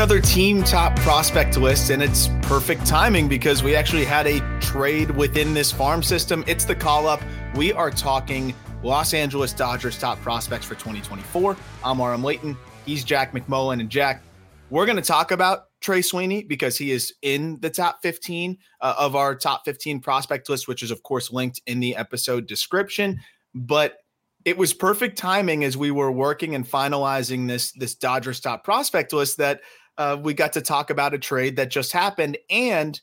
[0.00, 5.10] another team top prospect list, and it's perfect timing because we actually had a trade
[5.10, 6.42] within this farm system.
[6.46, 7.20] It's the call up.
[7.54, 11.54] We are talking Los Angeles Dodgers top prospects for 2024.
[11.84, 12.56] I'm Aram Leighton.
[12.86, 13.80] He's Jack McMullen.
[13.80, 14.22] And Jack,
[14.70, 18.94] we're going to talk about Trey Sweeney because he is in the top 15 uh,
[18.96, 23.20] of our top 15 prospect list, which is, of course, linked in the episode description.
[23.54, 23.98] But
[24.44, 29.12] it was perfect timing as we were working and finalizing this this Dodgers top prospect
[29.12, 29.60] list that
[30.00, 32.98] uh, we got to talk about a trade that just happened, and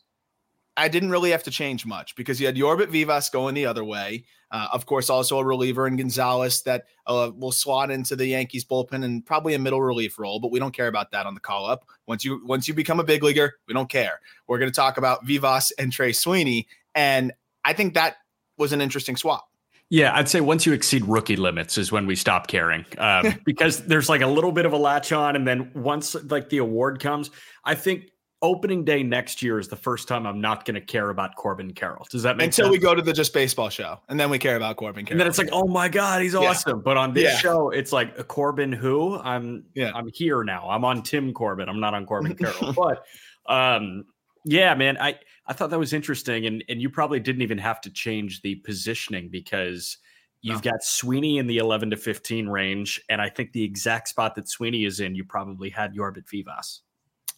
[0.76, 3.84] I didn't really have to change much because you had Yorbit Vivas going the other
[3.84, 4.26] way.
[4.50, 8.66] Uh, of course, also a reliever in Gonzalez that uh, will slot into the Yankees
[8.66, 11.39] bullpen and probably a middle relief role, but we don't care about that on the
[11.39, 11.86] call up.
[12.08, 14.20] Once you once you become a big leaguer, we don't care.
[14.48, 17.32] We're going to talk about Vivas and Trey Sweeney, and
[17.64, 18.16] I think that
[18.58, 19.47] was an interesting swap.
[19.89, 23.85] Yeah, I'd say once you exceed rookie limits is when we stop caring, um, because
[23.85, 26.99] there's like a little bit of a latch on, and then once like the award
[26.99, 27.31] comes,
[27.63, 31.09] I think opening day next year is the first time I'm not going to care
[31.09, 32.05] about Corbin Carroll.
[32.11, 32.71] Does that make Until sense?
[32.73, 35.13] we go to the just baseball show, and then we care about Corbin Carroll.
[35.13, 36.77] And then it's like, oh my god, he's awesome.
[36.77, 36.81] Yeah.
[36.83, 37.38] But on this yeah.
[37.38, 39.63] show, it's like a Corbin who I'm.
[39.73, 39.91] Yeah.
[39.95, 40.69] I'm here now.
[40.69, 41.69] I'm on Tim Corbin.
[41.69, 42.73] I'm not on Corbin Carroll.
[42.73, 43.05] but
[43.52, 44.03] um,
[44.43, 47.81] yeah, man, I I thought that was interesting, and and you probably didn't even have
[47.81, 49.98] to change the positioning because.
[50.44, 50.72] You've no.
[50.72, 53.02] got Sweeney in the 11 to 15 range.
[53.09, 56.84] And I think the exact spot that Sweeney is in, you probably had Yorbit Vivas.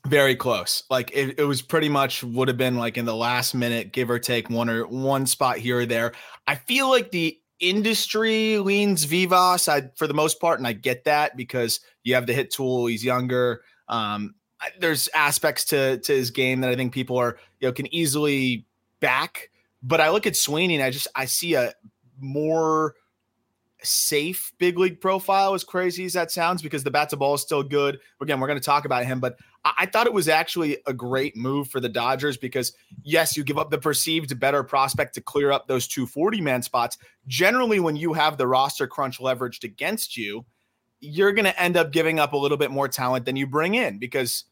[0.08, 0.84] Very close.
[0.90, 4.10] Like it, it was pretty much would have been like in the last minute, give
[4.10, 6.14] or take one or one spot here or there.
[6.48, 11.04] I feel like the industry leans Vivas I, for the most part, and I get
[11.04, 12.86] that because you have the hit tool.
[12.86, 13.62] He's younger.
[13.90, 14.36] Um,
[14.80, 18.66] there's aspects to to his game that I think people are you know can easily
[19.00, 19.50] back.
[19.82, 21.74] But I look at Sweeney and I just I see a
[22.20, 22.96] more
[23.82, 27.42] safe big league profile, as crazy as that sounds, because the bat to ball is
[27.42, 28.00] still good.
[28.22, 30.94] Again, we're going to talk about him, but I, I thought it was actually a
[30.94, 35.22] great move for the Dodgers because, yes, you give up the perceived better prospect to
[35.22, 36.98] clear up those two 40 man spots.
[37.28, 40.46] Generally, when you have the roster crunch leveraged against you,
[41.00, 43.76] you're going to end up giving up a little bit more talent than you bring
[43.76, 44.46] in because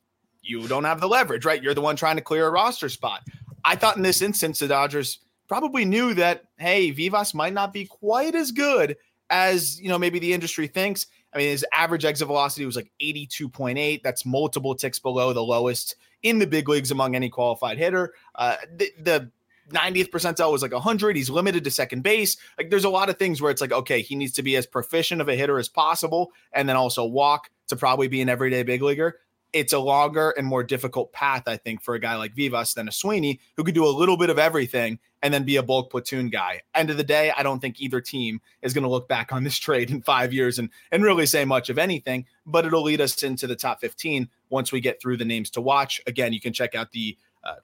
[0.47, 1.62] you don't have the leverage, right?
[1.62, 3.24] You're the one trying to clear a roster spot.
[3.63, 7.85] I thought in this instance, the Dodgers probably knew that, hey, Vivas might not be
[7.85, 8.97] quite as good
[9.30, 11.07] as you know maybe the industry thinks.
[11.34, 14.02] I mean, his average exit velocity was like 82.8.
[14.02, 18.13] That's multiple ticks below the lowest in the big leagues among any qualified hitter.
[18.34, 19.31] Uh, the, the
[19.72, 21.16] 90th percentile was like 100.
[21.16, 22.38] He's limited to second base.
[22.57, 24.66] Like, there's a lot of things where it's like, okay, he needs to be as
[24.66, 28.63] proficient of a hitter as possible, and then also walk to probably be an everyday
[28.63, 29.19] big leaguer
[29.57, 32.88] it's a longer and more difficult path, I think, for a guy like Vivas than
[32.88, 35.90] a Sweeney who could do a little bit of everything and then be a bulk
[35.90, 36.62] platoon guy.
[36.75, 39.44] End of the day, I don't think either team is going to look back on
[39.44, 43.01] this trade in five years and, and really say much of anything, but it'll lead
[43.01, 46.00] us into the top 15 once we get through the names to watch.
[46.06, 47.56] Again, you can check out the uh,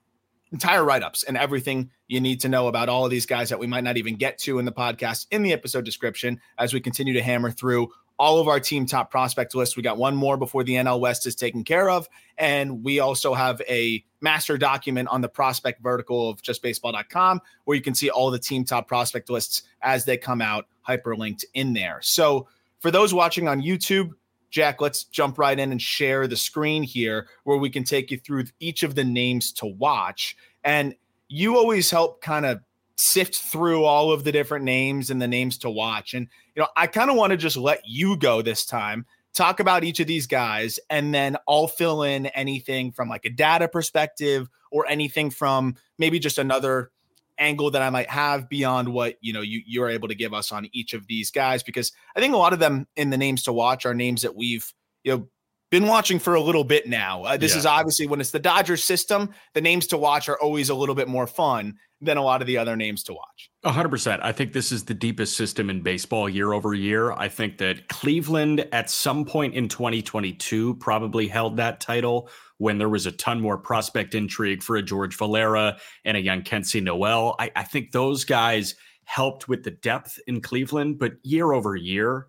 [0.50, 3.58] entire write ups and everything you need to know about all of these guys that
[3.60, 6.80] we might not even get to in the podcast in the episode description as we
[6.80, 7.88] continue to hammer through
[8.18, 9.76] all of our team top prospect lists.
[9.76, 12.08] We got one more before the NL West is taken care of.
[12.38, 17.82] And we also have a master document on the prospect vertical of justbaseball.com where you
[17.82, 21.98] can see all the team top prospect lists as they come out hyperlinked in there.
[22.02, 22.48] So
[22.80, 24.10] for those watching on YouTube,
[24.50, 28.18] Jack, let's jump right in and share the screen here where we can take you
[28.18, 30.36] through each of the names to watch.
[30.62, 30.94] And
[31.28, 32.60] you always help kind of
[32.96, 36.14] sift through all of the different names and the names to watch.
[36.14, 39.60] And, you know, I kind of want to just let you go this time, talk
[39.60, 43.68] about each of these guys, and then I'll fill in anything from like a data
[43.68, 46.90] perspective or anything from maybe just another
[47.38, 50.52] angle that I might have beyond what you know you you're able to give us
[50.52, 53.42] on each of these guys because I think a lot of them in the names
[53.44, 55.28] to watch are names that we've you know
[55.74, 57.24] been watching for a little bit now.
[57.24, 57.58] Uh, this yeah.
[57.58, 60.94] is obviously when it's the Dodgers system, the names to watch are always a little
[60.94, 63.50] bit more fun than a lot of the other names to watch.
[63.64, 64.20] 100%.
[64.22, 67.10] I think this is the deepest system in baseball year over year.
[67.10, 72.28] I think that Cleveland at some point in 2022 probably held that title
[72.58, 76.42] when there was a ton more prospect intrigue for a George Valera and a young
[76.42, 77.34] Kensey Noel.
[77.40, 78.76] I, I think those guys
[79.06, 82.28] helped with the depth in Cleveland, but year over year,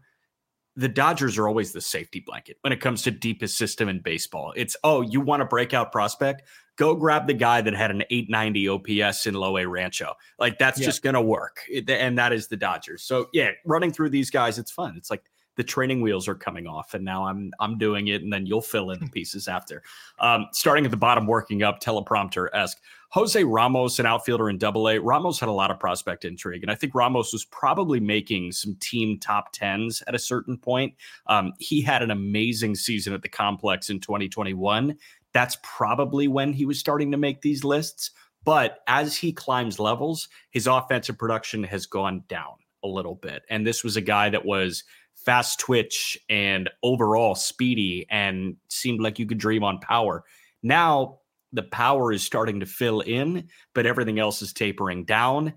[0.76, 4.54] the Dodgers are always the safety blanket when it comes to deepest system in baseball.
[4.56, 6.44] It's, oh, you want a breakout prospect?
[6.76, 8.68] Go grab the guy that had an 890
[9.04, 10.14] OPS in Low A Rancho.
[10.38, 10.86] Like that's yeah.
[10.86, 11.60] just going to work.
[11.88, 13.04] And that is the Dodgers.
[13.04, 14.96] So, yeah, running through these guys, it's fun.
[14.98, 15.24] It's like
[15.56, 18.62] the training wheels are coming off and now i'm i'm doing it and then you'll
[18.62, 19.84] fill in the pieces after.
[20.20, 22.80] Um, starting at the bottom working up teleprompter esque
[23.10, 25.00] jose ramos an outfielder in double a.
[25.00, 28.76] Ramos had a lot of prospect intrigue and i think ramos was probably making some
[28.80, 30.94] team top tens at a certain point.
[31.28, 34.98] Um, he had an amazing season at the complex in 2021
[35.34, 38.12] that's probably when he was starting to make these lists
[38.44, 42.54] but as he climbs levels his offensive production has gone down
[42.84, 44.84] a little bit and this was a guy that was
[45.16, 50.24] fast twitch and overall speedy and seemed like you could dream on power.
[50.62, 51.20] Now
[51.52, 55.54] the power is starting to fill in, but everything else is tapering down,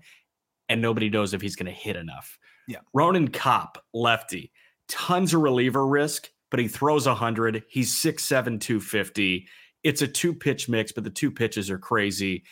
[0.69, 2.39] and nobody knows if he's going to hit enough.
[2.67, 2.79] Yeah.
[2.93, 4.51] Ronan Kopp, lefty,
[4.87, 7.63] tons of reliever risk, but he throws 100.
[7.67, 9.47] He's 6'7, 250.
[9.83, 12.43] It's a two pitch mix, but the two pitches are crazy.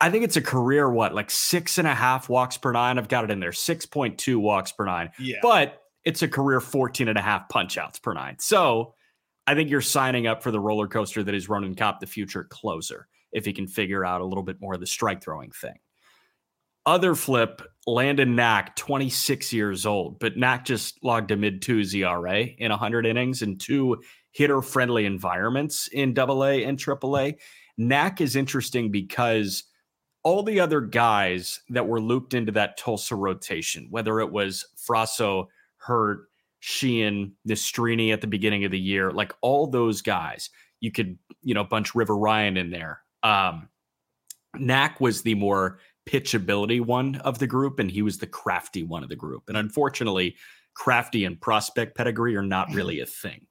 [0.00, 2.98] I think it's a career, what, like six and a half walks per nine?
[2.98, 5.10] I've got it in there, 6.2 walks per nine.
[5.18, 5.38] Yeah.
[5.42, 8.36] But it's a career 14 and a half punch outs per nine.
[8.38, 8.94] So
[9.46, 12.44] I think you're signing up for the roller coaster that is Ronan Kopp, the future
[12.44, 15.74] closer, if he can figure out a little bit more of the strike throwing thing.
[16.86, 22.42] Other flip, Landon Knack, 26 years old, but Knack just logged a mid twos ERA
[22.42, 24.00] in 100 innings in two
[24.30, 27.36] hitter friendly environments in double A and triple A.
[27.76, 29.64] Knack is interesting because
[30.22, 35.48] all the other guys that were looped into that Tulsa rotation, whether it was Frasso,
[35.86, 36.26] Hurt,
[36.60, 40.50] Sheehan, Nastrini at the beginning of the year, like all those guys,
[40.80, 43.00] you could, you know, bunch River Ryan in there.
[43.22, 43.68] Um,
[44.58, 45.78] Knack was the more
[46.08, 49.44] pitchability one of the group, and he was the crafty one of the group.
[49.48, 50.36] And unfortunately,
[50.74, 53.46] crafty and prospect pedigree are not really a thing.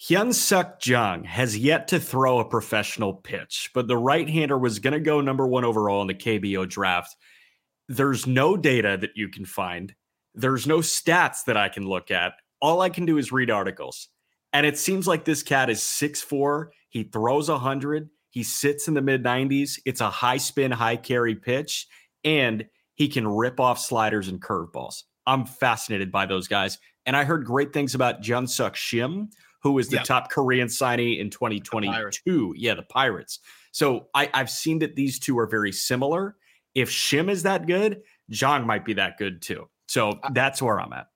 [0.00, 4.78] Hyun Suk Jang has yet to throw a professional pitch, but the right hander was
[4.78, 7.16] going to go number one overall in the KBO draft.
[7.88, 9.94] There's no data that you can find.
[10.36, 12.34] There's no stats that I can look at.
[12.60, 14.08] All I can do is read articles.
[14.52, 16.68] And it seems like this cat is 6'4.
[16.88, 18.08] He throws 100.
[18.30, 19.80] He sits in the mid 90s.
[19.84, 21.86] It's a high spin, high carry pitch,
[22.24, 25.02] and he can rip off sliders and curveballs.
[25.26, 26.78] I'm fascinated by those guys.
[27.04, 29.28] And I heard great things about Jun-Suk Shim,
[29.62, 32.54] who was the top Korean signee in 2022.
[32.56, 33.40] Yeah, the Pirates.
[33.72, 36.36] So I, I've seen that these two are very similar.
[36.74, 39.68] If Shim is that good, Jang might be that good too.
[39.86, 41.08] So that's where I'm at.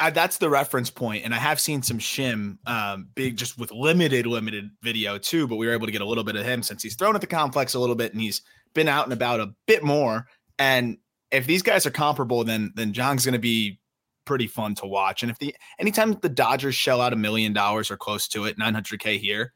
[0.00, 3.70] I, that's the reference point, and I have seen some Shim, um, big just with
[3.70, 5.46] limited, limited video too.
[5.46, 7.20] But we were able to get a little bit of him since he's thrown at
[7.20, 8.40] the complex a little bit, and he's
[8.74, 10.26] been out and about a bit more.
[10.58, 10.96] And
[11.30, 13.78] if these guys are comparable, then then Jang's going to be
[14.24, 15.22] pretty fun to watch.
[15.22, 18.58] And if the anytime the Dodgers shell out a million dollars or close to it,
[18.58, 19.52] 900k here,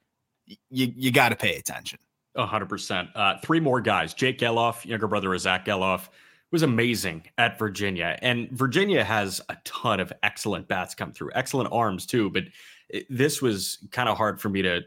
[0.46, 1.98] you you got to pay attention.
[2.36, 3.08] hundred uh, percent.
[3.42, 6.08] Three more guys: Jake Gelof, younger brother of Zach Gelof
[6.54, 8.16] was amazing at Virginia.
[8.22, 12.30] And Virginia has a ton of excellent bats come through, excellent arms too.
[12.30, 12.44] But
[12.88, 14.82] it, this was kind of hard for me to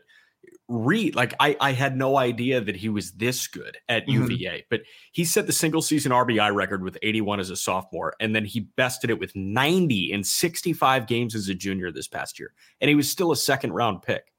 [0.69, 1.13] read.
[1.13, 4.31] Like I, I had no idea that he was this good at mm-hmm.
[4.31, 4.65] UVA.
[4.69, 8.45] But he set the single season RBI record with 81 as a sophomore, and then
[8.45, 12.53] he bested it with 90 in 65 games as a junior this past year.
[12.79, 14.31] And he was still a second round pick.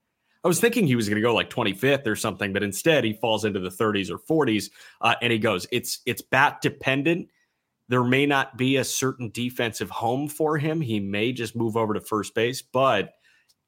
[0.48, 3.12] I was thinking he was going to go like 25th or something, but instead he
[3.12, 4.70] falls into the 30s or 40s,
[5.02, 5.66] uh, and he goes.
[5.70, 7.28] It's it's bat dependent.
[7.90, 10.80] There may not be a certain defensive home for him.
[10.80, 13.10] He may just move over to first base, but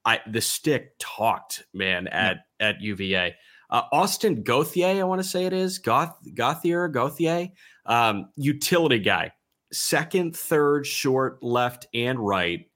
[0.07, 2.69] I the stick talked, man, at yeah.
[2.71, 3.37] at UVA.
[3.69, 7.49] Uh, Austin Gauthier, I want to say it is Goth Gauthier Gauthier,
[7.85, 9.33] um, utility guy,
[9.71, 12.70] second, third, short, left, and right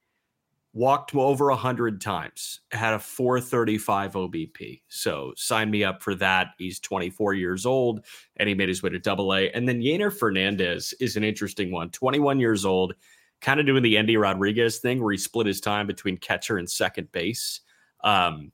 [0.74, 4.82] walked over 100 times, had a 435 OBP.
[4.88, 6.48] So sign me up for that.
[6.58, 8.04] He's 24 years old
[8.36, 9.50] and he made his way to double A.
[9.52, 12.94] And then Yeiner Fernandez is an interesting one, 21 years old,
[13.40, 16.68] kind of doing the Endy Rodriguez thing where he split his time between catcher and
[16.68, 17.60] second base.
[18.02, 18.50] Um,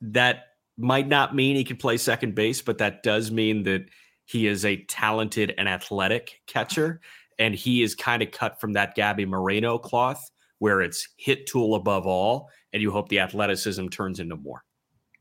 [0.00, 0.44] that
[0.78, 3.86] might not mean he can play second base, but that does mean that
[4.24, 7.00] he is a talented and athletic catcher.
[7.40, 11.74] And he is kind of cut from that Gabby Moreno cloth where it's hit tool
[11.74, 14.62] above all, and you hope the athleticism turns into more.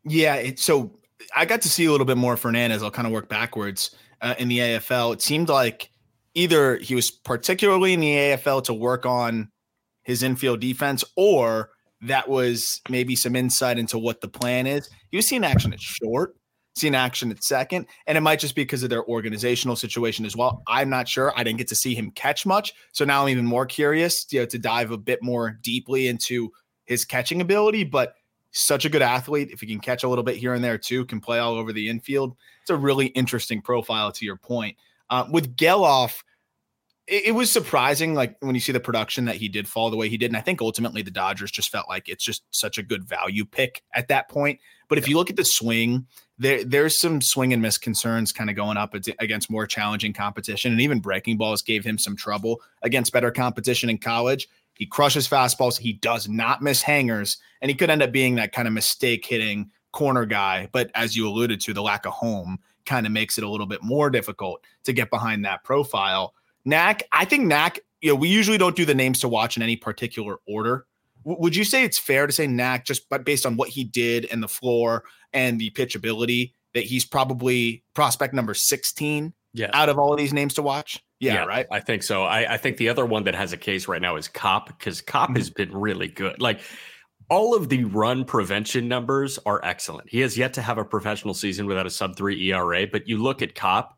[0.04, 0.36] Yeah.
[0.36, 1.00] It, so
[1.36, 2.84] I got to see a little bit more Fernandez.
[2.84, 5.14] I'll kind of work backwards uh, in the AFL.
[5.14, 5.90] It seemed like
[6.34, 9.50] either he was particularly in the AFL to work on
[10.04, 14.90] his infield defense, or that was maybe some insight into what the plan is.
[15.10, 16.36] He was seeing action at short,
[16.76, 20.36] seen action at second, and it might just be because of their organizational situation as
[20.36, 20.62] well.
[20.68, 21.34] I'm not sure.
[21.36, 24.42] I didn't get to see him catch much, so now I'm even more curious, you
[24.42, 26.52] know, to dive a bit more deeply into
[26.86, 27.86] his catching ability.
[27.86, 28.16] But
[28.56, 29.50] such a good athlete.
[29.52, 31.74] If he can catch a little bit here and there too, can play all over
[31.74, 32.36] the infield.
[32.62, 34.12] It's a really interesting profile.
[34.14, 34.78] To your point,
[35.10, 36.24] uh, with Gelof,
[37.06, 39.98] it, it, was surprising, like when you see the production that he did fall the
[39.98, 40.28] way he did.
[40.28, 43.44] And I think ultimately the Dodgers just felt like it's just such a good value
[43.44, 44.60] pick at that point.
[44.88, 46.06] But if you look at the swing,
[46.38, 50.72] there there's some swing and miss concerns kind of going up against more challenging competition,
[50.72, 54.48] and even breaking balls gave him some trouble against better competition in college.
[54.74, 55.80] He crushes fastballs.
[55.80, 59.26] He does not miss hangers, and he could end up being that kind of mistake
[59.26, 60.68] hitting corner guy.
[60.74, 63.66] But as you alluded to, the lack of home kind of makes it a little
[63.66, 66.34] bit more difficult to get behind that profile.
[66.66, 69.64] Knack, I think Knack, you know, we usually don't do the names to watch in
[69.64, 70.86] any particular order.
[71.26, 73.84] W- would you say it's fair to say Knack, just but based on what he
[73.84, 75.04] did and the floor
[75.34, 79.70] and the pitchability, that he's probably prospect number 16 yeah.
[79.74, 81.02] out of all of these names to watch?
[81.20, 81.68] Yeah, yeah, right.
[81.72, 82.24] I think so.
[82.24, 85.00] I, I, think the other one that has a case right now is Kopp because
[85.02, 85.38] Kopp mm-hmm.
[85.38, 86.42] has been really good.
[86.42, 86.60] Like
[87.30, 90.10] all of the run prevention numbers are excellent.
[90.10, 93.18] He has yet to have a professional season without a sub three ERA, but you
[93.18, 93.98] look at Kopp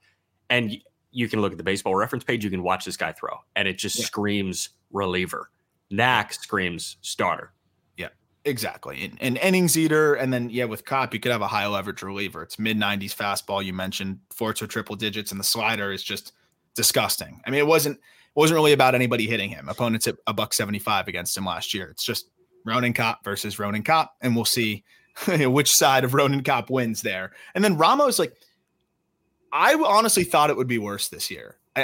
[0.50, 0.78] and
[1.12, 3.68] you can look at the baseball reference page, you can watch this guy throw, and
[3.68, 4.06] it just yeah.
[4.06, 5.50] screams reliever.
[5.90, 7.54] Knack screams starter.
[7.98, 8.10] Yeah,
[8.46, 9.06] exactly.
[9.06, 12.02] And, and innings eater, and then yeah, with Kopp, you could have a high leverage
[12.02, 12.44] reliever.
[12.44, 13.64] It's mid 90s fastball.
[13.64, 16.34] You mentioned fourths or triple digits, and the slider is just
[16.76, 17.42] disgusting.
[17.46, 18.00] I mean, it wasn't
[18.36, 19.68] wasn't really about anybody hitting him.
[19.68, 21.90] Opponents hit a buck 75 against him last year.
[21.90, 22.30] It's just
[22.66, 24.84] Ronan Kopp versus Ronan Kopp, and we'll see
[25.28, 27.32] which side of Ronan Kopp wins there.
[27.56, 28.36] And then Ramos, like,
[29.52, 31.58] I honestly thought it would be worse this year.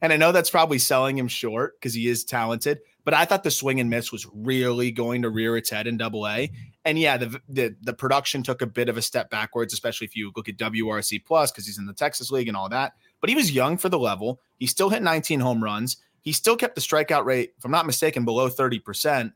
[0.00, 3.44] and I know that's probably selling him short because he is talented, but I thought
[3.44, 6.50] the swing and miss was really going to rear its head in double A.
[6.84, 10.16] And yeah, the, the, the production took a bit of a step backwards, especially if
[10.16, 12.94] you look at WRC plus because he's in the Texas League and all that.
[13.20, 14.40] But he was young for the level.
[14.58, 15.98] He still hit 19 home runs.
[16.22, 19.32] He still kept the strikeout rate, if I'm not mistaken, below 30%.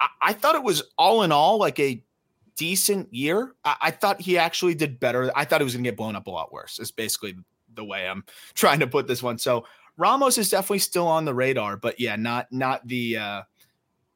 [0.00, 2.02] I, I thought it was all in all like a
[2.56, 3.54] decent year.
[3.64, 5.30] I, I thought he actually did better.
[5.36, 6.80] I thought he was going to get blown up a lot worse.
[6.80, 7.36] Is basically
[7.72, 9.38] the way I'm trying to put this one.
[9.38, 9.64] So
[9.96, 13.16] Ramos is definitely still on the radar, but yeah, not not the.
[13.18, 13.42] uh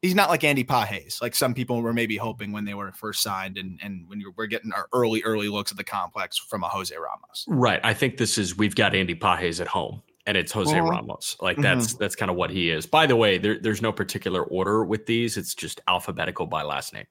[0.02, 3.22] He's not like Andy Pages, like some people were maybe hoping when they were first
[3.22, 6.64] signed, and and when you we're getting our early early looks at the complex from
[6.64, 7.44] a Jose Ramos.
[7.46, 7.80] Right.
[7.84, 10.88] I think this is we've got Andy Pages at home and it's Jose uh-huh.
[10.88, 11.36] Ramos.
[11.40, 11.98] Like that's mm-hmm.
[11.98, 12.86] that's kind of what he is.
[12.86, 15.36] By the way, there, there's no particular order with these.
[15.36, 17.06] It's just alphabetical by last name.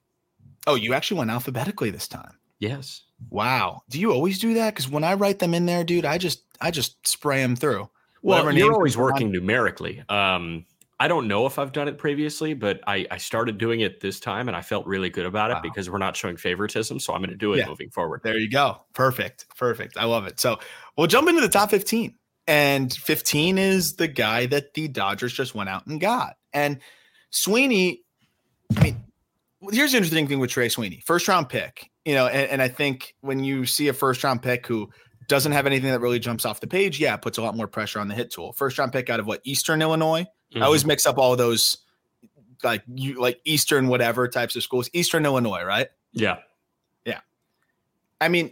[0.68, 2.38] Oh, you actually went alphabetically this time.
[2.60, 3.04] Yes.
[3.30, 3.82] Wow.
[3.90, 4.74] Do you always do that?
[4.74, 7.90] Because when I write them in there, dude, I just I just spray them through.
[8.22, 9.34] Well, you're always working on.
[9.34, 10.04] numerically.
[10.10, 10.66] Um,
[11.02, 14.20] I don't know if I've done it previously, but I, I started doing it this
[14.20, 15.62] time and I felt really good about it wow.
[15.62, 17.00] because we're not showing favoritism.
[17.00, 17.68] So I'm going to do it yeah.
[17.68, 18.20] moving forward.
[18.22, 18.82] There you go.
[18.94, 19.46] Perfect.
[19.56, 19.96] Perfect.
[19.98, 20.42] I love it.
[20.42, 20.60] So
[20.98, 22.16] we'll jump into the top 15.
[22.48, 26.36] And 15 is the guy that the Dodgers just went out and got.
[26.52, 26.80] And
[27.30, 28.02] Sweeney,
[28.76, 29.04] I mean,
[29.72, 32.68] here's the interesting thing with Trey Sweeney, first round pick, you know, and, and, I
[32.68, 34.90] think when you see a first round pick who
[35.30, 38.00] doesn't have anything that really jumps off the page, yeah, puts a lot more pressure
[38.00, 38.52] on the hit tool.
[38.52, 40.24] First round pick out of what Eastern Illinois.
[40.24, 40.62] Mm-hmm.
[40.62, 41.78] I always mix up all those
[42.64, 44.90] like you like Eastern whatever types of schools.
[44.92, 45.88] Eastern Illinois, right?
[46.12, 46.40] Yeah.
[47.06, 47.22] Yeah.
[48.20, 48.52] I mean,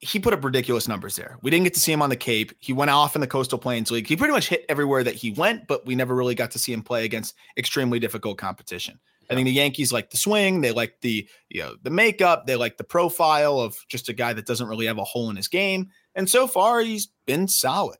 [0.00, 1.38] he put up ridiculous numbers there.
[1.42, 2.52] We didn't get to see him on the Cape.
[2.58, 4.08] He went off in the Coastal Plains League.
[4.08, 6.72] He pretty much hit everywhere that he went, but we never really got to see
[6.72, 8.98] him play against extremely difficult competition.
[9.32, 12.56] I think the Yankees like the swing, they like the you know the makeup, they
[12.56, 15.48] like the profile of just a guy that doesn't really have a hole in his
[15.48, 15.90] game.
[16.14, 17.98] And so far, he's been solid.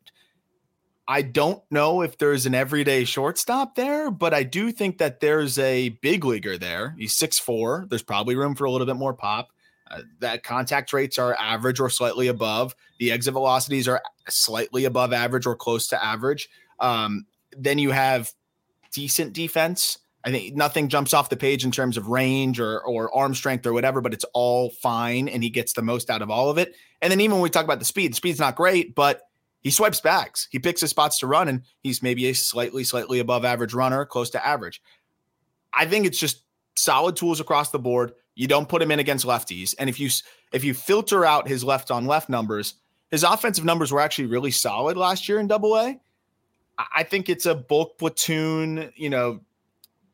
[1.09, 5.59] I don't know if there's an everyday shortstop there, but I do think that there's
[5.59, 6.95] a big leaguer there.
[6.99, 7.87] He's six four.
[7.89, 9.49] There's probably room for a little bit more pop.
[9.91, 12.75] Uh, that contact rates are average or slightly above.
[12.99, 16.49] The exit velocities are slightly above average or close to average.
[16.79, 18.33] Um, then you have
[18.93, 19.99] decent defense.
[20.25, 23.67] I think nothing jumps off the page in terms of range or or arm strength
[23.67, 26.59] or whatever, but it's all fine, and he gets the most out of all of
[26.59, 26.75] it.
[27.01, 29.23] And then even when we talk about the speed, the speed's not great, but
[29.61, 30.49] he swipes backs.
[30.51, 34.05] He picks his spots to run, and he's maybe a slightly, slightly above average runner,
[34.05, 34.83] close to average.
[35.73, 36.45] I think it's just
[36.77, 38.13] solid tools across the board.
[38.35, 39.75] You don't put him in against lefties.
[39.79, 40.09] And if you
[40.53, 42.75] if you filter out his left on left numbers,
[43.11, 46.01] his offensive numbers were actually really solid last year in double A.
[46.95, 49.41] I think it's a bulk platoon, you know,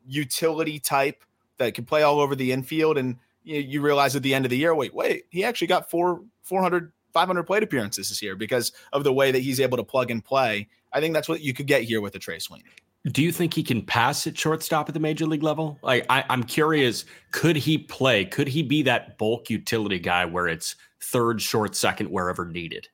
[0.09, 1.23] utility type
[1.57, 2.97] that can play all over the infield.
[2.97, 5.89] And you, you realize at the end of the year, wait, wait, he actually got
[5.89, 9.83] four, 400, 500 plate appearances this year because of the way that he's able to
[9.83, 10.67] plug and play.
[10.91, 12.65] I think that's what you could get here with the Trey Sweeney.
[13.05, 15.79] Do you think he can pass at shortstop at the major league level?
[15.81, 18.25] Like, I, I'm curious, could he play?
[18.25, 22.89] Could he be that bulk utility guy where it's third, short, second, wherever needed?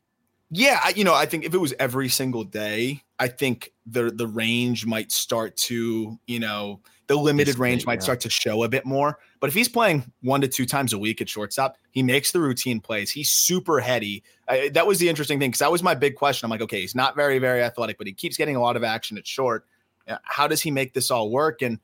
[0.51, 4.27] Yeah, you know, I think if it was every single day, I think the the
[4.27, 8.85] range might start to, you know, the limited range might start to show a bit
[8.85, 9.19] more.
[9.39, 12.39] But if he's playing one to two times a week at shortstop, he makes the
[12.39, 13.11] routine plays.
[13.11, 14.23] He's super heady.
[14.47, 16.45] I, that was the interesting thing because that was my big question.
[16.45, 18.83] I'm like, okay, he's not very, very athletic, but he keeps getting a lot of
[18.83, 19.65] action at short.
[20.07, 21.61] Uh, how does he make this all work?
[21.61, 21.79] And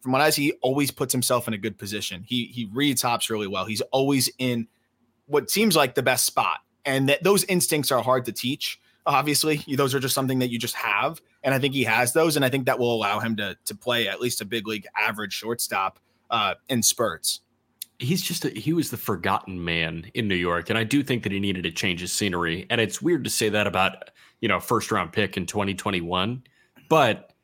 [0.00, 2.24] from what I see, he always puts himself in a good position.
[2.26, 3.64] He he reads hops really well.
[3.64, 4.68] He's always in
[5.26, 8.78] what seems like the best spot, and that those instincts are hard to teach.
[9.06, 12.36] Obviously, those are just something that you just have, and I think he has those,
[12.36, 14.86] and I think that will allow him to to play at least a big league
[14.96, 15.98] average shortstop
[16.30, 17.40] uh, in spurts.
[17.98, 21.22] He's just a, he was the forgotten man in New York, and I do think
[21.24, 22.66] that he needed to change his scenery.
[22.70, 26.42] And it's weird to say that about you know first round pick in 2021,
[26.88, 27.34] but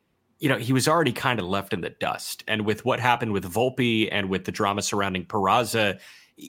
[0.41, 2.43] you know, he was already kind of left in the dust.
[2.47, 5.99] And with what happened with Volpe and with the drama surrounding Peraza,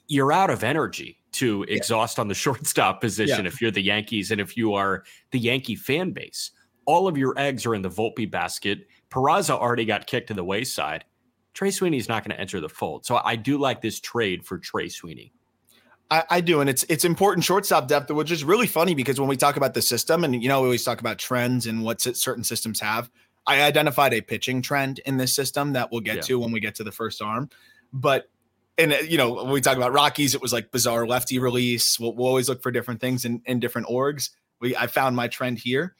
[0.07, 1.75] you're out of energy to yeah.
[1.75, 3.47] exhaust on the shortstop position yeah.
[3.47, 6.51] if you're the Yankees and if you are the Yankee fan base.
[6.85, 8.87] All of your eggs are in the Volpe basket.
[9.09, 11.05] Peraza already got kicked to the wayside.
[11.53, 13.05] Trey Sweeney's not going to enter the fold.
[13.05, 15.31] So I do like this trade for Trey Sweeney.
[16.11, 19.29] I, I, do, and it's it's important shortstop depth, which is really funny because when
[19.29, 22.01] we talk about the system, and you know, we always talk about trends and what
[22.01, 23.09] certain systems have.
[23.45, 26.21] I identified a pitching trend in this system that we'll get yeah.
[26.21, 27.49] to when we get to the first arm.
[27.91, 28.29] But
[28.77, 31.99] and uh, you know, when we talk about Rockies, it was like bizarre lefty release.
[31.99, 34.29] We'll, we'll always look for different things in, in different orgs.
[34.59, 35.95] We I found my trend here.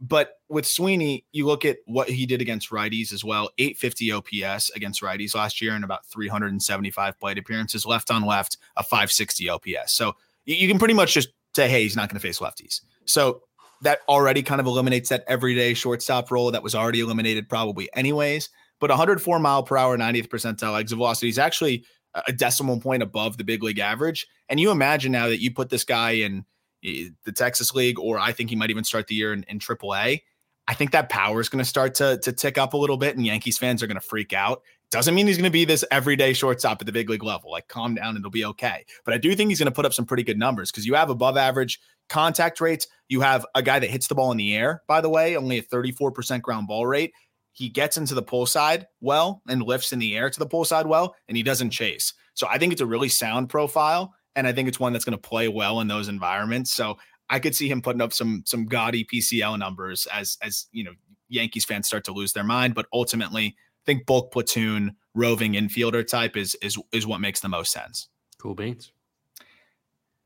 [0.00, 4.70] But with Sweeney, you look at what he did against righties as well 850 OPS
[4.70, 9.92] against righties last year and about 375 plate appearances, left on left, a 560 OPS.
[9.92, 12.82] So you, you can pretty much just say, hey, he's not going to face lefties.
[13.06, 13.42] So
[13.82, 18.50] that already kind of eliminates that everyday shortstop role that was already eliminated probably anyways.
[18.80, 21.84] But 104 mile per hour, 90th percentile exit velocity is actually
[22.14, 24.26] a decimal point above the big league average.
[24.48, 26.44] And you imagine now that you put this guy in
[26.84, 29.58] eh, the Texas League, or I think he might even start the year in, in
[29.58, 30.22] AAA.
[30.66, 33.16] I think that power is going to start to to tick up a little bit,
[33.16, 34.62] and Yankees fans are going to freak out.
[34.90, 37.50] Doesn't mean he's going to be this everyday shortstop at the big league level.
[37.50, 38.86] Like, calm down, it'll be okay.
[39.04, 40.94] But I do think he's going to put up some pretty good numbers because you
[40.94, 42.86] have above average contact rates.
[43.08, 45.58] You have a guy that hits the ball in the air, by the way, only
[45.58, 47.12] a 34% ground ball rate.
[47.58, 50.64] He gets into the pull side well and lifts in the air to the pull
[50.64, 52.12] side well, and he doesn't chase.
[52.34, 54.14] So I think it's a really sound profile.
[54.36, 56.72] And I think it's one that's going to play well in those environments.
[56.72, 60.84] So I could see him putting up some some gaudy PCL numbers as as you
[60.84, 60.92] know
[61.28, 62.76] Yankees fans start to lose their mind.
[62.76, 67.48] But ultimately, I think bulk platoon roving infielder type is is is what makes the
[67.48, 68.06] most sense.
[68.38, 68.92] Cool beans.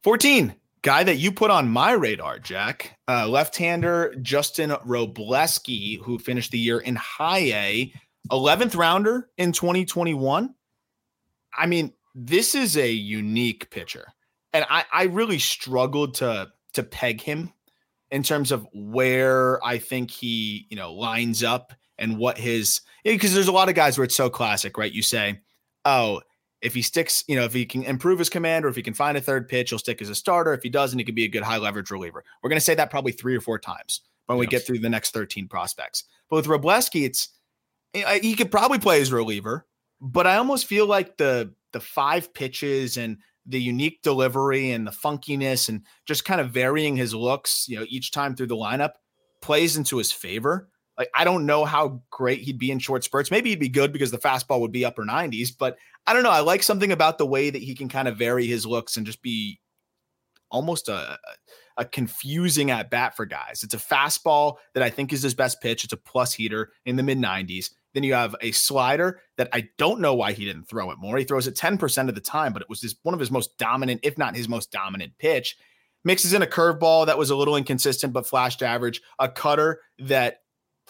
[0.03, 6.51] 14 guy that you put on my radar, Jack, uh, left-hander Justin Wrobleski, who finished
[6.51, 7.93] the year in high A,
[8.31, 10.55] 11th rounder in 2021.
[11.57, 14.07] I mean, this is a unique pitcher,
[14.53, 17.53] and I, I really struggled to to peg him
[18.11, 23.35] in terms of where I think he you know lines up and what his because
[23.35, 24.93] there's a lot of guys where it's so classic, right?
[24.93, 25.41] You say,
[25.85, 26.23] oh
[26.63, 28.95] if he sticks, you know, if he can improve his command or if he can
[28.95, 30.55] find a third pitch, he'll stick as a starter.
[30.55, 32.25] If he doesn't, he could be a good high leverage reliever.
[32.43, 34.89] We're going to say that probably three or four times when we get through the
[34.89, 36.05] next 13 prospects.
[36.31, 37.29] But with Wrobleski, it's
[37.95, 39.67] eh, he could probably play as reliever,
[40.01, 44.93] but I almost feel like the the five pitches and the unique delivery and the
[44.93, 48.93] funkiness and just kind of varying his looks, you know, each time through the lineup
[49.41, 50.69] plays into his favor.
[50.99, 53.31] Like I don't know how great he'd be in short spurts.
[53.31, 56.31] Maybe he'd be good because the fastball would be upper 90s, but I don't know.
[56.31, 59.07] I like something about the way that he can kind of vary his looks and
[59.07, 59.61] just be
[60.51, 61.19] almost a
[61.79, 63.63] a confusing at bat for guys.
[63.63, 65.85] It's a fastball that I think is his best pitch.
[65.85, 67.71] It's a plus heater in the mid 90s.
[67.95, 71.17] Then you have a slider that I don't know why he didn't throw it more.
[71.19, 73.57] He throws it 10% of the time, but it was his, one of his most
[73.59, 75.57] dominant, if not his most dominant pitch.
[76.05, 80.39] Mixes in a curveball that was a little inconsistent, but flashed average, a cutter that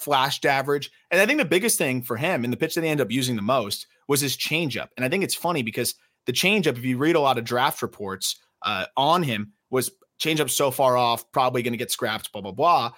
[0.02, 0.90] flashed average.
[1.10, 3.12] And I think the biggest thing for him and the pitch that he ended up
[3.12, 4.88] using the most was his changeup.
[4.96, 5.94] And I think it's funny because
[6.26, 10.50] the changeup, if you read a lot of draft reports uh, on him, was changeup
[10.50, 12.92] so far off, probably going to get scrapped, blah, blah, blah.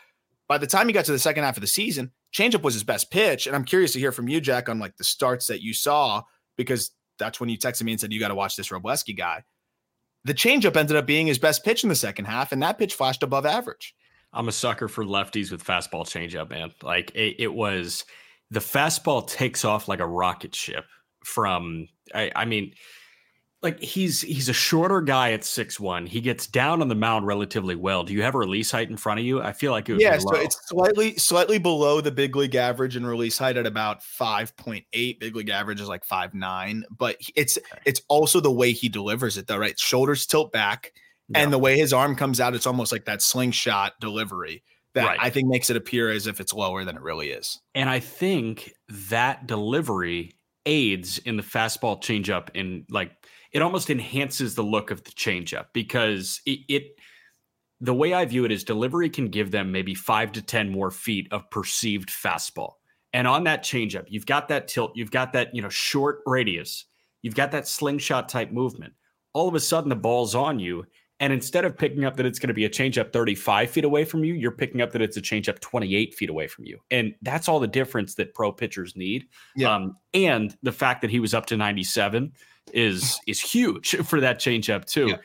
[0.49, 2.85] By the time he got to the second half of the season, changeup was his
[2.85, 3.47] best pitch.
[3.47, 6.23] And I'm curious to hear from you, Jack, on like the starts that you saw,
[6.57, 9.45] because that's when you texted me and said, you got to watch this Wrobleski guy.
[10.25, 12.95] The changeup ended up being his best pitch in the second half, and that pitch
[12.95, 13.95] flashed above average.
[14.35, 16.73] I'm a sucker for lefties with fastball changeup, man.
[16.83, 18.05] Like it, it was
[18.51, 20.85] the fastball takes off like a rocket ship
[21.25, 22.75] from I, I mean
[23.65, 26.07] like he's he's a shorter guy at six one.
[26.07, 28.05] He gets down on the mound relatively well.
[28.05, 29.41] Do you have a release height in front of you?
[29.41, 32.95] I feel like it was yeah, so it's slightly slightly below the big league average
[32.95, 35.19] in release height at about five point eight.
[35.19, 39.39] Big league average is like five nine, but it's it's also the way he delivers
[39.39, 39.81] it though, right?
[39.81, 40.93] Shoulders tilt back,
[41.29, 41.41] yeah.
[41.41, 44.63] and the way his arm comes out, it's almost like that slingshot delivery
[44.95, 45.19] that right.
[45.21, 47.61] I think makes it appear as if it's lower than it really is.
[47.75, 53.13] And I think that delivery aids in the fastball changeup in like
[53.53, 56.83] it almost enhances the look of the changeup because it, it
[57.81, 60.91] the way I view it is delivery can give them maybe five to 10 more
[60.91, 62.75] feet of perceived fastball.
[63.13, 66.87] And on that changeup, you've got that tilt, you've got that, you know, short radius,
[67.23, 68.95] you've got that slingshot type movement.
[69.35, 70.85] All of a sudden, the ball's on you.
[71.25, 74.05] And instead of picking up that it's going to be a changeup 35 feet away
[74.05, 76.81] from you, you're picking up that it's a changeup 28 feet away from you.
[76.91, 79.27] And that's all the difference that pro pitchers need.
[79.57, 79.75] Yeah.
[79.75, 82.31] Um, and the fact that he was up to 97
[82.75, 85.07] is is huge for that changeup too.
[85.07, 85.17] Yeah.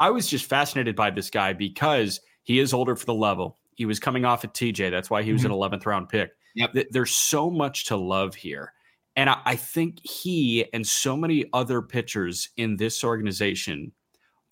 [0.00, 3.56] I was just fascinated by this guy because he is older for the level.
[3.76, 4.90] He was coming off at TJ.
[4.90, 5.52] That's why he was mm-hmm.
[5.52, 6.32] an 11th round pick.
[6.56, 6.88] Yep.
[6.90, 8.72] There's so much to love here.
[9.14, 13.92] And I, I think he and so many other pitchers in this organization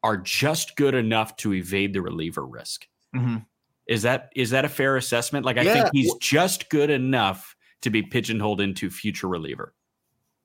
[0.02, 2.86] are just good enough to evade the reliever risk.
[3.14, 3.38] Mm-hmm.
[3.86, 5.44] Is that is that a fair assessment?
[5.44, 5.74] Like I yeah.
[5.74, 9.74] think he's just good enough to be pigeonholed into future reliever.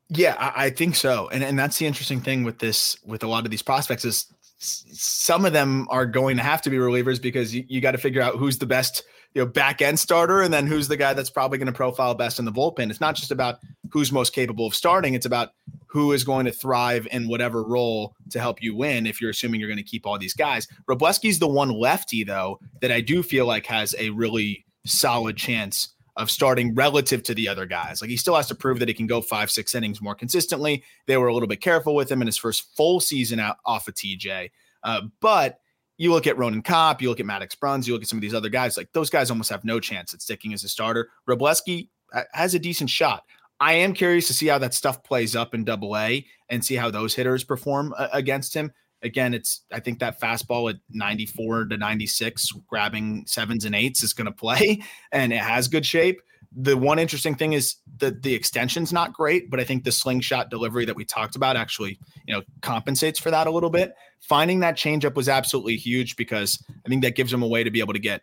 [0.09, 1.27] Yeah, I, I, think so.
[1.29, 4.33] And and that's the interesting thing with this with a lot of these prospects is
[4.59, 7.97] some of them are going to have to be relievers because you, you got to
[7.97, 11.13] figure out who's the best you know back end starter and then who's the guy
[11.13, 12.89] that's probably going to profile best in the bullpen.
[12.89, 13.59] It's not just about
[13.91, 15.49] who's most capable of starting; it's about
[15.87, 19.07] who is going to thrive in whatever role to help you win.
[19.07, 22.59] If you're assuming you're going to keep all these guys, Wrobleski's the one lefty though
[22.81, 27.47] that I do feel like has a really solid chance of starting relative to the
[27.47, 28.01] other guys.
[28.01, 30.83] Like he still has to prove that he can go five, six innings more consistently.
[31.05, 33.87] They were a little bit careful with him in his first full season out off
[33.87, 34.49] of TJ.
[34.83, 35.59] Uh, but
[35.97, 38.21] you look at Ronan Kopp, you look at Maddox Bruns, you look at some of
[38.21, 41.09] these other guys, like those guys almost have no chance at sticking as a starter.
[41.27, 43.23] Wrobleski uh, has a decent shot.
[43.59, 46.75] I am curious to see how that stuff plays up in double A and see
[46.75, 48.71] how those hitters perform uh, against him.
[49.01, 54.13] Again, it's I think that fastball at 94 to 96, grabbing sevens and eights is
[54.13, 56.21] going to play, and it has good shape.
[56.59, 60.49] The one interesting thing is that the extension's not great, but I think the slingshot
[60.49, 63.93] delivery that we talked about actually, you know, compensates for that a little bit.
[64.21, 67.69] Finding that changeup was absolutely huge because I think that gives him a way to
[67.69, 68.21] be able to get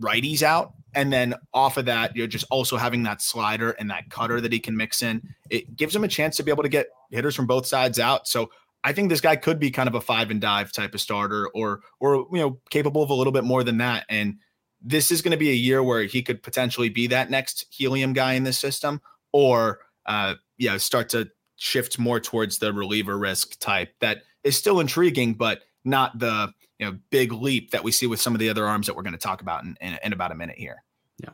[0.00, 0.72] righties out.
[0.94, 4.52] And then off of that, you're just also having that slider and that cutter that
[4.52, 5.22] he can mix in.
[5.50, 8.28] It gives him a chance to be able to get hitters from both sides out.
[8.28, 8.50] So
[8.84, 11.48] I think this guy could be kind of a five and dive type of starter
[11.54, 14.04] or or you know capable of a little bit more than that.
[14.08, 14.38] And
[14.82, 18.12] this is going to be a year where he could potentially be that next helium
[18.12, 19.00] guy in this system,
[19.32, 24.80] or uh, yeah, start to shift more towards the reliever risk type that is still
[24.80, 28.48] intriguing, but not the you know big leap that we see with some of the
[28.48, 30.82] other arms that we're going to talk about in, in, in about a minute here.
[31.18, 31.30] Yeah.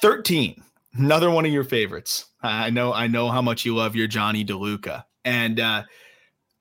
[0.00, 0.62] 13,
[0.94, 2.26] another one of your favorites.
[2.42, 5.04] I know I know how much you love your Jonny DeLuca.
[5.24, 5.84] And uh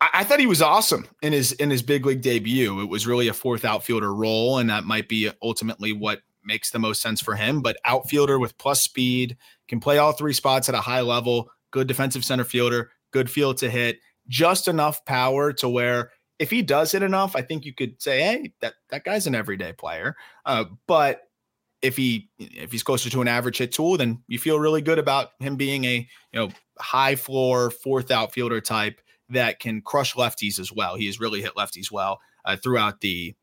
[0.02, 2.82] I, I thought he was awesome in his in his big league debut.
[2.82, 6.80] It was really a fourth outfielder role, and that might be ultimately what makes the
[6.80, 7.62] most sense for him.
[7.62, 9.38] But outfielder with plus speed,
[9.68, 13.58] can play all three spots at a high level, good defensive center fielder, good field
[13.58, 17.74] to hit, just enough power to where if he does hit enough, I think you
[17.74, 20.16] could say, hey, that that guy's an everyday player.
[20.46, 21.22] Uh, but
[21.84, 25.00] if he if he's closer to an average hit tool, then you feel really good
[25.00, 29.00] about him being a you know high floor fourth outfielder type
[29.32, 30.96] that can crush lefties as well.
[30.96, 33.36] He has really hit lefties well uh, throughout the,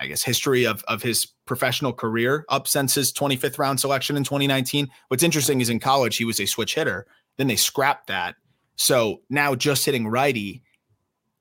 [0.00, 4.24] I guess, history of, of his professional career up since his 25th round selection in
[4.24, 4.88] 2019.
[5.08, 7.06] What's interesting is in college, he was a switch hitter.
[7.36, 8.36] Then they scrapped that.
[8.76, 10.62] So now just hitting righty,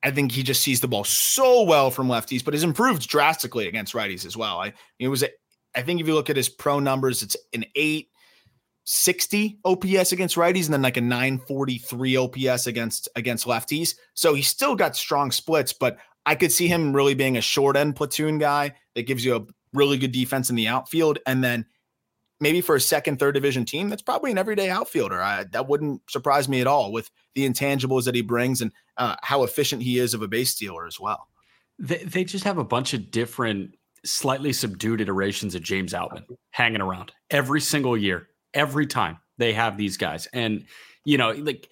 [0.04, 3.68] I think he just sees the ball so well from lefties, but has improved drastically
[3.68, 4.60] against righties as well.
[4.60, 5.30] I it was a,
[5.76, 8.10] I think if you look at his pro numbers, it's an eight
[8.92, 13.94] 60 OPS against righties and then like a 943 OPS against against lefties.
[14.16, 17.78] So he's still got strong splits, but I could see him really being a short
[17.78, 21.68] end platoon guy that gives you a really good defense in the outfield and then
[22.40, 25.22] maybe for a second third division team that's probably an everyday outfielder.
[25.22, 29.18] I, that wouldn't surprise me at all with the intangibles that he brings and uh,
[29.22, 31.28] how efficient he is of a base stealer as well.
[31.78, 36.82] They, they just have a bunch of different slightly subdued iterations of James Outman hanging
[36.82, 40.28] around every single year every time they have these guys.
[40.34, 40.66] And,
[41.06, 41.70] you know, like,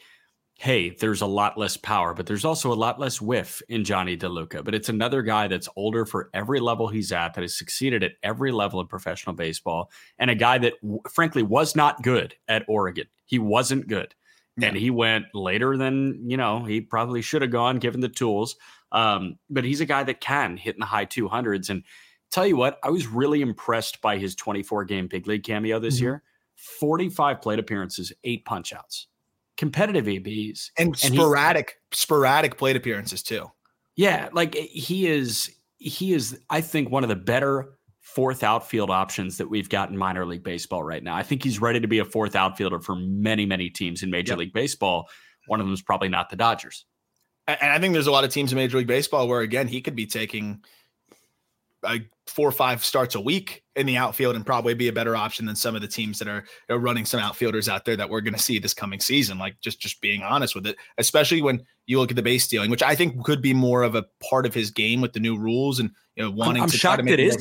[0.59, 4.17] hey, there's a lot less power, but there's also a lot less whiff in Jonny
[4.17, 4.63] DeLuca.
[4.63, 8.13] But it's another guy that's older for every level he's at, that has succeeded at
[8.23, 10.73] every level of professional baseball, and a guy that,
[11.11, 13.05] frankly, was not good at Oregon.
[13.25, 14.15] He wasn't good.
[14.59, 14.69] Yeah.
[14.69, 18.55] And he went later than, you know, he probably should have gone given the tools.
[18.91, 21.69] Um, but he's a guy that can hit in the high 200s.
[21.69, 21.83] And
[22.31, 25.97] tell you what, I was really impressed by his 24 game big league cameo this
[25.97, 26.05] mm-hmm.
[26.05, 26.23] year
[26.57, 29.07] 45 plate appearances, eight punch outs,
[29.55, 33.49] competitive ABs, and, and sporadic, sporadic plate appearances too.
[33.95, 39.37] Yeah, like he is, he is, I think, one of the better fourth outfield options
[39.37, 41.15] that we've got in minor league baseball right now.
[41.15, 44.31] I think he's ready to be a fourth outfielder for many, many teams in Major
[44.31, 44.39] yep.
[44.39, 45.09] League Baseball.
[45.47, 46.85] One of them is probably not the Dodgers.
[47.47, 49.81] And I think there's a lot of teams in Major League Baseball where, again, he
[49.81, 50.63] could be taking
[51.83, 55.15] like four or five starts a week in the outfield and probably be a better
[55.15, 58.09] option than some of the teams that are, are running some outfielders out there that
[58.09, 59.37] we're going to see this coming season.
[59.37, 62.69] Like just just being honest with it, especially when you look at the base stealing,
[62.69, 65.37] which I think could be more of a part of his game with the new
[65.37, 67.37] rules and you know wanting I'm, to shocked to it is.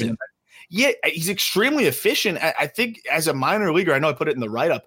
[0.69, 2.39] Yeah, he's extremely efficient.
[2.43, 4.85] I think as a minor leaguer, I know I put it in the write up.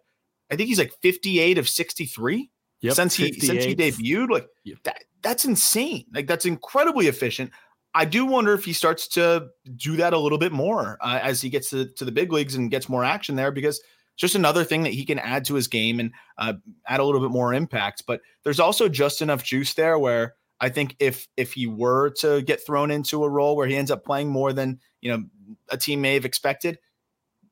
[0.51, 2.49] I think he's like 58 of 63
[2.81, 4.29] yep, since he since he debuted.
[4.29, 4.77] Like yep.
[4.83, 6.05] that, that's insane.
[6.13, 7.51] Like that's incredibly efficient.
[7.99, 11.41] I do wonder if he starts to do that a little bit more uh, as
[11.41, 13.81] he gets to, to the big leagues and gets more action there because
[14.15, 16.53] just another thing that he can add to his game and uh,
[16.87, 18.03] add a little bit more impact.
[18.07, 22.41] But there's also just enough juice there where I think if if he were to
[22.41, 25.25] get thrown into a role where he ends up playing more than you know
[25.67, 26.79] a team may have expected,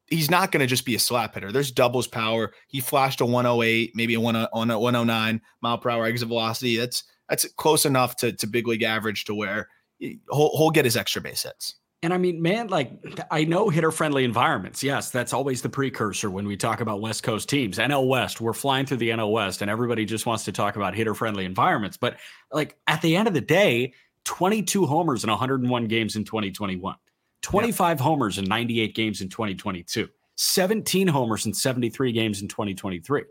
[0.05, 1.51] he's not going to just be a slap hitter.
[1.51, 2.53] There's doubles power.
[2.69, 6.77] He flashed a 108, maybe a 109 mile per hour exit velocity.
[6.77, 9.67] That's that's close enough to to big league average to where
[9.99, 10.17] he'll,
[10.57, 11.75] he'll get his extra base hits.
[12.03, 12.91] And I mean, man, like
[13.31, 14.83] I know hitter friendly environments.
[14.83, 17.79] Yes, that's always the precursor when we talk about West Coast teams.
[17.79, 20.93] NL West, we're flying through the NL West, and everybody just wants to talk about
[20.93, 21.97] hitter friendly environments.
[21.97, 22.17] But
[22.51, 23.93] like at the end of the day,
[24.25, 26.95] 22 homers in 101 games in 2021,
[27.41, 28.03] 25 yeah.
[28.03, 33.23] homers in 98 games in 2022, 17 homers in 73 games in 2023.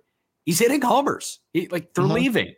[0.44, 1.38] He's hitting homers.
[1.52, 2.14] He, like they're mm-hmm.
[2.14, 2.54] leaving.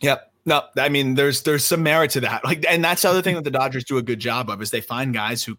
[0.00, 0.33] Yep.
[0.46, 2.44] No, I mean there's there's some merit to that.
[2.44, 4.70] Like, and that's the other thing that the Dodgers do a good job of is
[4.70, 5.56] they find guys who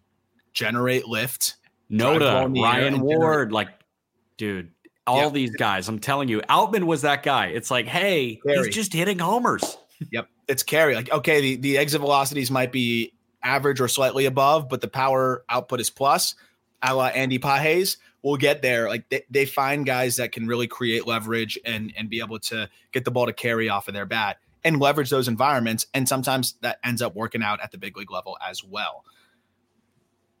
[0.52, 1.56] generate lift.
[1.90, 3.68] Noda, Ryan Ward, like,
[4.36, 4.72] dude,
[5.06, 5.32] all yep.
[5.32, 5.88] these guys.
[5.88, 7.46] I'm telling you, Outman was that guy.
[7.46, 8.66] It's like, hey, carry.
[8.66, 9.76] he's just hitting homers.
[10.10, 10.94] Yep, it's carry.
[10.94, 15.44] Like, okay, the the exit velocities might be average or slightly above, but the power
[15.48, 16.34] output is plus.
[16.82, 18.88] A la Andy Pages, we'll get there.
[18.88, 22.68] Like they, they find guys that can really create leverage and and be able to
[22.92, 25.86] get the ball to carry off of their bat and leverage those environments.
[25.94, 29.04] And sometimes that ends up working out at the big league level as well.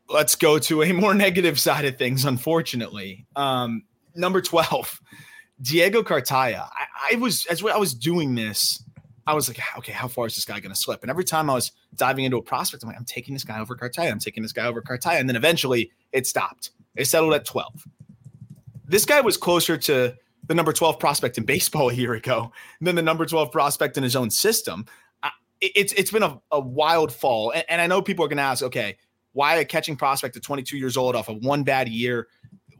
[0.08, 3.26] Let's go to a more negative side of things, unfortunately.
[3.34, 5.00] Um, number 12,
[5.62, 6.68] Diego Cartaya.
[6.72, 8.82] I, I was, as I was doing this,
[9.26, 11.02] I was like, okay, how far is this guy going to slip?
[11.02, 13.58] And every time I was diving into a prospect, I'm like, I'm taking this guy
[13.58, 14.10] over Cartaya.
[14.10, 15.18] I'm taking this guy over Cartaya.
[15.18, 16.70] And then eventually it stopped.
[16.94, 17.86] It settled at 12.
[18.86, 20.14] This guy was closer to
[20.46, 24.02] the number 12 prospect in baseball a year ago then the number 12 prospect in
[24.02, 24.86] his own system.
[25.60, 27.50] It's it's been a, a wild fall.
[27.50, 28.98] And, and I know people are going to ask, okay,
[29.32, 32.28] why a catching prospect at 22 years old off of one bad year?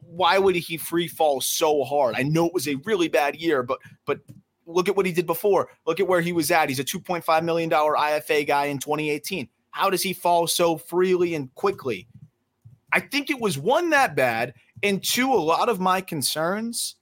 [0.02, 2.14] Why would he free fall so hard?
[2.16, 4.20] I know it was a really bad year, but but
[4.66, 5.70] look at what he did before.
[5.86, 6.68] Look at where he was at.
[6.68, 9.48] He's a 2.5 million dollar IFA guy in 2018.
[9.70, 12.06] How does he fall so freely and quickly?
[12.92, 16.96] I think it was one that bad, and two, a lot of my concerns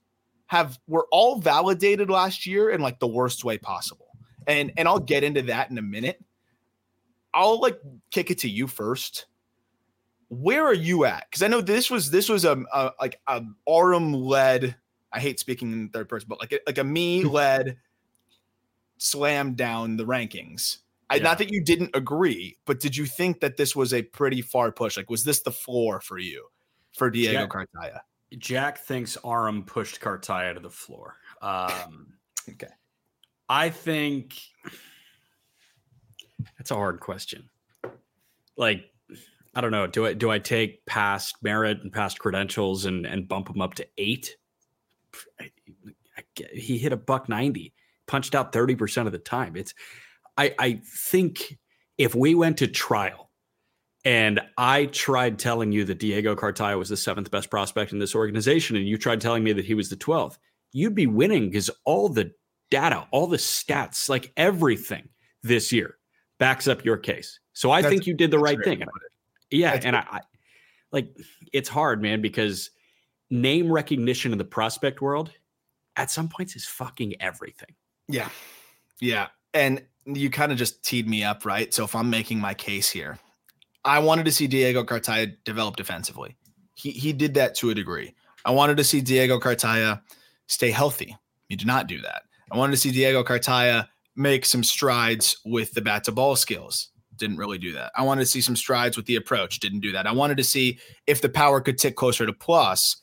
[0.47, 4.07] have were all validated last year in like the worst way possible.
[4.47, 6.23] And and I'll get into that in a minute.
[7.33, 7.79] I'll like
[8.11, 9.25] kick it to you first.
[10.29, 11.25] Where are you at?
[11.29, 14.75] Because I know this was this was a, a like a Aram led.
[15.11, 17.77] I hate speaking in third person, but like a, like a me led
[18.97, 20.77] slam down the rankings.
[21.09, 21.23] I, yeah.
[21.23, 24.71] Not that you didn't agree, but did you think that this was a pretty far
[24.71, 24.97] push?
[24.97, 26.47] Like, was this the floor for you
[26.93, 27.47] for Diego yeah.
[27.47, 27.99] Cartaya?
[28.37, 31.15] Jack thinks Aram pushed Cartaya to the floor.
[31.41, 32.13] Um,
[32.49, 32.67] okay.
[33.47, 34.35] I think
[36.57, 37.49] that's a hard question.
[38.57, 38.85] Like,
[39.53, 39.87] I don't know.
[39.87, 43.75] Do I do I take past merit and past credentials and and bump him up
[43.75, 44.35] to eight?
[45.39, 45.51] I,
[46.17, 47.73] I he hit a buck ninety,
[48.05, 49.55] punched out thirty percent of the time.
[49.55, 49.73] It's
[50.37, 51.57] I I think
[51.97, 53.24] if we went to trial
[54.05, 58.15] and I tried telling you that Diego Cartaya was the seventh best prospect in this
[58.15, 60.37] organization, and you tried telling me that he was the 12th.
[60.71, 62.31] You'd be winning because all the
[62.69, 65.09] data, all the stats, like everything
[65.41, 65.97] this year
[66.37, 67.39] backs up your case.
[67.53, 68.83] So I that's, think you did the right thing.
[69.49, 69.71] Yeah.
[69.71, 70.19] That's and I, I
[70.91, 71.17] like
[71.53, 72.71] it's hard, man, because
[73.29, 75.31] name recognition in the prospect world
[75.95, 77.73] at some points is fucking everything.
[78.07, 78.29] Yeah.
[78.99, 79.27] Yeah.
[79.53, 81.73] And you kind of just teed me up, right?
[81.73, 83.17] So if I'm making my case here,
[83.85, 86.35] I wanted to see Diego Cartaya develop defensively.
[86.73, 88.13] He he did that to a degree.
[88.43, 90.01] I wanted to see Diego Cartaya
[90.47, 91.15] stay healthy.
[91.47, 92.23] He did not do that.
[92.51, 96.89] I wanted to see Diego Cartaya make some strides with the bat to ball skills.
[97.17, 97.91] Didn't really do that.
[97.95, 99.59] I wanted to see some strides with the approach.
[99.59, 100.07] Didn't do that.
[100.07, 102.97] I wanted to see if the power could tick closer to plus.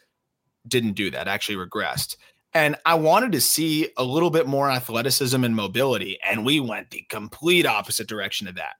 [0.66, 1.28] Didn't do that.
[1.28, 2.16] Actually regressed.
[2.54, 6.18] And I wanted to see a little bit more athleticism and mobility.
[6.28, 8.74] And we went the complete opposite direction of that.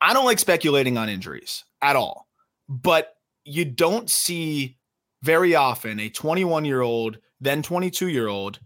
[0.00, 2.26] I don't like speculating on injuries at all.
[2.68, 4.76] But you don't see
[5.22, 8.58] very often a 21 year old, then 22 year old,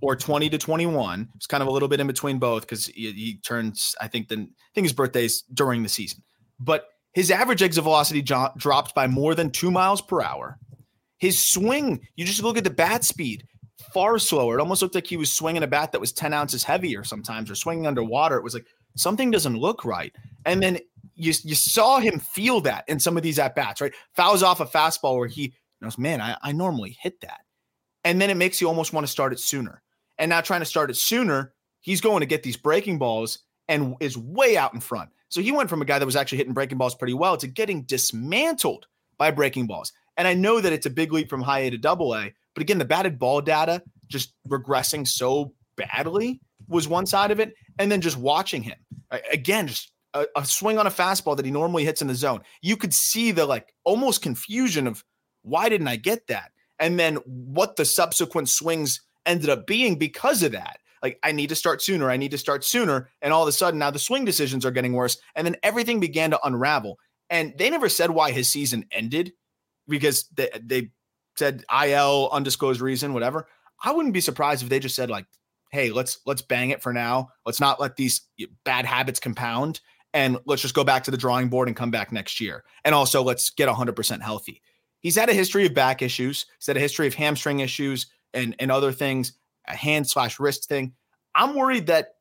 [0.00, 1.28] or 20 to 21.
[1.36, 4.28] It's kind of a little bit in between both because he, he, turns, I think,
[4.28, 6.22] then I think his birthday's during the season.
[6.58, 10.58] But his average exit velocity jo- dropped by more than two miles per hour.
[11.18, 13.46] His swing, you just look at the bat speed,
[13.92, 14.58] far slower.
[14.58, 17.50] It almost looked like he was swinging a bat that was 10 ounces heavier sometimes
[17.50, 18.36] or swinging underwater.
[18.36, 20.14] It was like something doesn't look right.
[20.44, 20.78] And then
[21.14, 23.94] you, you saw him feel that in some of these at bats, right?
[24.14, 27.40] Fouls off a fastball where he knows, man, I, I normally hit that.
[28.04, 29.82] And then it makes you almost want to start it sooner.
[30.18, 33.96] And now trying to start it sooner, he's going to get these breaking balls and
[34.00, 35.10] is way out in front.
[35.28, 37.46] So he went from a guy that was actually hitting breaking balls pretty well to
[37.46, 38.86] getting dismantled
[39.18, 39.92] by breaking balls.
[40.16, 42.62] And I know that it's a big leap from high A to double A, but
[42.62, 47.54] again, the batted ball data just regressing so badly was one side of it.
[47.78, 48.76] And then just watching him
[49.30, 52.40] again, just a, a, swing on a fastball that he normally hits in the zone.
[52.60, 55.04] You could see the like almost confusion of
[55.42, 56.52] why didn't I get that?
[56.78, 60.78] And then what the subsequent swings ended up being because of that.
[61.02, 62.10] Like, I need to start sooner.
[62.10, 63.10] I need to start sooner.
[63.22, 65.16] And all of a sudden, now the swing decisions are getting worse.
[65.34, 66.98] And then everything began to unravel.
[67.28, 69.32] And they never said why his season ended
[69.88, 70.90] because they, they
[71.36, 73.48] said IL, undisclosed reason, whatever.
[73.82, 75.26] I wouldn't be surprised if they just said, like,
[75.72, 77.30] hey, let's let's bang it for now.
[77.44, 78.22] Let's not let these
[78.64, 79.80] bad habits compound
[80.14, 82.64] and let's just go back to the drawing board and come back next year.
[82.84, 84.60] And also let's get 100% healthy.
[85.00, 86.46] He's had a history of back issues.
[86.58, 89.32] He's had a history of hamstring issues and and other things,
[89.66, 90.92] a hand slash wrist thing.
[91.34, 92.14] I'm worried that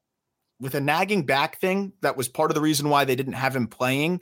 [0.59, 3.55] with a nagging back thing, that was part of the reason why they didn't have
[3.55, 4.21] him playing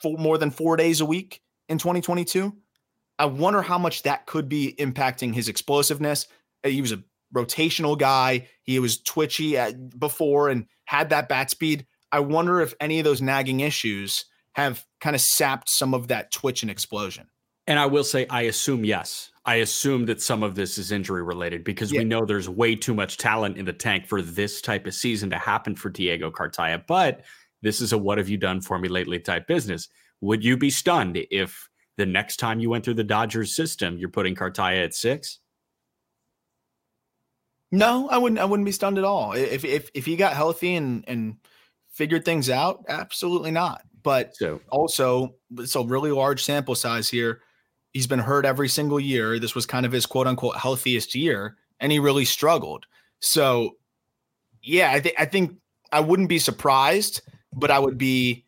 [0.00, 2.54] for more than four days a week in 2022.
[3.18, 6.26] I wonder how much that could be impacting his explosiveness.
[6.64, 7.02] Uh, he was a
[7.34, 8.48] rotational guy.
[8.62, 11.86] He was twitchy at, before and had that bat speed.
[12.12, 16.30] I wonder if any of those nagging issues have kind of sapped some of that
[16.32, 17.28] twitch and explosion.
[17.66, 19.32] And I will say, I assume yes.
[19.44, 22.00] I assume that some of this is injury related because yeah.
[22.00, 25.30] we know there's way too much talent in the tank for this type of season
[25.30, 26.82] to happen for Diego Cartaya.
[26.86, 27.22] But
[27.62, 29.88] this is a what have you done for me lately type business.
[30.20, 34.08] Would you be stunned if the next time you went through the Dodgers system, you're
[34.08, 35.40] putting Cartaya at six?
[37.72, 38.38] No, I wouldn't.
[38.38, 39.32] I wouldn't be stunned at all.
[39.32, 41.36] If if if he got healthy and and
[41.90, 43.82] figured things out, absolutely not.
[44.02, 47.40] But so, also, it's a really large sample size here.
[47.92, 49.38] He's been hurt every single year.
[49.38, 52.86] This was kind of his quote unquote healthiest year, and he really struggled.
[53.18, 53.76] So,
[54.62, 55.56] yeah, I think I think
[55.90, 58.44] I wouldn't be surprised, but I would be.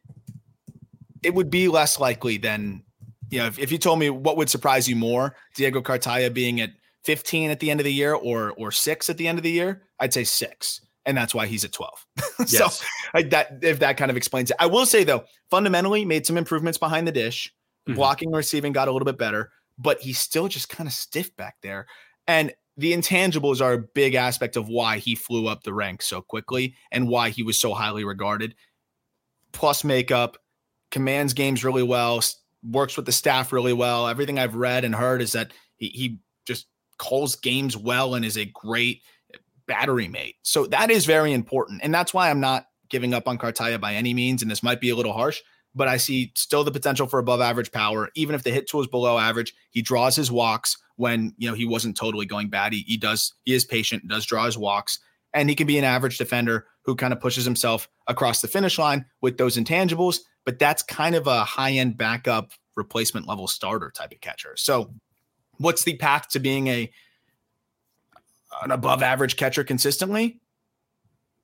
[1.24, 2.84] It would be less likely than
[3.30, 6.60] you know, if, if you told me what would surprise you more, Diego Cartaya being
[6.60, 6.70] at
[7.04, 9.50] 15 at the end of the year or or six at the end of the
[9.50, 10.80] year, I'd say six.
[11.06, 12.06] And that's why he's at 12.
[12.46, 12.84] so yes.
[13.14, 14.56] like that if that kind of explains it.
[14.60, 17.52] I will say though, fundamentally made some improvements behind the dish.
[17.88, 17.96] Mm-hmm.
[17.96, 21.34] Blocking and receiving got a little bit better, but he's still just kind of stiff
[21.36, 21.86] back there.
[22.26, 26.20] And the intangibles are a big aspect of why he flew up the ranks so
[26.20, 28.54] quickly and why he was so highly regarded.
[29.52, 30.36] Plus makeup,
[30.90, 32.22] commands games really well,
[32.62, 34.06] works with the staff really well.
[34.06, 36.18] Everything I've read and heard is that he, he
[36.98, 39.02] calls games well and is a great
[39.66, 40.36] battery mate.
[40.42, 41.80] So that is very important.
[41.84, 44.42] And that's why I'm not giving up on Cartaya by any means.
[44.42, 45.40] And this might be a little harsh,
[45.74, 48.10] but I see still the potential for above average power.
[48.14, 51.54] Even if the hit tool is below average, he draws his walks when you know
[51.54, 52.72] he wasn't totally going bad.
[52.72, 54.98] He, he does, he is patient, does draw his walks,
[55.32, 58.78] and he can be an average defender who kind of pushes himself across the finish
[58.78, 60.20] line with those intangibles.
[60.44, 64.54] But that's kind of a high end backup replacement level starter type of catcher.
[64.56, 64.94] So
[65.58, 66.90] what's the path to being a
[68.62, 70.40] an above average catcher consistently?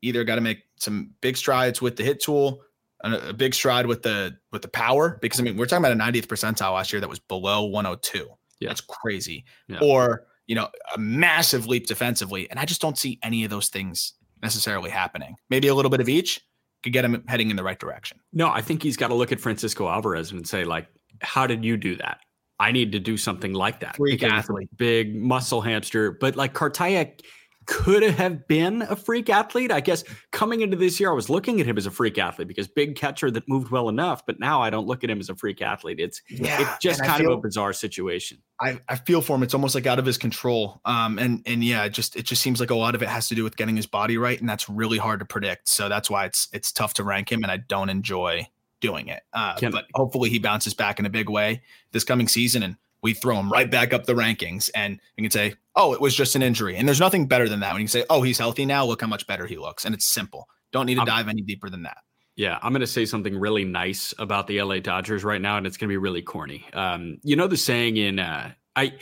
[0.02, 2.62] Either got to make some big strides with the hit tool,
[3.02, 5.18] a, a big stride with the with the power.
[5.20, 8.28] Because I mean, we're talking about a 90th percentile last year that was below 102.
[8.60, 8.68] Yeah.
[8.68, 9.44] That's crazy.
[9.68, 9.78] Yeah.
[9.82, 13.68] Or you know, a massive leap defensively, and I just don't see any of those
[13.68, 15.36] things necessarily happening.
[15.48, 16.42] Maybe a little bit of each
[16.82, 18.20] could get him heading in the right direction.
[18.32, 20.86] No, I think he's got to look at Francisco Alvarez and say, like,
[21.22, 22.18] how did you do that?
[22.58, 23.96] I need to do something like that.
[23.96, 26.12] Freak athlete, big muscle hamster.
[26.12, 27.18] But like Cartaya
[27.66, 29.72] could have been a freak athlete.
[29.72, 32.48] I guess coming into this year, I was looking at him as a freak athlete
[32.48, 34.24] because big catcher that moved well enough.
[34.26, 35.98] But now I don't look at him as a freak athlete.
[35.98, 38.38] It's yeah, it's just kind feel, of a bizarre situation.
[38.60, 39.42] I, I feel for him.
[39.42, 40.80] It's almost like out of his control.
[40.84, 43.28] Um, and and yeah, it just it just seems like a lot of it has
[43.28, 45.68] to do with getting his body right, and that's really hard to predict.
[45.68, 48.46] So that's why it's it's tough to rank him, and I don't enjoy
[48.84, 49.22] doing it.
[49.32, 51.62] Uh, Can, but hopefully he bounces back in a big way
[51.92, 55.30] this coming season and we throw him right back up the rankings and we can
[55.30, 56.76] say, oh, it was just an injury.
[56.76, 57.72] And there's nothing better than that.
[57.72, 59.86] When you say, oh, he's healthy now, look how much better he looks.
[59.86, 60.48] And it's simple.
[60.70, 61.98] Don't need to I'm, dive any deeper than that.
[62.36, 65.66] Yeah, I'm going to say something really nice about the LA Dodgers right now, and
[65.66, 66.66] it's going to be really corny.
[66.72, 68.94] Um, you know the saying in uh, I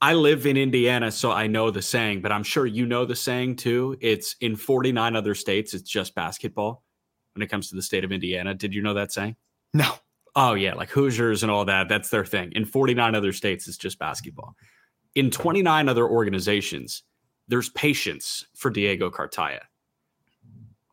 [0.00, 3.14] I live in Indiana, so I know the saying, but I'm sure you know the
[3.14, 3.96] saying too.
[4.00, 6.83] It's in 49 other states, it's just basketball
[7.34, 8.54] when it comes to the state of Indiana.
[8.54, 9.36] Did you know that saying?
[9.72, 9.94] No.
[10.36, 11.88] Oh yeah, like Hoosiers and all that.
[11.88, 12.52] That's their thing.
[12.52, 14.56] In 49 other states, it's just basketball.
[15.14, 17.04] In 29 other organizations,
[17.46, 19.60] there's patience for Diego Cartaya.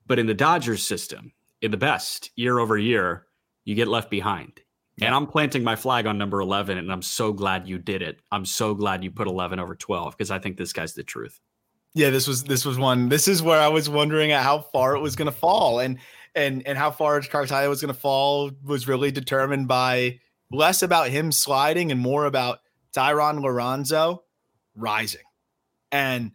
[0.05, 1.31] But in the Dodgers system,
[1.61, 3.25] in the best year over year,
[3.63, 4.59] you get left behind.
[4.97, 5.07] Yeah.
[5.07, 8.19] And I'm planting my flag on number 11, and I'm so glad you did it.
[8.31, 11.39] I'm so glad you put 11 over 12 because I think this guy's the truth.
[11.93, 13.09] Yeah, this was this was one.
[13.09, 15.97] This is where I was wondering at how far it was going to fall, and
[16.35, 20.19] and and how far Cartaya was going to fall was really determined by
[20.51, 22.59] less about him sliding and more about
[22.95, 24.19] Thayron Liranzo
[24.75, 25.21] rising.
[25.91, 26.31] And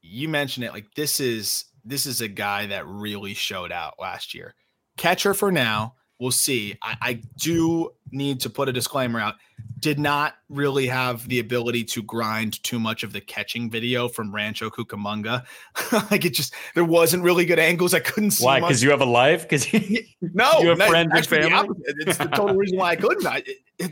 [0.00, 4.34] you mentioned it, like this is this is a guy that really showed out last
[4.34, 4.54] year
[4.96, 5.94] catcher for now.
[6.22, 6.78] We'll see.
[6.84, 9.34] I, I, do need to put a disclaimer out.
[9.80, 14.32] Did not really have the ability to grind too much of the catching video from
[14.32, 15.44] Rancho Cucamonga.
[16.12, 17.92] like it just there wasn't really good angles.
[17.92, 18.44] I couldn't see.
[18.44, 18.60] Why?
[18.60, 19.42] Because you have a life?
[19.42, 19.66] Because
[20.20, 21.76] no, you have friends and family.
[21.86, 23.26] It's the total reason why I couldn't.
[23.26, 23.42] I,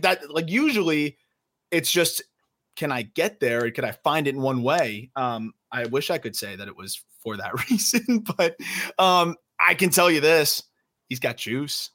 [0.00, 1.18] that like usually,
[1.72, 2.22] it's just
[2.76, 3.68] can I get there?
[3.72, 5.10] Can I find it in one way?
[5.16, 8.56] Um, I wish I could say that it was for that reason, but
[9.00, 10.62] um, I can tell you this
[11.08, 11.90] he's got juice.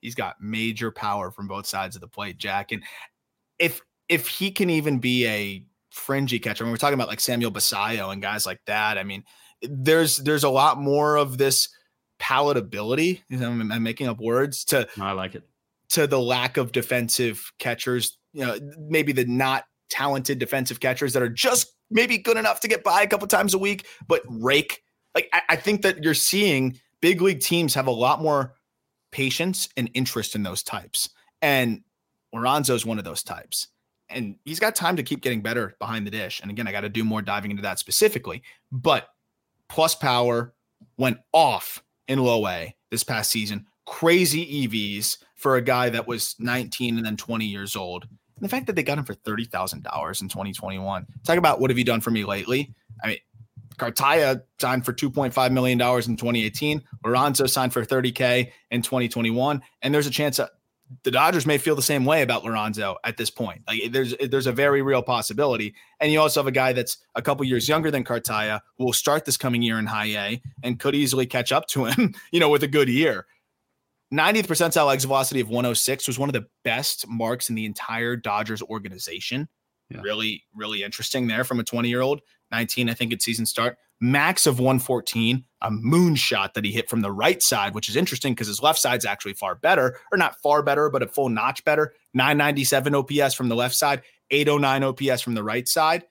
[0.00, 2.72] He's got major power from both sides of the plate, Jack.
[2.72, 2.82] And
[3.58, 7.52] if if he can even be a fringy catcher, when we're talking about like Samuel
[7.52, 9.24] Basallo and guys like that, I mean,
[9.62, 11.68] there's there's a lot more of this
[12.20, 13.22] palatability.
[13.30, 14.88] I'm, I'm making up words to.
[14.96, 15.44] No, I like it.
[15.90, 21.22] To the lack of defensive catchers, you know, maybe the not talented defensive catchers that
[21.22, 24.82] are just maybe good enough to get by a couple times a week, but rake.
[25.14, 28.54] Like I, I think that you're seeing big league teams have a lot more
[29.10, 31.10] patience and interest in those types.
[31.42, 31.82] And
[32.34, 33.68] Liranzo is one of those types.
[34.10, 36.40] And he's got time to keep getting better behind the dish.
[36.40, 38.42] And again, I got to do more diving into that specifically.
[38.72, 39.08] But
[39.68, 40.54] plus power
[40.96, 43.66] went off in low A this past season.
[43.86, 48.06] Crazy EVs for a guy that was 19 and then 20 years old.
[48.36, 51.06] And the fact that they got him for $30,000 in 2021.
[51.24, 52.74] Talk about what have you done for me lately?
[53.02, 53.18] I mean,
[53.78, 56.82] Cartaya signed for $2.5 million in 2018.
[57.04, 59.62] Liranzo signed for 30K in 2021.
[59.82, 60.50] And there's a chance that
[61.02, 63.62] the Dodgers may feel the same way about Liranzo at this point.
[63.66, 65.74] Like there's there's a very real possibility.
[66.00, 68.92] And you also have a guy that's a couple years younger than Cartaya who will
[68.92, 72.40] start this coming year in high A and could easily catch up to him, you
[72.40, 73.26] know, with a good year.
[74.12, 78.16] 90th percentile exit velocity of 106 was one of the best marks in the entire
[78.16, 79.48] Dodgers organization.
[79.90, 80.00] Yeah.
[80.02, 82.22] Really, really interesting there from a 20 year old.
[82.50, 83.76] 19, I think, at season start.
[84.00, 88.32] Max of 114, a moonshot that he hit from the right side, which is interesting
[88.32, 91.64] because his left side's actually far better, or not far better, but a full notch
[91.64, 91.92] better.
[92.14, 96.04] 997 OPS from the left side, 809 OPS from the right side.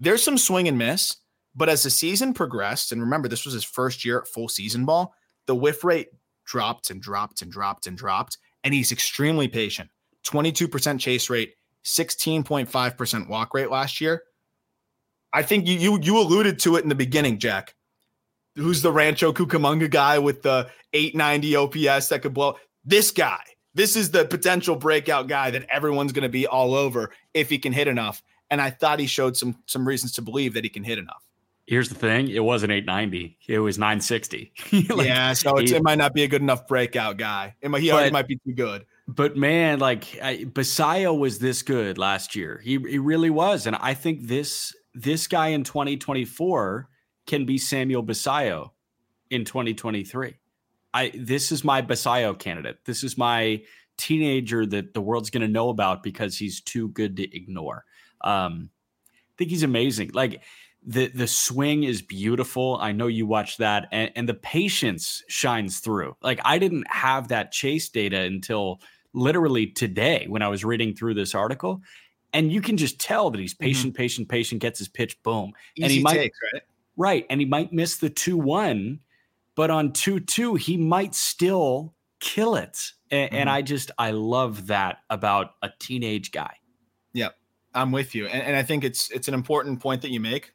[0.00, 1.16] There's some swing and miss,
[1.54, 4.84] but as the season progressed, and remember, this was his first year at full season
[4.84, 5.14] ball,
[5.46, 6.08] the whiff rate
[6.44, 9.90] dropped and dropped and dropped and dropped, and he's extremely patient.
[10.26, 14.22] 22% chase rate, 16.5% walk rate last year.
[15.32, 17.74] I think you you you alluded to it in the beginning, Jack.
[18.56, 22.56] Who's the Rancho Cucamonga guy with the 890 OPS that could blow?
[22.84, 23.40] This guy.
[23.74, 27.58] This is the potential breakout guy that everyone's going to be all over if he
[27.58, 28.22] can hit enough.
[28.50, 31.22] And I thought he showed some some reasons to believe that he can hit enough.
[31.66, 34.52] Here's the thing: it wasn't 890; it was 960.
[34.88, 37.54] like, yeah, so it might not be a good enough breakout guy.
[37.60, 38.86] It might, he but, might be too good.
[39.06, 42.60] But man, like I, Basallo was this good last year.
[42.64, 46.88] He he really was, and I think this this guy in 2024
[47.26, 48.70] can be Samuel Basallo
[49.30, 50.34] in 2023.
[50.92, 52.84] I this is my Basallo candidate.
[52.84, 53.62] This is my
[53.96, 57.84] teenager that the world's going to know about because he's too good to ignore.
[58.22, 58.70] Um,
[59.12, 60.10] I think he's amazing.
[60.14, 60.42] Like
[60.84, 62.78] the the swing is beautiful.
[62.80, 66.16] I know you watched that, and, and the patience shines through.
[66.22, 68.80] Like I didn't have that chase data until
[69.12, 71.82] literally today when I was reading through this article,
[72.32, 73.64] and you can just tell that he's mm-hmm.
[73.64, 74.02] patient, mm-hmm.
[74.02, 74.60] patient, patient.
[74.60, 76.62] Gets his pitch, boom, Easy and he might takes, right?
[76.96, 79.00] right, and he might miss the two one,
[79.54, 82.92] but on two two he might still kill it.
[83.10, 83.36] And, mm-hmm.
[83.40, 86.54] and, I just I love that about a teenage guy.
[87.14, 87.34] Yep,
[87.74, 90.52] I'm with you, and, and I think it's it's an important point that you make.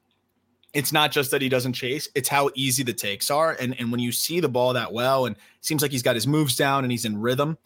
[0.73, 3.91] It's not just that he doesn't chase; it's how easy the takes are, and and
[3.91, 6.83] when you see the ball that well, and seems like he's got his moves down
[6.83, 7.57] and he's in rhythm.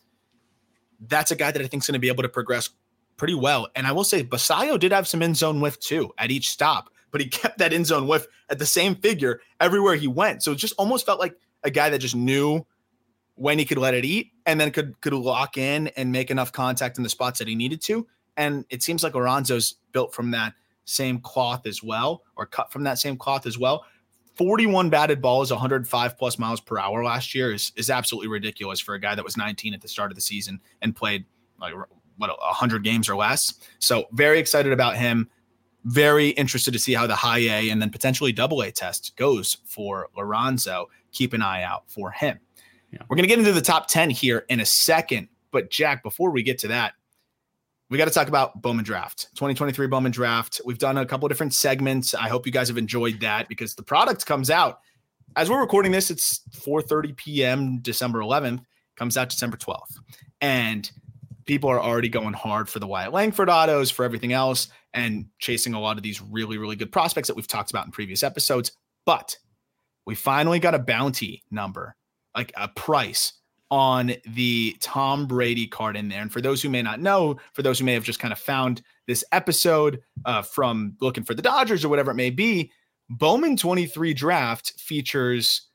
[0.99, 2.69] That's a guy that I think is going to be able to progress
[3.17, 3.67] pretty well.
[3.75, 6.89] And I will say, Basallo did have some end zone whiff too at each stop,
[7.11, 10.43] but he kept that end zone whiff at the same figure everywhere he went.
[10.43, 12.65] So it just almost felt like a guy that just knew
[13.35, 16.51] when he could let it eat and then could could lock in and make enough
[16.51, 18.07] contact in the spots that he needed to.
[18.35, 20.53] And it seems like Liranzo's built from that
[20.85, 23.85] same cloth as well, or cut from that same cloth as well.
[24.35, 28.93] 41 batted balls, 105 plus miles per hour last year is is absolutely ridiculous for
[28.93, 31.25] a guy that was 19 at the start of the season and played
[31.59, 31.73] like
[32.17, 33.53] what 100 games or less.
[33.79, 35.29] So very excited about him.
[35.85, 39.57] Very interested to see how the high A and then potentially double A test goes
[39.65, 40.85] for Liranzo.
[41.11, 42.39] Keep an eye out for him.
[42.91, 42.99] Yeah.
[43.07, 45.29] We're going to get into the top 10 here in a second.
[45.51, 46.93] But, Jack, before we get to that,
[47.89, 50.59] we got to talk about Bowman Draft, 2023 Bowman Draft.
[50.65, 52.13] We've done a couple different segments.
[52.13, 54.81] I hope you guys have enjoyed that because the product comes out
[55.37, 56.11] as we're recording this.
[56.11, 57.79] It's 4:30 p.m.
[57.79, 58.61] December 11th.
[58.97, 59.99] Comes out December 12th,
[60.41, 60.91] and
[61.47, 65.73] people are already going hard for the Wyatt Langford autos, for everything else, and chasing
[65.73, 68.71] a lot of these really, really good prospects that we've talked about in previous episodes.
[69.05, 69.37] But
[70.05, 71.95] we finally got a bounty number
[72.35, 73.33] like a price
[73.69, 76.21] on the Tom Brady card in there.
[76.21, 78.39] And for those who may not know, for those who may have just kind of
[78.39, 82.71] found this episode uh, from looking for the Dodgers or whatever it may be,
[83.09, 85.67] Bowman 23 draft features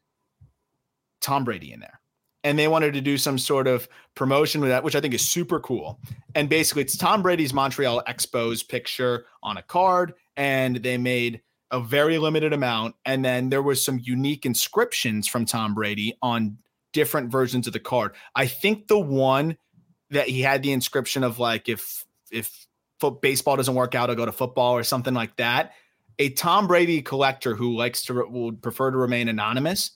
[1.20, 2.01] Tom Brady in there.
[2.45, 5.28] And they wanted to do some sort of promotion with that, which I think is
[5.28, 6.01] super cool.
[6.34, 10.14] And basically, it's Tom Brady's Montreal Expos picture on a card.
[10.36, 12.97] And they made a very limited amount.
[13.05, 16.59] And then there was some unique inscriptions from Tom Brady on
[16.93, 18.14] different versions of the card.
[18.34, 19.57] I think the one
[20.11, 22.66] that he had the inscription of like if if
[23.20, 25.72] baseball doesn't work out, I'll go to football or something like that.
[26.18, 29.93] A Tom Brady collector who likes to would prefer to remain anonymous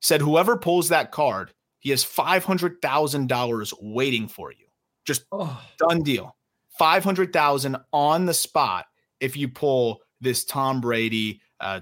[0.00, 4.66] said whoever pulls that card, he has five hundred thousand dollars waiting for you.
[5.06, 5.60] Just oh.
[5.78, 6.36] done deal.
[6.78, 8.86] Five hundred thousand on the spot
[9.20, 11.80] if you pull this Tom Brady uh,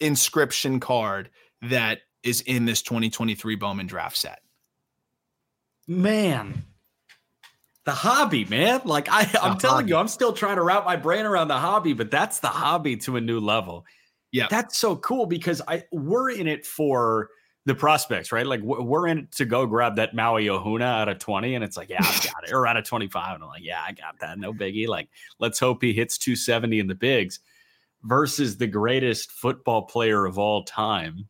[0.00, 1.30] inscription card
[1.62, 4.40] that is in this 2023 Bowman draft set.
[5.86, 6.64] Man,
[7.84, 8.82] the hobby, man.
[8.84, 9.88] Like I, I'm the telling hobby.
[9.90, 12.96] you, I'm still trying to wrap my brain around the hobby, but that's the hobby
[12.98, 13.84] to a new level.
[14.32, 17.30] Yeah, that's so cool because I we're in it for
[17.70, 18.46] the prospects, right?
[18.46, 21.88] Like we're in to go grab that Maui Ahuna out of 20, and it's like,
[21.88, 24.40] yeah, I got it, or out of 25, and I'm like, yeah, I got that,
[24.40, 24.88] no biggie.
[24.88, 25.08] Like,
[25.38, 27.38] let's hope he hits 270 in the bigs
[28.02, 31.28] versus the greatest football player of all time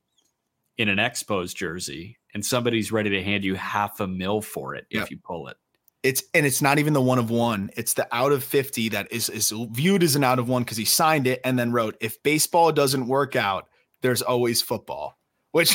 [0.79, 4.87] in an Expos jersey, and somebody's ready to hand you half a mil for it
[4.91, 5.03] yep.
[5.03, 5.59] if you pull it.
[6.03, 7.69] It's and it's not even the one of one.
[7.77, 10.79] It's the out of 50 that is is viewed as an out of one because
[10.79, 13.69] he signed it and then wrote, if baseball doesn't work out,
[14.01, 15.20] there's always football.
[15.53, 15.75] Which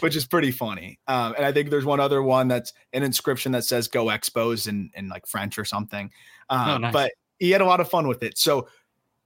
[0.00, 0.98] which is pretty funny.
[1.06, 4.66] Um, and I think there's one other one that's an inscription that says go Expos
[4.66, 6.10] in, in like French or something.
[6.50, 6.92] Um, oh, nice.
[6.92, 8.36] but he had a lot of fun with it.
[8.36, 8.68] So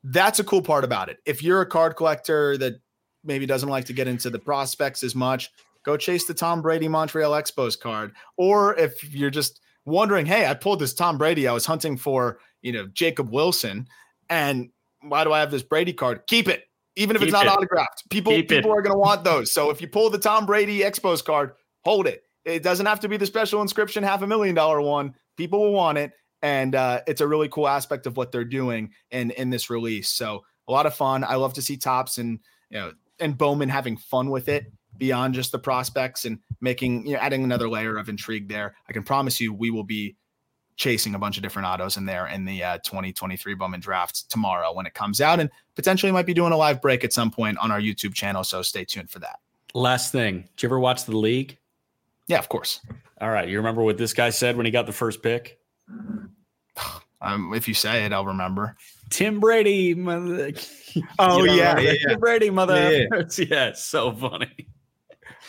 [0.05, 1.19] that's a cool part about it.
[1.25, 2.75] If you're a card collector that
[3.25, 5.51] maybe doesn't like to get into the prospects as much,
[5.83, 8.13] go chase the Tom Brady Montreal Expos card.
[8.37, 12.39] Or if you're just wondering, hey, I pulled this Tom Brady, I was hunting for,
[12.63, 13.89] you know, Jacob Wilson,
[14.29, 14.71] and
[15.03, 16.27] why do I have this Brady card?
[16.27, 16.65] Keep it.
[16.97, 17.51] Even if Keep it's not it.
[17.51, 18.09] autographed.
[18.11, 18.79] People Keep people it.
[18.79, 19.53] are going to want those.
[19.53, 21.53] So if you pull the Tom Brady Expos card,
[21.85, 22.23] hold it.
[22.45, 25.15] It doesn't have to be the special inscription half a million dollar one.
[25.37, 28.93] People will want it and uh, it's a really cool aspect of what they're doing
[29.11, 30.09] in in this release.
[30.09, 31.25] So a lot of fun.
[31.25, 32.39] I love to see Topps and
[32.71, 34.67] you know and Bowman having fun with it
[34.97, 38.75] beyond just the prospects and making you know adding another layer of intrigue there.
[38.89, 40.17] I can promise you we will be
[40.77, 44.73] chasing a bunch of different autos in there in the uh, 2023 Bowman draft tomorrow
[44.73, 47.59] when it comes out and potentially might be doing a live break at some point
[47.59, 48.45] on our YouTube channel.
[48.45, 49.41] So stay tuned for that.
[49.75, 51.59] Last thing, did you ever watch the league?
[52.29, 52.81] Yeah, of course.
[53.21, 53.49] All right.
[53.49, 55.59] You remember what this guy said when he got the first pick?
[57.23, 58.77] Um, if you say it, I'll remember.
[59.09, 60.53] Tim Brady, mother.
[61.19, 62.91] Oh know, yeah, yeah, Tim Brady, mother.
[62.93, 63.07] Yeah,
[63.39, 63.47] yeah.
[63.51, 64.69] yeah so funny.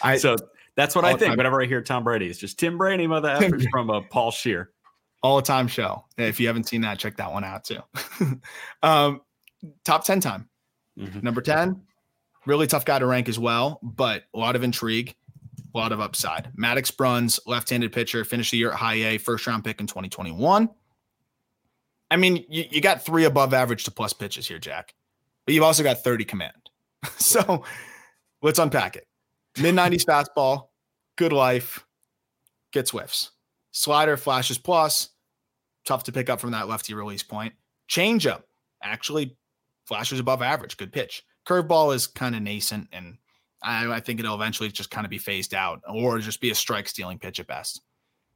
[0.01, 0.35] I, so
[0.75, 1.37] that's what I think.
[1.37, 4.71] Whenever I hear Tom Brady, it's just Tim Brady, mother from uh, Paul Scheer.
[5.23, 6.05] All time show.
[6.17, 7.79] If you haven't seen that, check that one out too.
[8.83, 9.21] um,
[9.83, 10.47] top ten time.
[10.97, 11.19] Mm-hmm.
[11.21, 11.81] Number ten,
[12.45, 15.15] really tough guy to rank as well, but a lot of intrigue,
[15.73, 16.51] a lot of upside.
[16.55, 20.69] Maddox Bruns, left-handed pitcher, finished the year at high A, first round pick in 2021.
[22.09, 24.93] I mean, you, you got three above average to plus pitches here, Jack,
[25.45, 26.53] but you've also got 30 command.
[27.17, 27.63] so
[28.41, 29.07] let's unpack it.
[29.59, 30.67] Mid 90s fastball,
[31.17, 31.85] good life,
[32.71, 33.31] gets whiffs.
[33.77, 35.09] Slider flashes plus,
[35.85, 37.53] tough to pick up from that lefty release point.
[37.87, 38.41] Changeup
[38.81, 39.37] actually
[39.85, 41.23] flashes above average, good pitch.
[41.45, 43.19] Curveball is kind of nascent, and
[43.61, 46.55] I, I think it'll eventually just kind of be phased out or just be a
[46.55, 47.81] strike stealing pitch at best.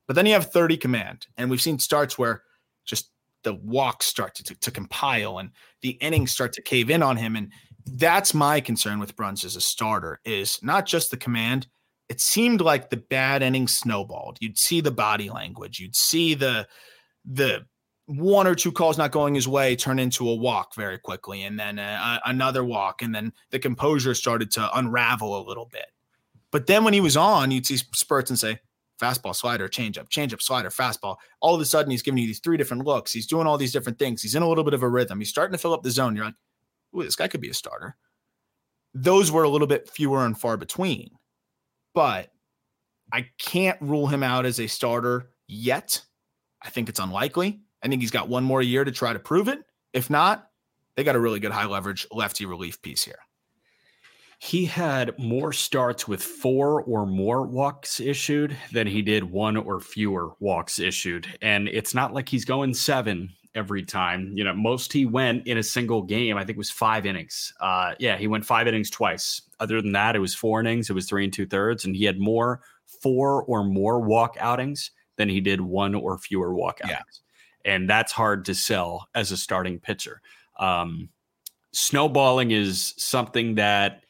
[0.06, 2.44] But then you have 30 command, and we've seen starts where
[2.86, 3.10] just
[3.42, 5.50] the walks start to, to, to, compile and
[5.82, 7.36] the innings start to cave in on him.
[7.36, 7.52] And
[7.88, 11.66] that's my concern with Bruns as a starter is not just the command,
[12.12, 14.38] it seemed like the bad inning snowballed.
[14.41, 16.68] You'd see the body language, you'd see the
[17.24, 17.66] the
[18.07, 21.57] one or two calls not going his way turn into a walk very quickly, and
[21.57, 25.86] then uh, another walk, and then the composure started to unravel a little bit.
[26.51, 28.59] But then when he was on, you'd see spurts and say,
[29.01, 31.16] fastball, slider, changeup, changeup, slider, fastball.
[31.39, 33.14] All of a sudden, he's giving you these three different looks.
[33.14, 34.22] He's doing all these different things.
[34.22, 35.20] He's in a little bit of a rhythm.
[35.20, 36.14] He's starting to fill up the zone.
[36.14, 36.36] You're like,
[36.93, 37.95] ooh, this guy could be a starter.
[38.93, 41.12] Those were a little bit fewer and far between,
[41.94, 42.32] but
[43.12, 46.02] I can't rule him out as a starter yet.
[46.62, 47.62] I think it's unlikely.
[47.84, 49.60] I think he's got one more year to try to prove it.
[49.94, 50.48] If not,
[50.96, 53.20] they got a really good high leverage lefty relief piece here.
[54.39, 59.80] He had more starts with four or more walks issued than he did one or
[59.80, 61.28] fewer walks issued.
[61.42, 64.32] And it's not like he's going seven every time.
[64.34, 67.54] You know, most he went in a single game, I think was five innings.
[67.60, 69.41] Uh, yeah, he went five innings twice.
[69.60, 72.06] Other than that, it was four innings, it was three and two thirds, and he
[72.06, 77.22] had more four or more walk outings than he did one or fewer walk outings.
[77.66, 77.74] Yeah.
[77.74, 80.22] And that's hard to sell as a starting pitcher.
[80.60, 81.10] Um,
[81.74, 84.04] snowballing is something that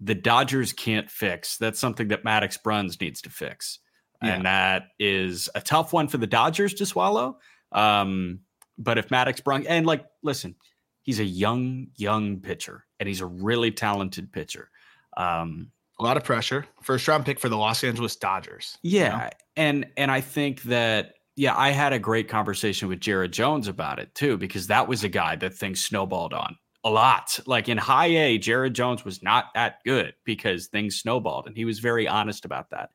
[0.00, 1.56] the Dodgers can't fix.
[1.56, 3.78] That's something that Maddox Bruns needs to fix.
[4.22, 4.34] Yeah.
[4.34, 7.38] And that is a tough one for the Dodgers to swallow.
[7.72, 8.40] Um,
[8.82, 10.54] but if Maddox Bruns, and like, listen,
[11.02, 14.70] he's a young, young pitcher and he's a really talented pitcher.
[15.16, 15.70] Um,
[16.00, 16.66] a lot of pressure.
[16.82, 18.78] First round pick for the Los Angeles Dodgers.
[18.82, 19.12] Yeah.
[19.12, 19.30] You know?
[19.56, 23.98] And, and I think that, yeah, I had a great conversation with Jared Jones about
[23.98, 27.38] it too, because that was a guy that things snowballed on a lot.
[27.46, 31.64] Like in high A, Jared Jones was not that good because things snowballed, and he
[31.64, 32.90] was very honest about that.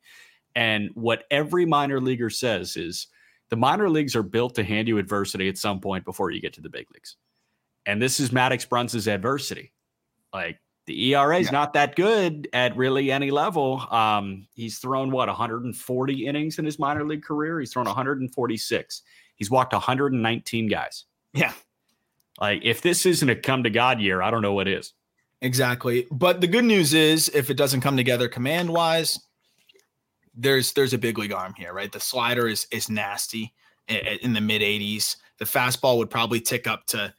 [0.56, 3.08] And what every minor leaguer says is
[3.50, 6.54] the minor leagues are built to hand you adversity at some point before you get
[6.54, 7.18] to the big leagues.
[7.86, 9.72] And this is Maddox Bruns's adversity.
[10.34, 11.52] Like the ERA is yeah.
[11.52, 13.82] not that good at really any level.
[13.91, 17.60] Um, he's thrown what 140 innings in his minor league career.
[17.60, 19.02] He's thrown 146.
[19.36, 21.06] He's walked 119 guys.
[21.34, 21.54] Yeah.
[22.39, 24.93] Like if this isn't a come to God year, I don't know what is.
[25.41, 26.08] Exactly.
[26.12, 29.20] But the good news is if it doesn't come together command wise,
[30.38, 31.92] there's there's a big league arm here, right?
[31.92, 33.54] The slider is is nasty
[33.88, 35.18] in the mid 80s.
[35.40, 37.14] The fastball would probably tick up to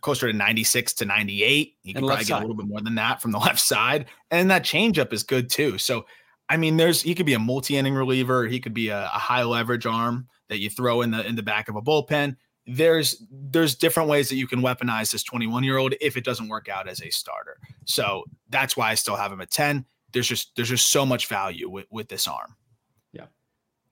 [0.00, 1.74] closer to 96 to 98.
[1.82, 4.06] You can probably get a little bit more than that from the left side.
[4.30, 5.78] And that changeup is good too.
[5.78, 6.06] So
[6.48, 9.42] I mean, there's he could be a multi-inning reliever, he could be a, a high
[9.42, 12.36] leverage arm that you throw in the in the back of a bullpen
[12.66, 16.48] there's there's different ways that you can weaponize this 21 year old if it doesn't
[16.48, 17.58] work out as a starter.
[17.84, 19.84] So that's why I still have him at 10.
[20.14, 22.56] There's just there's just so much value with, with this arm.
[23.12, 23.26] Yeah.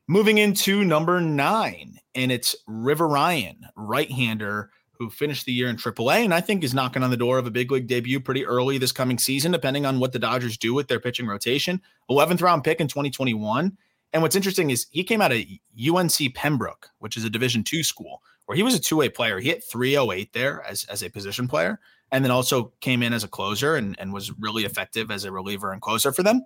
[0.09, 6.25] Moving into number nine, and it's River Ryan, right-hander who finished the year in AAA,
[6.25, 8.79] and I think is knocking on the door of a big league debut pretty early
[8.79, 11.83] this coming season, depending on what the Dodgers do with their pitching rotation.
[12.09, 13.77] 11th round pick in 2021.
[14.13, 15.43] And what's interesting is he came out of
[15.77, 19.41] UNC Pembroke, which is a Division two school where he was a two way player.
[19.41, 21.81] He hit 308 there as, as a position player,
[22.13, 25.33] and then also came in as a closer and, and was really effective as a
[25.33, 26.43] reliever and closer for them.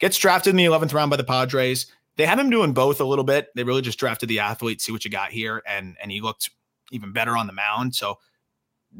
[0.00, 1.86] Gets drafted in the 11th round by the Padres.
[2.16, 3.48] They have him doing both a little bit.
[3.54, 6.50] They really just drafted the athlete, see what you got here, and and he looked
[6.90, 7.94] even better on the mound.
[7.94, 8.18] So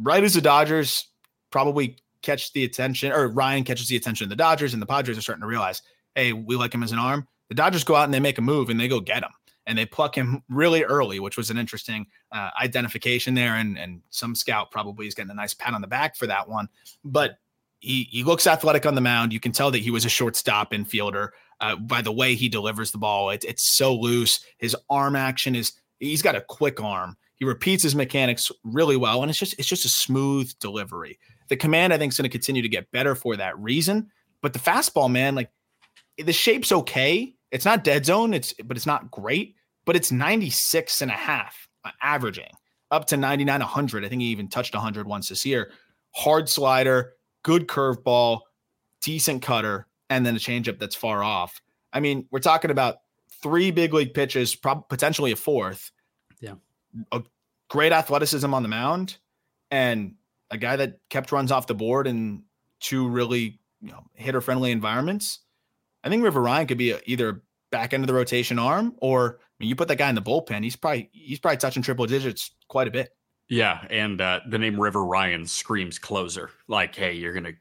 [0.01, 1.09] right as the Dodgers
[1.51, 5.19] probably catch the attention, or Ryan catches the attention of the Dodgers, and the Padres
[5.19, 5.83] are starting to realize,
[6.15, 7.27] hey, we like him as an arm.
[7.49, 9.31] The Dodgers go out and they make a move and they go get him
[9.69, 13.55] and they pluck him really early, which was an interesting uh, identification there.
[13.55, 16.49] And and some scout probably is getting a nice pat on the back for that
[16.49, 16.69] one.
[17.05, 17.39] But
[17.79, 19.33] he he looks athletic on the mound.
[19.33, 21.29] You can tell that he was a shortstop infielder
[21.61, 23.31] uh, by the way he delivers the ball.
[23.31, 24.41] It, it's so loose.
[24.57, 27.17] His arm action is he's got a quick arm.
[27.37, 31.19] He repeats his mechanics really well, and it's just it's just a smooth delivery.
[31.49, 34.11] The command I think is going to continue to get better for that reason.
[34.41, 35.51] But the fastball, man, like
[36.17, 37.35] the shape's okay.
[37.51, 38.33] It's not dead zone.
[38.33, 39.57] It's but it's not great
[39.89, 42.51] but it's 96 and a half uh, averaging
[42.91, 44.05] up to 99, 100.
[44.05, 45.73] I think he even touched 100 once this year.
[46.15, 48.41] Hard slider, good curveball,
[49.01, 51.63] decent cutter, and then a changeup that's far off.
[51.91, 52.97] I mean, we're talking about
[53.43, 55.91] three big league pitches, prob- potentially a fourth.
[56.39, 56.57] Yeah.
[57.11, 57.23] A
[57.71, 59.17] great athleticism on the mound
[59.71, 60.17] and
[60.51, 62.43] a guy that kept runs off the board in
[62.81, 65.39] two really you know, hitter friendly environments.
[66.05, 69.41] I think River Ryan could be a, either back end of the rotation arm or
[69.59, 72.53] mean, you put that guy in the bullpen, he's probably he's probably touching triple digits
[72.69, 73.11] quite a bit.
[73.49, 76.51] Yeah, and uh, the name River Ryan screams closer.
[76.69, 77.55] Like, hey, you're gonna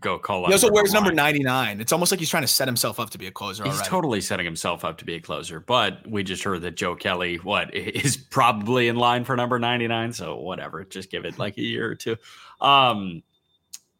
[0.00, 0.46] go call.
[0.46, 1.80] He also wears number ninety nine.
[1.80, 3.64] It's almost like he's trying to set himself up to be a closer.
[3.64, 3.88] He's already.
[3.88, 5.60] totally setting himself up to be a closer.
[5.60, 9.86] But we just heard that Joe Kelly, what is probably in line for number ninety
[9.86, 10.12] nine.
[10.12, 12.16] So whatever, just give it like a year or two.
[12.60, 13.22] Um,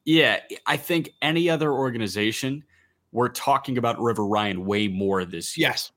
[0.04, 2.64] yeah, I think any other organization
[3.12, 5.68] we're talking about River Ryan way more this year.
[5.68, 5.92] Yes.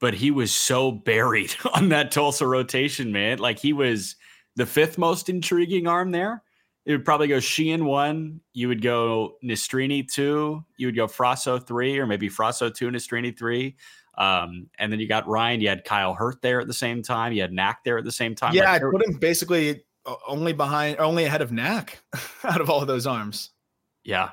[0.00, 3.38] But he was so buried on that Tulsa rotation, man.
[3.38, 4.16] Like he was
[4.56, 6.42] the fifth most intriguing arm there.
[6.86, 8.40] It would probably go Sheehan one.
[8.54, 10.64] You would go Nastrini two.
[10.76, 13.76] You would go Frasso three, or maybe Frasso two, Nastrini three.
[14.16, 15.60] Um, and then you got Ryan.
[15.60, 17.32] You had Kyle Hurt there at the same time.
[17.32, 18.54] You had Knack there at the same time.
[18.54, 19.84] Yeah, like, I put him basically
[20.26, 22.02] only behind, only ahead of Knack
[22.44, 23.50] out of all of those arms.
[24.04, 24.30] Yeah,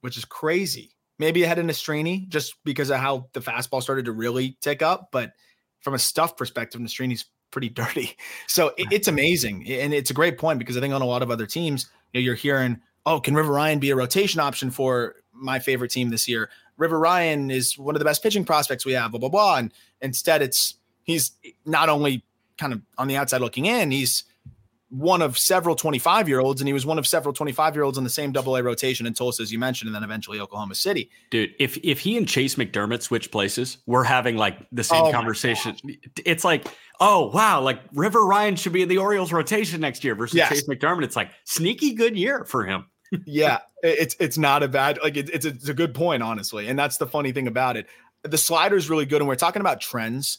[0.00, 0.96] which is crazy.
[1.20, 5.10] Maybe ahead of Nastrini just because of how the fastball started to really tick up.
[5.12, 5.34] But
[5.82, 8.16] from a stuff perspective, Nastrini's pretty dirty.
[8.46, 9.68] So it, it's amazing.
[9.68, 12.20] And it's a great point because I think on a lot of other teams, you
[12.20, 16.08] know, you're hearing, oh, can River Ryan be a rotation option for my favorite team
[16.08, 16.48] this year?
[16.78, 19.56] River Ryan is one of the best pitching prospects we have, blah, blah, blah.
[19.58, 21.32] And instead, it's he's
[21.66, 22.24] not only
[22.56, 24.24] kind of on the outside looking in, he's
[24.90, 27.96] one of several 25 year olds, and he was one of several 25 year olds
[27.96, 30.74] in the same double A rotation in Tulsa, as you mentioned, and then eventually Oklahoma
[30.74, 31.10] City.
[31.30, 35.12] Dude, if if he and Chayce McDermott switch places, we're having like the same oh
[35.12, 35.76] conversation.
[36.24, 36.66] It's like,
[36.98, 40.52] oh wow, like River Ryan should be in the Orioles rotation next year versus yes.
[40.52, 41.04] Chayce McDermott.
[41.04, 42.86] It's like sneaky good year for him.
[43.26, 46.66] yeah, it's it's not a bad like it, it's a, it's a good point honestly,
[46.66, 47.86] and that's the funny thing about it.
[48.22, 50.38] The slider is really good, and we're talking about trends.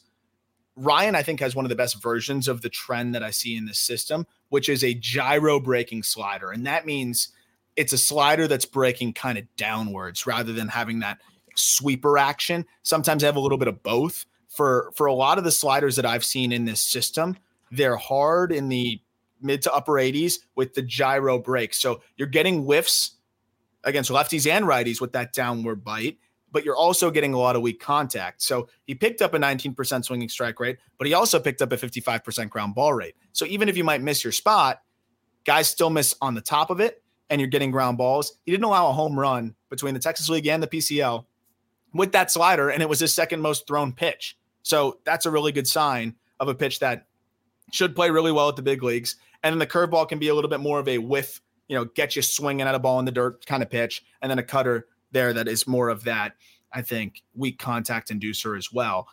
[0.82, 3.55] Ryan, I think, has one of the best versions of the trend that I see
[3.55, 6.49] in this system, which is a gyro breaking slider.
[6.49, 7.29] And that means
[7.75, 11.19] it's a slider that's breaking kind of downwards rather than having that
[11.55, 12.65] sweeper action.
[12.82, 14.25] Sometimes I have a little bit of both.
[14.49, 17.38] For for a lot of the sliders that I've seen in this system,
[17.71, 18.99] they're hard in the
[19.41, 21.73] mid to upper 80s with the gyro break.
[21.73, 23.17] So you're getting whiffs
[23.84, 26.17] against lefties and righties with that downward bite
[26.52, 28.41] but you're also getting a lot of weak contact.
[28.41, 31.78] So he picked up a 19% swinging strike rate, but he also picked up a
[31.78, 33.16] 55% ground ball rate.
[33.32, 34.82] So even if you might miss your spot,
[35.45, 38.38] guys still miss on the top of it and you're getting ground balls.
[38.45, 41.26] He didn't allow a home run between the Texas League and the PCL
[41.93, 44.38] with that slider, and it was his second most thrown pitch.
[44.64, 47.08] So that's a really good sign of a pitch that
[47.72, 49.16] should play really well at the big leagues.
[49.43, 51.86] And then the curveball can be a little bit more of a whiff, you know,
[51.86, 54.43] get you swinging at a ball in the dirt kind of pitch, and then a
[54.43, 56.34] cutter there that is more of that,
[56.74, 59.07] I think, weak contact inducer as well.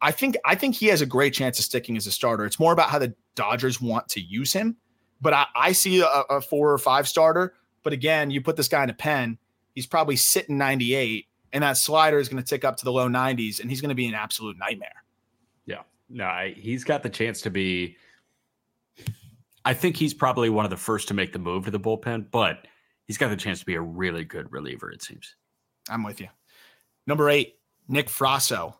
[0.00, 2.44] I think I think he has a great chance of sticking as a starter.
[2.44, 4.76] It's more about how the Dodgers want to use him.
[5.20, 7.54] But I, I see a, a four or five starter.
[7.82, 9.38] But again, you put this guy in a pen,
[9.74, 13.08] he's probably sitting 98, and that slider is going to tick up to the low
[13.08, 15.04] 90s, and he's going to be an absolute nightmare.
[15.66, 15.82] Yeah.
[16.08, 17.96] No, I, he's got the chance to be.
[19.64, 22.30] I think he's probably one of the first to make the move to the bullpen,
[22.30, 22.66] but
[23.06, 25.36] he's got the chance to be a really good reliever, it seems.
[25.88, 26.28] I'm with you.
[27.06, 27.56] Number eight,
[27.88, 28.74] Nick Frasso.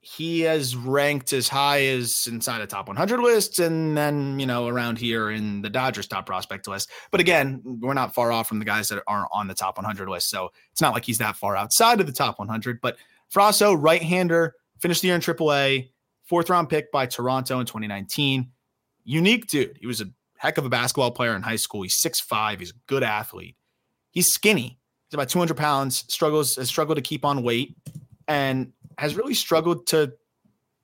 [0.00, 4.68] He has ranked as high as inside a top 100 list and then, you know,
[4.68, 6.88] around here in the Dodgers top prospect list.
[7.10, 10.08] But again, we're not far off from the guys that aren't on the top 100
[10.08, 10.30] list.
[10.30, 12.80] So it's not like he's that far outside of the top 100.
[12.80, 12.96] But
[13.34, 15.90] Frasso, right hander, finished the year in AAA,
[16.24, 18.50] fourth round pick by Toronto in 2019.
[19.04, 19.78] Unique dude.
[19.80, 20.06] He was a
[20.38, 21.82] heck of a basketball player in high school.
[21.82, 23.56] He's 6'5, he's a good athlete.
[24.10, 24.80] He's skinny.
[25.08, 27.76] He's about 200 pounds, struggles, has struggled to keep on weight,
[28.26, 30.12] and has really struggled to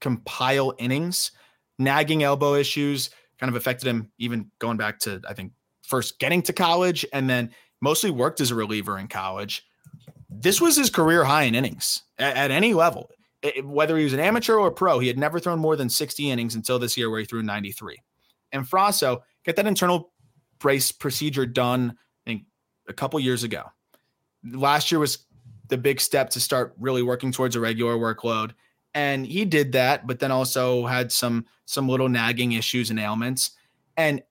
[0.00, 1.32] compile innings.
[1.78, 5.52] Nagging elbow issues kind of affected him, even going back to, I think,
[5.82, 7.50] first getting to college and then
[7.80, 9.66] mostly worked as a reliever in college.
[10.30, 13.10] This was his career high in innings at, at any level.
[13.62, 16.30] Whether he was an amateur or a pro, he had never thrown more than 60
[16.30, 17.98] innings until this year where he threw 93.
[18.52, 20.12] And Frasso, get that internal
[20.58, 22.42] brace procedure done I think
[22.88, 23.64] a couple years ago.
[24.44, 25.26] Last year was
[25.68, 28.52] the big step to start really working towards a regular workload
[28.94, 33.52] and he did that but then also had some some little nagging issues and ailments.
[33.96, 34.22] And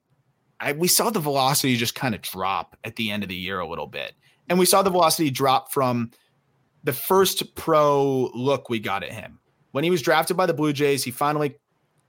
[0.59, 3.59] I, we saw the velocity just kind of drop at the end of the year
[3.59, 4.13] a little bit.
[4.49, 6.11] And we saw the velocity drop from
[6.83, 9.39] the first pro look we got at him.
[9.71, 11.55] When he was drafted by the blue jays he finally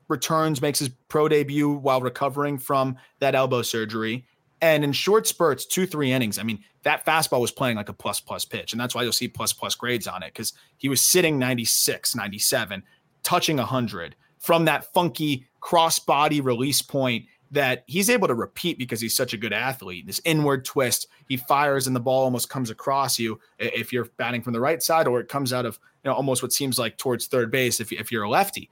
[0.09, 4.27] returns, makes his pro debut while recovering from that elbow surgery.
[4.61, 7.93] And in short spurts, two, three innings, I mean, that fastball was playing like a
[7.93, 8.73] plus plus pitch.
[8.73, 12.15] And that's why you'll see plus plus grades on it because he was sitting 96,
[12.15, 12.83] 97,
[13.23, 19.01] touching 100 from that funky cross body release point that he's able to repeat because
[19.01, 20.07] he's such a good athlete.
[20.07, 24.43] This inward twist, he fires and the ball almost comes across you if you're batting
[24.43, 26.99] from the right side, or it comes out of you know almost what seems like
[26.99, 28.71] towards third base if, if you're a lefty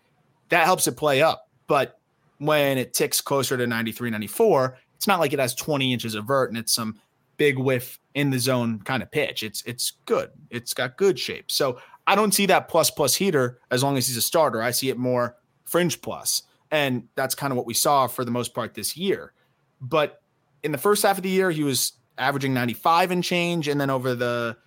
[0.52, 1.48] that helps it play up.
[1.66, 1.98] But
[2.36, 6.26] when it ticks closer to 93, 94, it's not like it has 20 inches of
[6.26, 7.00] vert and it's some
[7.38, 9.42] big whiff in the zone kind of pitch.
[9.42, 10.30] It's it's good.
[10.50, 11.50] It's got good shape.
[11.50, 14.62] So I don't see that plus plus heater as long as he's a starter.
[14.62, 16.42] I see it more fringe plus.
[16.70, 19.32] And that's kind of what we saw for the most part this year.
[19.80, 20.20] But
[20.62, 23.68] in the first half of the year, he was averaging 95 and change.
[23.68, 24.58] And then over the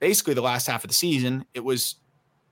[0.00, 1.96] basically the last half of the season, it was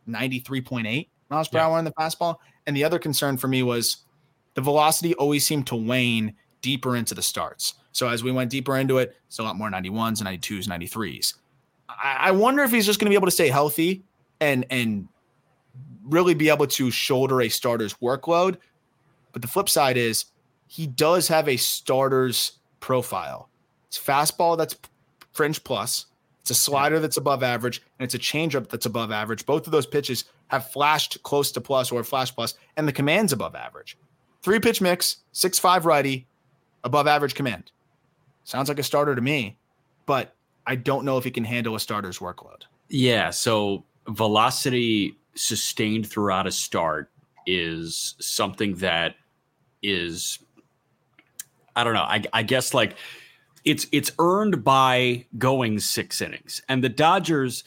[0.09, 1.67] 93.8 miles per yeah.
[1.67, 2.37] hour on the fastball.
[2.67, 3.99] And the other concern for me was
[4.55, 7.75] the velocity always seemed to wane deeper into the starts.
[7.93, 11.35] So as we went deeper into it, it's a lot more 91s, 92s, 93s.
[11.89, 14.05] I, I wonder if he's just going to be able to stay healthy
[14.41, 15.09] and and
[16.05, 18.57] really be able to shoulder a starter's workload.
[19.33, 20.27] But the flip side is
[20.67, 23.49] he does have a starter's profile.
[23.89, 24.77] It's fastball that's
[25.33, 26.07] fringe plus.
[26.41, 29.47] It's a slider that's above average, and it's a changeup that's above average.
[29.47, 33.33] Both of those pitches have flashed close to plus or flash plus, and the command's
[33.33, 33.97] above average.
[34.43, 36.27] Three pitch mix, six five righty,
[36.85, 37.73] above average command.
[38.45, 39.57] Sounds like a starter to me,
[40.05, 40.37] but
[40.67, 42.65] I don't know if he can handle a starter's workload.
[42.89, 43.31] Yeah.
[43.31, 47.11] So velocity sustained throughout a start
[47.47, 49.17] is something that
[49.83, 50.39] is,
[51.75, 52.03] I don't know.
[52.03, 52.97] I, I guess like
[53.65, 57.65] it's it's earned by going six innings, and the Dodgers.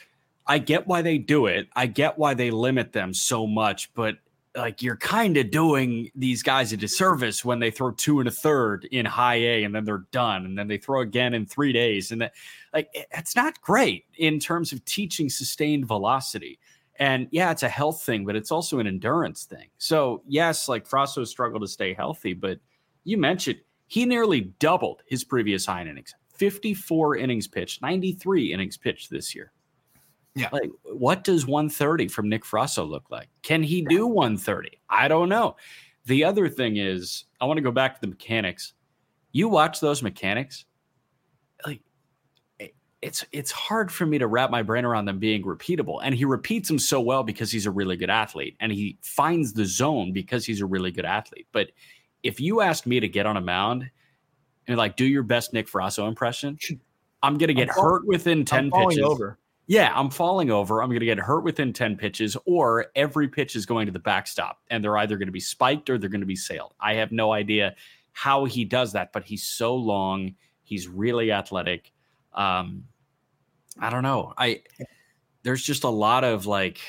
[0.48, 1.68] I get why they do it.
[1.76, 4.18] I get why they limit them so much, but
[4.56, 8.32] like you're kind of doing these guys a disservice when they throw two and a
[8.32, 11.74] third in high A and then they're done and then they throw again in three
[11.74, 12.34] days and that
[12.74, 16.60] like it's not great in terms of teaching sustained velocity.
[16.98, 19.68] And yeah, it's a health thing, but it's also an endurance thing.
[19.78, 22.60] So yes, like Frasso struggled to stay healthy, but
[23.04, 26.16] you mentioned he nearly doubled his previous high innings.
[26.36, 29.52] 54 innings pitched, 93 innings pitched this year.
[30.36, 30.50] Yeah.
[30.52, 33.30] Like, what does 130 from Nick Frasso look like?
[33.42, 34.82] Can he do 130?
[34.90, 35.56] I don't know.
[36.06, 38.74] The other thing is, I want to go back to the mechanics.
[39.32, 40.66] You watch those mechanics,
[41.66, 41.82] like
[43.02, 46.00] it's it's hard for me to wrap my brain around them being repeatable.
[46.04, 49.54] And he repeats them so well because he's a really good athlete, and he finds
[49.54, 51.48] the zone because he's a really good athlete.
[51.52, 51.72] But
[52.24, 53.90] if you ask me to get on a mound
[54.68, 56.58] and like do your best Nick Frasso impression,
[57.24, 59.00] I'm gonna get hurt within 10 pitches.
[59.00, 59.38] Over
[59.68, 60.82] yeah, I'm falling over.
[60.82, 64.00] I'm going to get hurt within 10 pitches, or every pitch is going to the
[64.00, 66.74] backstop, and they're either going to be spiked or they're going to be sailed.
[66.80, 67.76] I have no idea
[68.14, 70.36] how he does that, but he's so long.
[70.64, 71.92] He's really athletic.
[72.34, 72.86] Um,
[73.80, 74.34] I don't know.
[74.38, 74.62] I
[75.44, 76.80] there's just a lot of like,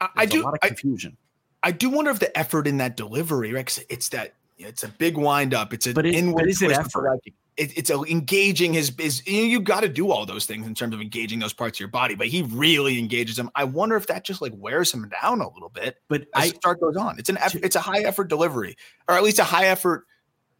[0.00, 1.16] I, do a lot of confusion.
[1.62, 3.86] I, I, do wonder if the effort in that delivery, right?
[3.88, 5.72] It's that it's a big windup.
[5.72, 7.20] It's an but inward but is it effort?
[7.24, 10.46] Like, it, it's a, engaging his is you, know, you got to do all those
[10.46, 13.50] things in terms of engaging those parts of your body, but he really engages them.
[13.54, 15.96] I wonder if that just like wears him down a little bit.
[16.08, 17.18] But as I start goes on.
[17.18, 18.76] It's an to, it's a high effort delivery,
[19.08, 20.06] or at least a high effort.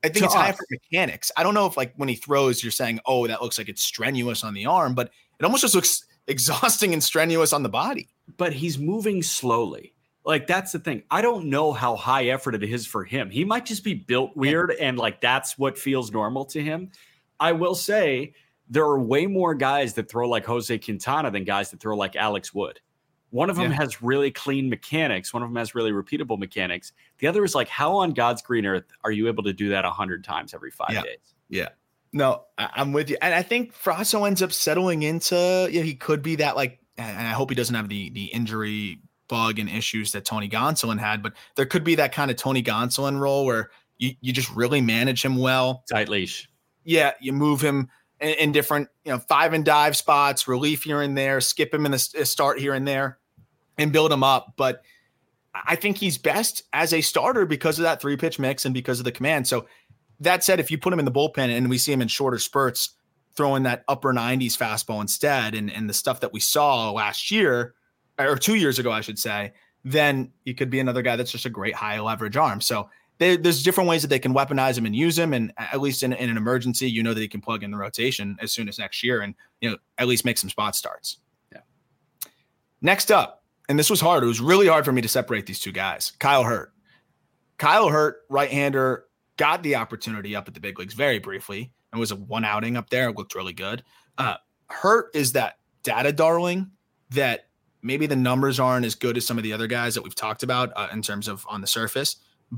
[0.02, 0.40] I think it's us.
[0.40, 1.30] high effort mechanics.
[1.36, 3.82] I don't know if like when he throws, you're saying, oh, that looks like it's
[3.82, 8.08] strenuous on the arm, but it almost just looks exhausting and strenuous on the body.
[8.36, 9.94] But he's moving slowly.
[10.24, 11.02] Like that's the thing.
[11.10, 13.30] I don't know how high effort it is for him.
[13.30, 16.90] He might just be built weird and like that's what feels normal to him.
[17.38, 18.34] I will say
[18.68, 22.16] there are way more guys that throw like Jose Quintana than guys that throw like
[22.16, 22.80] Alex Wood.
[23.30, 23.76] One of them yeah.
[23.78, 25.32] has really clean mechanics.
[25.32, 26.92] One of them has really repeatable mechanics.
[27.18, 29.84] The other is like, how on God's green earth are you able to do that
[29.84, 31.02] a hundred times every five yeah.
[31.02, 31.34] days?
[31.48, 31.68] Yeah.
[32.12, 33.16] No, I- am with you.
[33.22, 37.26] And I think Frasso ends up settling into, yeah, he could be that like, and
[37.26, 39.00] I hope he doesn't have the the injury
[39.30, 42.62] bug and issues that Tony Gonsolin had, but there could be that kind of Tony
[42.62, 45.84] Gonsolin role where you, you just really manage him well.
[45.90, 46.50] Tight leash.
[46.84, 47.88] Yeah, you move him
[48.20, 51.86] in, in different, you know, five and dive spots, relief here and there, skip him
[51.86, 53.18] in the start here and there,
[53.78, 54.54] and build him up.
[54.56, 54.82] But
[55.54, 58.98] I think he's best as a starter because of that three pitch mix and because
[58.98, 59.48] of the command.
[59.48, 59.66] So
[60.20, 62.38] that said, if you put him in the bullpen and we see him in shorter
[62.38, 62.90] spurts,
[63.36, 67.74] throwing that upper 90s fastball instead, and, and the stuff that we saw last year,
[68.24, 69.52] or two years ago, I should say,
[69.84, 72.60] then he could be another guy that's just a great high leverage arm.
[72.60, 75.32] So they, there's different ways that they can weaponize him and use him.
[75.32, 77.76] And at least in, in, an emergency, you know that he can plug in the
[77.76, 81.18] rotation as soon as next year and, you know, at least make some spot starts.
[81.52, 81.60] Yeah.
[82.80, 84.24] Next up, and this was hard.
[84.24, 86.12] It was really hard for me to separate these two guys.
[86.18, 86.72] Kyle Hurt.
[87.58, 89.04] Kyle Hurt, right hander,
[89.36, 92.76] got the opportunity up at the big leagues very briefly and was a one outing
[92.76, 93.10] up there.
[93.10, 93.84] It looked really good.
[94.16, 94.36] Uh,
[94.68, 96.70] Hurt is that data darling
[97.10, 97.49] that
[97.82, 100.42] maybe the numbers aren't as good as some of the other guys that we've talked
[100.42, 102.16] about uh, in terms of on the surface,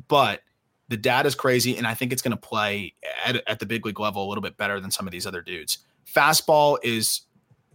[0.09, 0.41] but
[0.89, 2.95] the data is crazy, and I think it's going to play
[3.25, 5.41] at, at the big league level a little bit better than some of these other
[5.41, 5.79] dudes.
[6.07, 7.23] Fastball is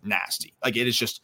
[0.04, 0.54] nasty.
[0.64, 1.22] Like it is just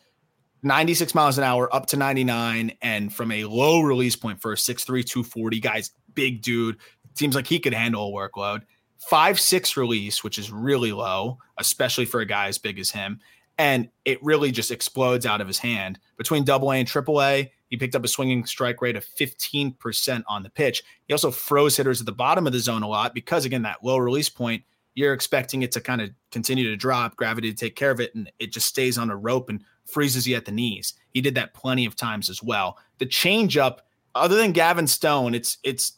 [0.64, 4.56] 96 miles an hour up to 99, and from a low release point for a
[4.56, 6.78] 6'3, 240 guys, big dude.
[7.16, 8.64] Seems like he could handle a workload.
[8.98, 13.20] Five six release, which is really low, especially for a guy as big as him
[13.58, 16.00] and it really just explodes out of his hand.
[16.18, 20.24] Between double A and triple A, he picked up a swinging strike rate of 15%
[20.28, 20.84] on the pitch.
[21.08, 23.84] He also froze hitters at the bottom of the zone a lot because, again, that
[23.84, 24.64] low release point
[24.96, 28.14] you're expecting it to kind of continue to drop, gravity to take care of it,
[28.16, 30.94] and it just stays on a rope and freezes you at the knees.
[31.10, 32.78] He did that plenty of times as well.
[33.00, 33.80] The changeup,
[34.16, 35.94] other than Gavin Stone, it's it's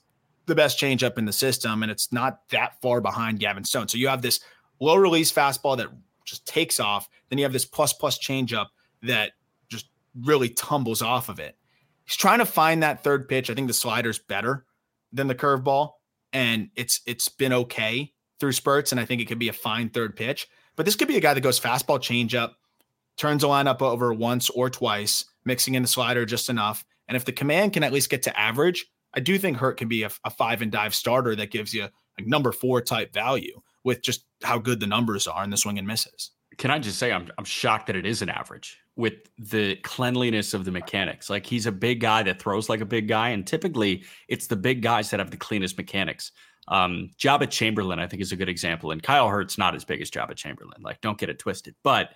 [0.45, 3.87] the best changeup in the system, and it's not that far behind Gavin Stone.
[3.89, 4.39] So you have this
[4.79, 5.89] low release fastball that
[6.25, 7.07] just takes off.
[7.29, 8.67] Then you have this plus plus changeup
[9.03, 9.31] that
[9.69, 11.55] just really tumbles off of it.
[12.05, 13.49] He's trying to find that third pitch.
[13.49, 14.65] I think the slider's better
[15.11, 15.91] than the curveball,
[16.33, 19.89] and it's it's been okay through spurts, and I think it could be a fine
[19.89, 20.47] third pitch.
[20.75, 22.51] But this could be a guy that goes fastball changeup,
[23.17, 26.83] turns the lineup over once or twice, mixing in the slider just enough.
[27.07, 29.87] And if the command can at least get to average, I do think Hurt can
[29.87, 31.83] be a, a five and dive starter that gives you
[32.17, 35.77] like number four type value with just how good the numbers are in the swing
[35.77, 36.31] and misses.
[36.57, 40.53] Can I just say I'm I'm shocked that it is an average with the cleanliness
[40.53, 41.29] of the mechanics.
[41.29, 44.55] Like he's a big guy that throws like a big guy, and typically it's the
[44.55, 46.31] big guys that have the cleanest mechanics.
[46.67, 50.01] Um, Joba Chamberlain, I think, is a good example, and Kyle Hurt's not as big
[50.01, 50.81] as Joba Chamberlain.
[50.81, 52.11] Like, don't get it twisted, but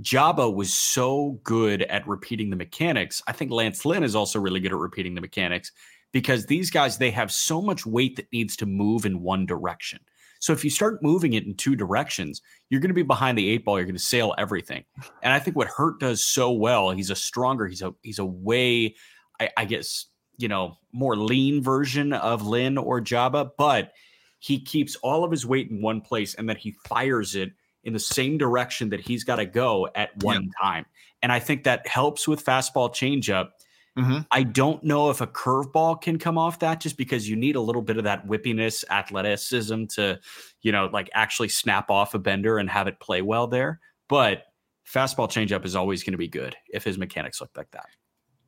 [0.00, 3.22] Joba was so good at repeating the mechanics.
[3.26, 5.70] I think Lance Lynn is also really good at repeating the mechanics
[6.12, 10.00] because these guys they have so much weight that needs to move in one direction.
[10.42, 13.48] So if you start moving it in two directions, you're going to be behind the
[13.48, 13.78] eight ball.
[13.78, 14.82] You're going to sail everything.
[15.22, 18.24] And I think what Hurt does so well, he's a stronger, he's a he's a
[18.24, 18.96] way,
[19.40, 20.06] I, I guess,
[20.38, 23.92] you know, more lean version of Lynn or Joba, but
[24.40, 27.52] he keeps all of his weight in one place and then he fires it
[27.84, 30.86] in the same direction that he's got to go at one time.
[31.22, 33.50] And I think that helps with fastball changeup
[33.98, 34.20] Mm-hmm.
[34.30, 37.60] I don't know if a curveball can come off that just because you need a
[37.60, 40.18] little bit of that whippiness, athleticism to,
[40.62, 43.80] you know, like actually snap off a bender and have it play well there.
[44.08, 44.44] But
[44.90, 47.86] fastball changeup is always going to be good if his mechanics look like that.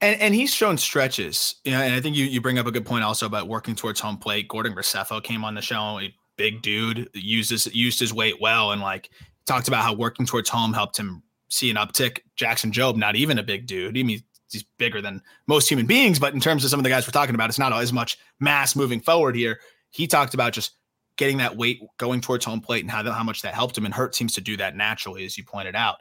[0.01, 2.73] And, and he's shown stretches, you know, and I think you, you bring up a
[2.73, 4.49] good point also about working towards home plate.
[4.49, 8.73] Gordon Graceffo came on the show, a big dude, used his, used his weight well,
[8.73, 9.11] and like
[9.47, 12.19] talked about how working towards home helped him see an uptick.
[12.37, 13.97] Jackson Jobe, not even a big dude.
[13.97, 14.21] I mean,
[14.55, 17.13] he's bigger than most human beings, but in terms of some of the guys we're
[17.13, 19.61] talking about, it's not as much mass moving forward here.
[19.91, 20.73] He talked about just
[21.17, 23.85] getting that weight going towards home plate and how, how much that helped him.
[23.85, 25.97] And Hurt seems to do that naturally, as you pointed out.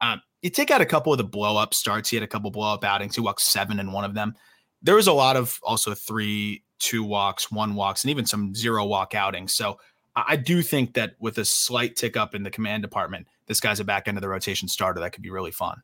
[0.00, 2.10] Um, you take out a couple of the blow up starts.
[2.10, 3.14] He had a couple blow up outings.
[3.14, 4.34] He walked seven in one of them.
[4.82, 8.84] There was a lot of also three, two walks, one walks, and even some zero
[8.84, 9.54] walk outings.
[9.54, 9.78] So
[10.16, 13.80] I do think that with a slight tick up in the command department, this guy's
[13.80, 15.80] a back end of the rotation starter that could be really fun.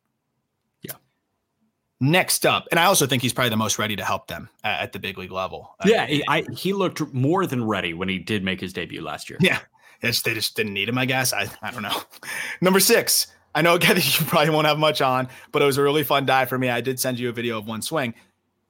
[2.01, 4.83] Next up, and I also think he's probably the most ready to help them at,
[4.83, 5.75] at the big league level.
[5.85, 9.29] Yeah, uh, I, he looked more than ready when he did make his debut last
[9.29, 9.37] year.
[9.41, 9.59] Yeah,
[10.01, 11.33] it's, they just didn't need him, I guess.
[11.33, 12.01] I, I don't know.
[12.61, 15.83] Number six, I know again you probably won't have much on, but it was a
[15.83, 16.69] really fun dive for me.
[16.69, 18.13] I did send you a video of one swing.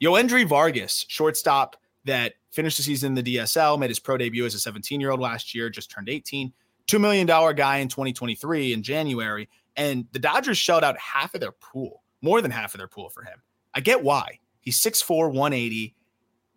[0.02, 1.76] Yoendry Vargas, shortstop
[2.06, 5.12] that finished the season in the DSL, made his pro debut as a 17 year
[5.12, 6.52] old last year, just turned 18.
[6.88, 9.48] $2 million guy in 2023 in January.
[9.76, 13.10] And the Dodgers shelled out half of their pool more than half of their pool
[13.10, 13.42] for him.
[13.74, 14.40] I get why.
[14.62, 15.96] He's 6'4, 180.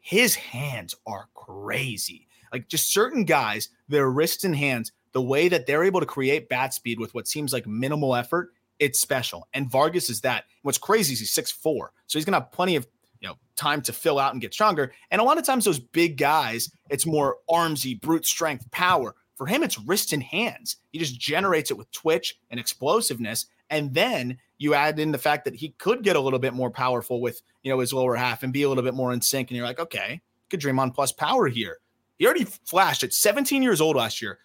[0.00, 2.26] His hands are crazy.
[2.52, 6.48] Like just certain guys, their wrists and hands, the way that they're able to create
[6.48, 9.46] bat speed with what seems like minimal effort, it's special.
[9.54, 10.44] And Vargas is that.
[10.62, 11.88] What's crazy is he's 6'4.
[12.06, 12.86] So he's gonna have plenty of
[13.20, 14.92] you know time to fill out and get stronger.
[15.10, 19.14] And a lot of times those big guys, it's more armsy, brute strength, power.
[19.42, 20.76] For him, it's wrists and hands.
[20.92, 23.46] He just generates it with twitch and explosiveness.
[23.70, 26.70] And then you add in the fact that he could get a little bit more
[26.70, 29.50] powerful with you know his lower half and be a little bit more in sync.
[29.50, 31.78] And you're like, okay, could dream on plus power here.
[32.20, 34.38] He already flashed at 17 years old last year,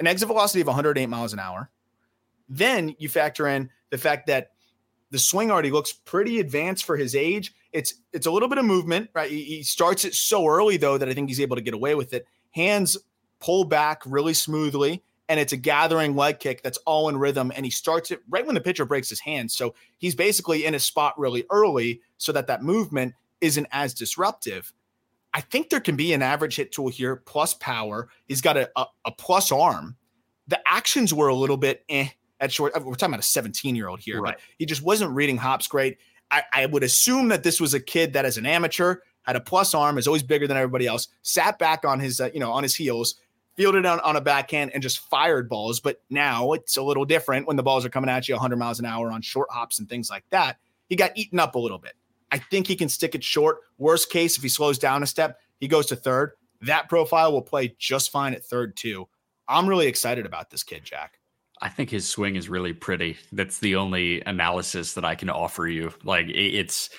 [0.00, 1.70] an exit velocity of 108 miles an hour.
[2.48, 4.52] Then you factor in the fact that
[5.10, 7.52] the swing already looks pretty advanced for his age.
[7.70, 9.30] It's it's a little bit of movement, right?
[9.30, 11.94] He, he starts it so early though that I think he's able to get away
[11.94, 12.26] with it.
[12.52, 12.96] Hands
[13.44, 17.52] pull back really smoothly and it's a gathering leg kick that's all in rhythm.
[17.54, 19.50] And he starts it right when the pitcher breaks his hand.
[19.50, 24.72] So he's basically in a spot really early so that that movement isn't as disruptive.
[25.34, 28.08] I think there can be an average hit tool here plus power.
[28.26, 29.96] He's got a, a, a plus arm.
[30.46, 32.08] The actions were a little bit eh
[32.40, 32.72] at short.
[32.74, 34.36] We're talking about a 17 year old here, right.
[34.36, 35.98] but he just wasn't reading hops great.
[36.30, 39.40] I, I would assume that this was a kid that, as an amateur, had a
[39.40, 42.52] plus arm, is always bigger than everybody else, sat back on his, uh, you know,
[42.52, 43.16] on his heels,
[43.56, 45.80] fielded on, on a backhand and just fired balls.
[45.80, 48.78] But now it's a little different when the balls are coming at you 100 miles
[48.78, 50.58] an hour on short hops and things like that.
[50.88, 51.94] He got eaten up a little bit.
[52.30, 53.58] I think he can stick it short.
[53.78, 56.32] Worst case, if he slows down a step, he goes to third.
[56.60, 59.08] That profile will play just fine at third, too.
[59.46, 61.20] I'm really excited about this kid, Jack.
[61.60, 63.16] I think his swing is really pretty.
[63.32, 65.92] That's the only analysis that I can offer you.
[66.02, 66.90] Like it's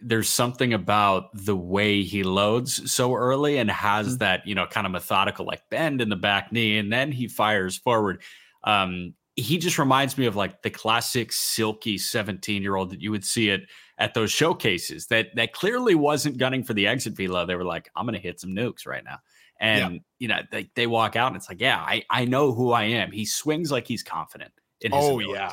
[0.00, 4.16] there's something about the way he loads so early and has mm-hmm.
[4.18, 7.26] that, you know, kind of methodical like bend in the back knee and then he
[7.28, 8.22] fires forward.
[8.64, 13.10] Um, he just reminds me of like the classic silky 17 year old that you
[13.10, 13.68] would see it
[13.98, 17.46] at those showcases that that clearly wasn't gunning for the exit velo.
[17.46, 19.18] They were like, I'm gonna hit some nukes right now.
[19.60, 20.00] And yeah.
[20.18, 22.84] you know, they, they walk out and it's like, yeah, I, I know who I
[22.84, 23.10] am.
[23.10, 25.34] He swings like he's confident in his Oh abilities.
[25.34, 25.52] yeah.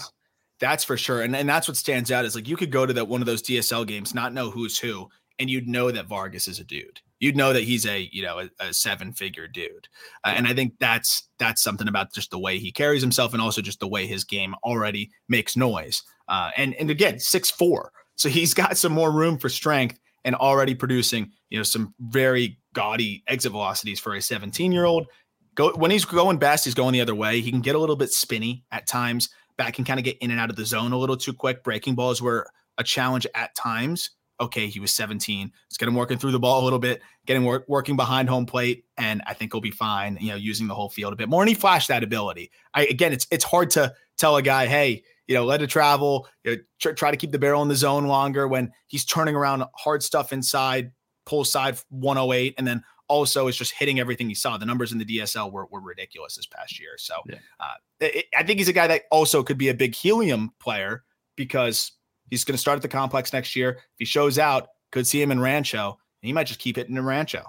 [0.60, 1.22] That's for sure.
[1.22, 3.28] And and that's what stands out is like you could go to that one of
[3.28, 7.02] those DSL games, not know who's who, and you'd know that Vargas is a dude.
[7.20, 9.88] You'd know that he's a you know a, a seven figure dude.
[10.24, 13.42] Uh, and I think that's that's something about just the way he carries himself and
[13.42, 16.04] also just the way his game already makes noise.
[16.28, 20.36] Uh, and and again, six four, so he's got some more room for strength and
[20.36, 25.08] already producing you know some very gaudy exit velocities for a 17 year old.
[25.56, 27.42] Go when he's going best, he's going the other way.
[27.42, 30.32] He can get a little bit spinny at times back can kind of get in
[30.32, 31.64] and out of the zone a little too quick.
[31.64, 32.48] Breaking balls were
[32.78, 34.12] a challenge at times.
[34.40, 35.50] Okay, he was 17.
[35.70, 38.46] Let's get him working through the ball a little bit, getting work, working behind home
[38.46, 40.18] plate, and I think he'll be fine.
[40.20, 41.42] You know, using the whole field a bit more.
[41.42, 42.52] And he flashed that ability.
[42.74, 46.28] I again, it's it's hard to tell a guy, hey, you know, let it travel.
[46.44, 49.36] You know, tr- try to keep the barrel in the zone longer when he's turning
[49.36, 50.92] around hard stuff inside,
[51.26, 54.58] pull side 108, and then also is just hitting everything he saw.
[54.58, 56.98] The numbers in the DSL were, were ridiculous this past year.
[56.98, 57.36] So yeah.
[57.60, 61.04] uh, it, I think he's a guy that also could be a big helium player
[61.36, 61.92] because
[62.30, 63.72] he's going to start at the complex next year.
[63.72, 65.90] If he shows out, could see him in Rancho.
[65.90, 67.44] and He might just keep hitting in Rancho.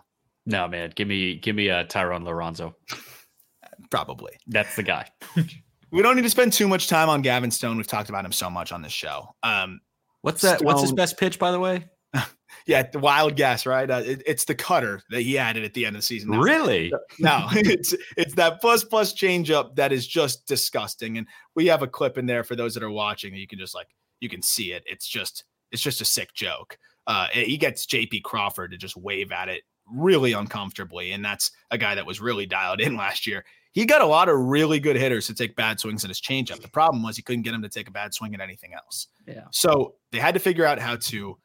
[0.46, 0.92] No, man.
[0.94, 2.74] Give me give me a Thayron Liranzo.
[3.90, 4.32] Probably.
[4.46, 5.08] That's the guy.
[5.90, 7.76] we don't need to spend too much time on Gavin Stone.
[7.76, 9.34] We've talked about him so much on this show.
[9.42, 9.80] Um,
[10.22, 10.58] what's that?
[10.58, 11.84] Stone, what's his best pitch, by the way?
[12.66, 13.90] Yeah, the wild guess, right?
[13.90, 16.30] Uh, it, it's the cutter that he added at the end of the season.
[16.30, 16.92] No, really?
[17.18, 21.18] No, it's it's that plus plus changeup that is just disgusting.
[21.18, 23.74] And we have a clip in there for those that are watching you can just
[23.74, 23.88] like
[24.20, 24.82] you can see it.
[24.86, 26.78] It's just it's just a sick joke.
[27.06, 31.78] Uh, he gets JP Crawford to just wave at it really uncomfortably, and that's a
[31.78, 33.44] guy that was really dialed in last year.
[33.72, 36.62] He got a lot of really good hitters to take bad swings in his changeup.
[36.62, 39.08] The problem was he couldn't get him to take a bad swing at anything else.
[39.26, 39.44] Yeah.
[39.50, 41.36] So they had to figure out how to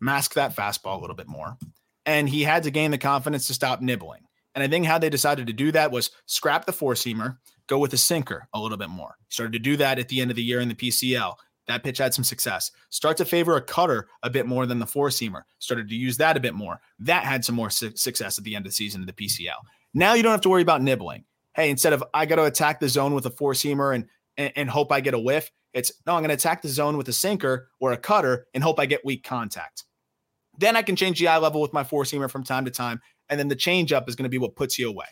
[0.00, 1.56] mask that fastball a little bit more.
[2.04, 4.22] And he had to gain the confidence to stop nibbling.
[4.54, 7.36] And I think how they decided to do that was scrap the four seamer,
[7.66, 9.16] go with a sinker a little bit more.
[9.28, 11.34] Started to do that at the end of the year in the PCL.
[11.66, 12.70] That pitch had some success.
[12.90, 15.42] Start to favor a cutter a bit more than the four seamer.
[15.58, 16.80] Started to use that a bit more.
[17.00, 19.56] That had some more su- success at the end of the season in the PCL.
[19.92, 21.24] Now you don't have to worry about nibbling.
[21.54, 24.52] Hey, instead of I got to attack the zone with a four seamer and, and,
[24.56, 27.08] and hope I get a whiff, it's no, I'm going to attack the zone with
[27.08, 29.84] a sinker or a cutter and hope I get weak contact.
[30.58, 33.00] Then I can change the eye level with my four seamer from time to time.
[33.28, 35.06] And then the changeup is going to be what puts you away.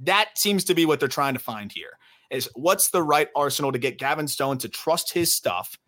[0.00, 1.92] That seems to be what they're trying to find here
[2.30, 5.78] is what's the right arsenal to get Gavin Stone to trust his stuff,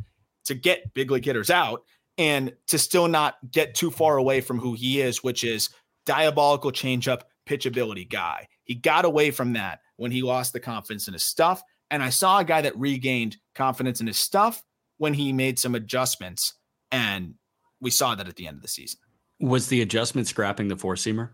[0.47, 1.82] to get big league hitters out,
[2.16, 5.68] and to still not get too far away from who he is, which is
[6.07, 8.49] diabolical changeup pitchability guy.
[8.64, 11.62] He got away from that when he lost the confidence in his stuff.
[11.93, 14.64] And I saw a guy that regained confidence in his stuff
[14.97, 16.55] when he made some adjustments
[16.90, 17.34] and
[17.80, 18.99] we saw that at the end of the season.
[19.40, 21.30] Was the adjustment scrapping the four seamer?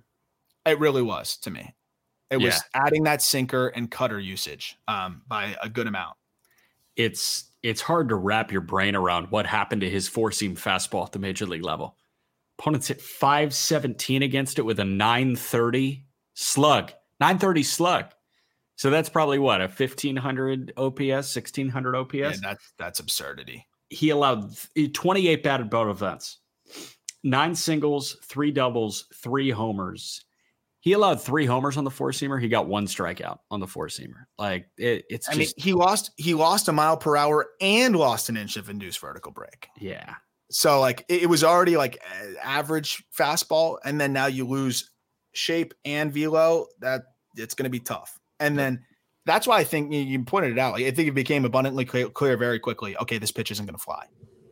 [0.67, 1.75] It really was to me.
[2.31, 2.83] It was yeah.
[2.87, 6.17] adding that sinker and cutter usage um, by a good amount.
[6.97, 11.07] It's it's hard to wrap your brain around what happened to his four seam fastball
[11.07, 11.97] at the major league level.
[12.59, 16.05] Opponents hit 517 against it with a 930
[16.35, 18.07] slug, 930 slug.
[18.79, 22.15] So that's probably what a 1500 OPS, 1600 OPS.
[22.15, 24.55] Yeah, that's that's absurdity he allowed
[24.93, 26.39] 28 batted ball events,
[27.25, 30.25] nine singles, three doubles, three homers.
[30.81, 32.41] He allowed three homers on the four seamer.
[32.41, 34.27] He got one strikeout on the four seamer.
[34.39, 35.29] Like it, it's.
[35.29, 36.13] I just, mean, he lost.
[36.17, 39.69] He lost a mile per hour and lost an inch of induced vertical break.
[39.81, 40.15] Yeah.
[40.51, 41.99] So like it, it was already like
[42.43, 44.91] average fastball, and then now you lose
[45.33, 46.67] shape and velo.
[46.81, 47.03] That
[47.37, 48.19] it's going to be tough.
[48.41, 48.85] And then
[49.27, 50.77] that's why I think you pointed it out.
[50.77, 52.97] I think it became abundantly clear, clear very quickly.
[52.99, 54.07] Okay, this pitch isn't going to fly.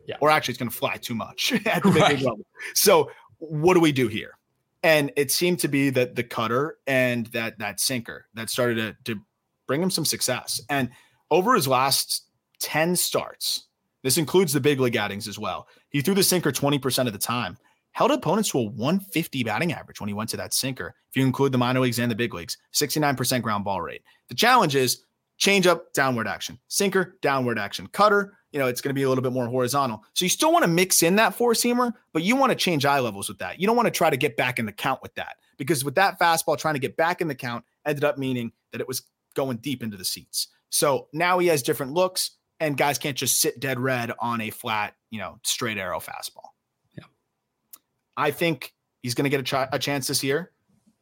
[0.07, 0.15] Yeah.
[0.21, 2.19] Or actually, it's going to fly too much at the right.
[2.21, 2.39] level.
[2.73, 4.37] So, what do we do here?
[4.83, 9.13] And it seemed to be that the cutter and that that sinker that started to,
[9.13, 9.21] to
[9.67, 10.61] bring him some success.
[10.69, 10.89] And
[11.29, 12.23] over his last
[12.59, 13.65] 10 starts,
[14.03, 15.67] this includes the big league outings as well.
[15.89, 17.57] He threw the sinker 20% of the time
[17.97, 20.93] held opponents to a 150 batting average when he went to that sinker.
[21.09, 24.03] If you include the minor leagues and the big leagues, 69% ground ball rate.
[24.29, 25.03] The challenge is
[25.39, 28.37] change up, downward action, sinker, downward action, cutter.
[28.51, 30.03] You know, it's going to be a little bit more horizontal.
[30.13, 32.85] So you still want to mix in that four seamer, but you want to change
[32.85, 33.59] eye levels with that.
[33.59, 35.95] You don't want to try to get back in the count with that because with
[35.95, 39.01] that fastball, trying to get back in the count ended up meaning that it was
[39.33, 40.49] going deep into the seats.
[40.69, 42.29] So now he has different looks,
[42.59, 46.49] and guys can't just sit dead red on a flat, you know, straight arrow fastball.
[48.17, 48.73] I think
[49.03, 50.51] he's going to get a, ch- a chance this year,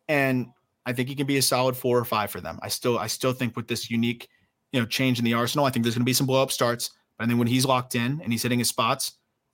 [0.08, 0.48] and
[0.86, 2.60] I think he can be a solid four or five for them.
[2.62, 4.28] I still, I still think with this unique,
[4.72, 6.52] you know, change in the arsenal, I think there's going to be some blow up
[6.52, 6.92] starts.
[7.18, 9.14] But then when he's locked in and he's hitting his spots,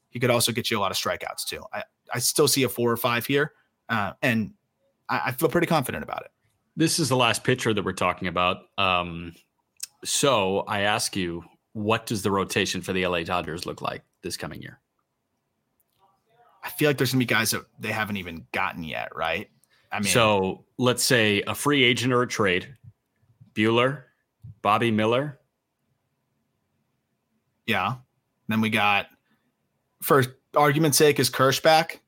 [0.10, 1.64] he could also get you a lot of strikeouts too.
[1.72, 1.84] I,
[2.14, 3.54] I still see a four or five here,
[3.88, 4.52] uh, and
[5.08, 6.32] I, I, feel pretty confident about it.
[6.76, 8.64] This is the last pitcher that we're talking about.
[8.78, 9.34] Um,
[10.04, 11.44] so I ask you,
[11.74, 14.80] what does the rotation for the LA Dodgers look like this coming year?
[16.64, 19.50] I feel like there's gonna be guys that they haven't even gotten yet, right?
[19.92, 22.76] I mean, so let's say a free agent or a trade,
[23.54, 24.04] Buehler,
[24.62, 25.40] Bobby Miller.
[27.68, 27.96] Yeah.
[28.48, 29.08] Then we got,
[30.02, 30.24] for
[30.56, 32.02] argument's sake, is Kersh back?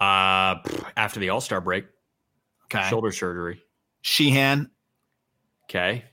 [0.00, 0.56] Uh,
[0.96, 1.86] after the All Star break.
[2.64, 2.88] Okay.
[2.88, 3.62] Shoulder surgery.
[4.02, 4.70] Sheehan.
[5.64, 6.04] Okay.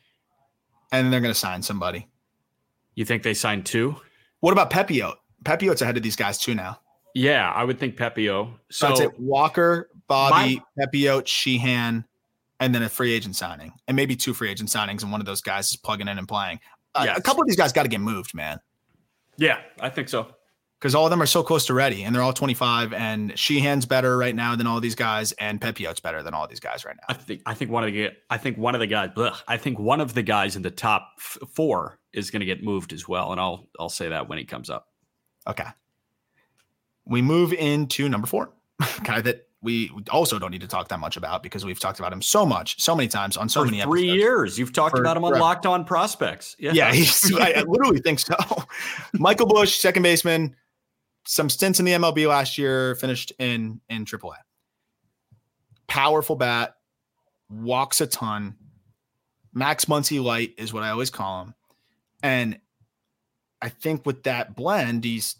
[0.91, 2.07] And then they're going to sign somebody.
[2.95, 3.95] You think they signed two?
[4.41, 5.15] What about Pepiot?
[5.43, 6.79] Pepiot's ahead of these guys too now.
[7.13, 8.53] Yeah, I would think Pepiot.
[8.71, 9.19] So that's it.
[9.19, 12.05] Walker, Bobby, my, Pepiot, Sheehan,
[12.59, 15.25] and then a free agent signing, and maybe two free agent signings, and one of
[15.25, 16.59] those guys is plugging in and playing.
[16.93, 17.17] Uh, yes.
[17.17, 18.59] A couple of these guys got to get moved, man.
[19.37, 20.27] Yeah, I think so.
[20.79, 22.91] Because all of them are so close to ready, and they're all 25.
[22.93, 26.59] And Sheehan's better right now than all these guys, and Pepiot's better than all these
[26.59, 27.05] guys right now.
[27.07, 27.41] I think.
[27.45, 28.09] I think one of the.
[28.31, 29.11] I think one of the guys.
[29.47, 32.63] I think one of the guys in the top f- four is going to get
[32.63, 34.87] moved as well, and I'll I'll say that when he comes up.
[35.47, 35.67] Okay
[37.05, 38.51] we move into number four,
[39.03, 42.11] guy that we also don't need to talk that much about because we've talked about
[42.11, 44.17] him so much, so many times on so For many three episodes.
[44.17, 44.59] years.
[44.59, 45.43] You've talked about him on forever.
[45.43, 46.55] Locked On Prospects.
[46.57, 46.87] Yeah, yeah
[47.39, 48.35] I, I literally think so.
[49.13, 50.55] Michael Busch, second baseman,
[51.27, 54.33] some stints in the MLB last year, finished in in AAA.
[55.87, 56.75] Powerful bat,
[57.49, 58.55] walks a ton.
[59.53, 61.53] Max Muncy light is what I always call him,
[62.23, 62.59] and
[63.61, 65.35] I think with that blend, he's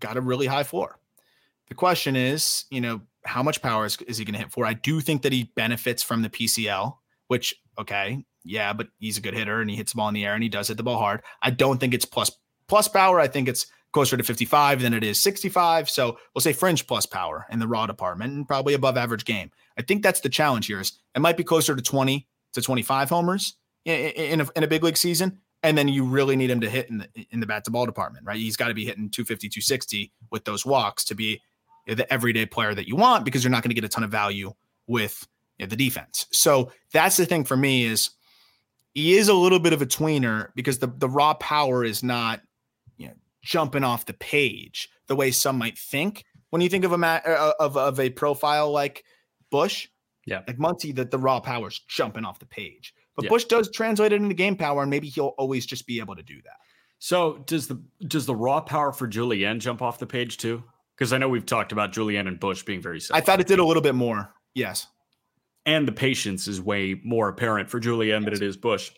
[0.00, 0.98] got a really high floor.
[1.72, 4.66] The question is, you know, how much power is, is he going to hit for?
[4.66, 9.22] I do think that he benefits from the PCL, which, okay, yeah, but he's a
[9.22, 10.82] good hitter and he hits the ball in the air and he does hit the
[10.82, 11.22] ball hard.
[11.40, 12.30] I don't think it's plus
[12.68, 13.18] plus power.
[13.18, 15.88] I think it's closer to 55 than it is 65.
[15.88, 19.50] So we'll say fringe plus power in the raw department and probably above average game.
[19.78, 23.08] I think that's the challenge here is it might be closer to 20 to 25
[23.08, 25.38] homers in, a, in a big league season.
[25.62, 27.86] And then you really need him to hit in the, in the bat to ball
[27.86, 28.36] department, right?
[28.36, 31.40] He's got to be hitting 250, 260 with those walks to be
[31.94, 34.10] the everyday player that you want because you're not going to get a ton of
[34.10, 34.52] value
[34.86, 35.26] with
[35.58, 36.26] you know, the defense.
[36.32, 38.10] So that's the thing for me is
[38.94, 42.40] he is a little bit of a tweener because the the raw power is not
[42.96, 46.92] you know jumping off the page the way some might think when you think of
[46.92, 49.04] a ma- uh, of of a profile like
[49.50, 49.88] Busch,
[50.26, 52.94] Yeah, like Muncy, that the raw power is jumping off the page.
[53.16, 53.30] But yeah.
[53.30, 56.22] Busch does translate it into game power, and maybe he'll always just be able to
[56.22, 56.56] do that.
[56.98, 60.62] So does the does the raw power for Julien jump off the page too?
[60.96, 63.22] Because I know we've talked about Julien and Busch being very similar.
[63.22, 64.32] I thought it did a little bit more.
[64.54, 64.86] Yes.
[65.64, 68.24] And the patience is way more apparent for Julien yes.
[68.24, 68.90] than it is Busch.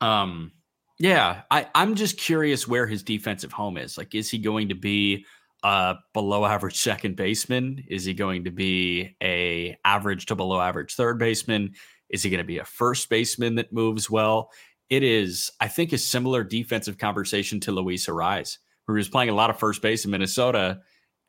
[0.00, 0.52] Um,
[0.98, 3.98] yeah, I, I'm just curious where his defensive home is.
[3.98, 5.24] Like, is he going to be
[5.62, 7.84] a below average second baseman?
[7.88, 11.74] Is he going to be a average to below average third baseman?
[12.08, 14.50] Is he going to be a first baseman that moves well?
[14.88, 19.34] It is, I think, a similar defensive conversation to Luis Arraez, who was playing a
[19.34, 20.80] lot of first base in Minnesota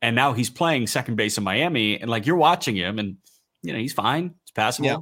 [0.01, 3.17] and now he's playing second base in Miami, and like you're watching him, and
[3.61, 4.87] you know he's fine, it's passable.
[4.87, 4.97] Yeah.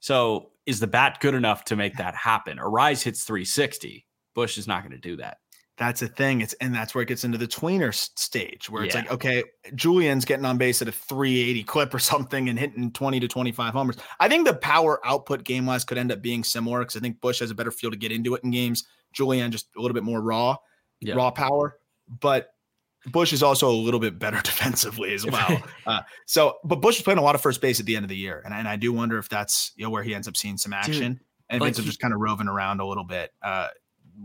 [0.00, 2.58] So is the bat good enough to make that happen?
[2.58, 4.06] Arraez hits 360.
[4.34, 5.38] Busch is not going to do that.
[5.76, 6.40] That's a thing.
[6.40, 9.02] It's and that's where it gets into the tweener stage where it's yeah.
[9.02, 9.42] like, okay,
[9.74, 13.72] Julien's getting on base at a 380 clip or something and hitting 20 to 25
[13.72, 13.96] homers.
[14.20, 17.20] I think the power output game wise could end up being similar because I think
[17.20, 18.84] Busch has a better feel to get into it in games.
[19.12, 20.56] Julien just a little bit more raw,
[21.00, 21.14] yeah.
[21.14, 21.78] raw power.
[22.20, 22.53] But
[23.06, 25.62] Busch is also a little bit better defensively as well.
[25.86, 28.08] Uh, so, but Busch is playing a lot of first base at the end of
[28.08, 30.36] the year, and, and I do wonder if that's you know where he ends up
[30.36, 31.20] seeing some action Dude,
[31.50, 33.68] and like ends up just kind of roving around a little bit, uh,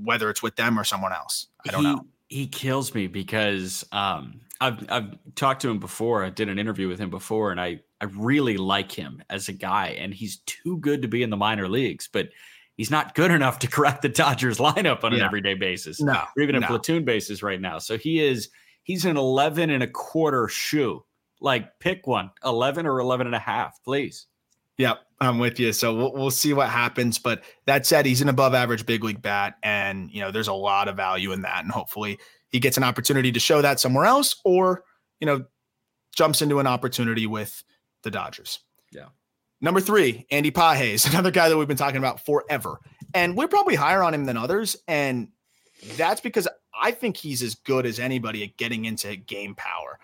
[0.04, 1.48] whether it's with them or someone else.
[1.68, 2.06] I don't he, know.
[2.28, 6.24] He kills me because um, I've I've talked to him before.
[6.24, 9.54] I did an interview with him before, and I I really like him as a
[9.54, 12.30] guy, and he's too good to be in the minor leagues, but
[12.78, 15.20] he's not good enough to correct the Dodgers lineup on yeah.
[15.20, 16.68] an everyday basis, no, or even a no.
[16.68, 17.80] platoon basis right now.
[17.80, 18.50] So he is
[18.90, 21.06] he's an 11 and a quarter shoe.
[21.40, 24.26] Like pick one, 11 or 11 and a half, please.
[24.80, 25.72] Yep, I'm with you.
[25.74, 27.20] So we'll, we'll see what happens.
[27.20, 29.58] But that said, he's an above average big league bat.
[29.62, 31.64] And, you know, there's a lot of value in that.
[31.64, 32.18] And hopefully
[32.48, 34.84] he gets an opportunity to show that somewhere else or,
[35.20, 35.46] you know,
[36.16, 37.64] jumps into an opportunity with
[38.02, 38.60] the Dodgers.
[38.92, 39.10] Yeah.
[39.62, 42.80] Number three, Andy Pages, another guy that we've been talking about forever.
[43.14, 44.78] And we're probably higher on him than others.
[44.88, 45.28] And
[45.98, 46.48] that's because
[46.80, 50.00] I think he's as good as anybody at getting into game power.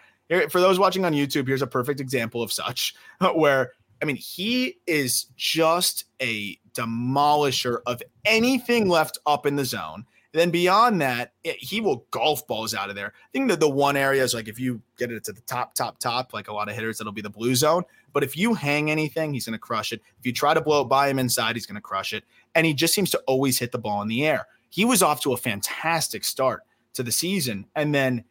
[0.50, 2.96] For those watching on YouTube, here's a perfect example of such
[3.36, 3.72] where
[4.02, 10.06] I mean, he is just a demolisher of anything left up in the zone.
[10.34, 13.14] then beyond that, it, he will golf balls out of there.
[13.16, 15.74] I think that the one area is like if you get it to the top,
[15.76, 17.84] top, top, like a lot of hitters, it'll be the blue zone.
[18.12, 20.02] But if you hang anything, he's going to crush it.
[20.20, 22.26] If you try to blow it by him inside, he's going to crush it.
[22.54, 24.46] And he just seems to always hit the ball in the air.
[24.76, 26.64] He was off to a fantastic start
[26.96, 28.26] to the season and then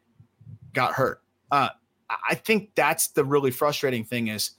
[0.75, 1.23] got hurt.
[1.51, 1.71] Uh,
[2.29, 4.51] I think that's the really frustrating thing is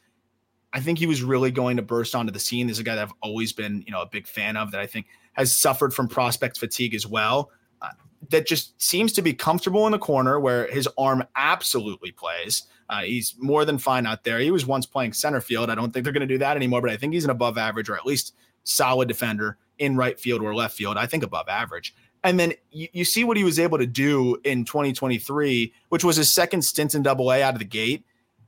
[0.73, 2.65] I think he was really going to burst onto the scene.
[2.65, 4.87] There's a guy that I've always been, you know, a big fan of that I
[4.87, 7.51] think has suffered from prospect fatigue as well.
[7.83, 7.89] Uh,
[8.29, 12.63] that just seems to be comfortable in the corner where his arm absolutely plays.
[12.89, 14.39] Uh, he's more than fine out there.
[14.39, 15.69] He was once playing center field.
[15.69, 17.59] I don't think they're going to do that anymore, but I think he's an above
[17.59, 18.33] average or at least
[18.65, 20.97] solid defender in right field or left field.
[20.97, 21.95] I think above average.
[22.23, 26.17] And then you, you see what he was able to do in 2023, which was
[26.17, 28.03] his second stint in double A out of the gate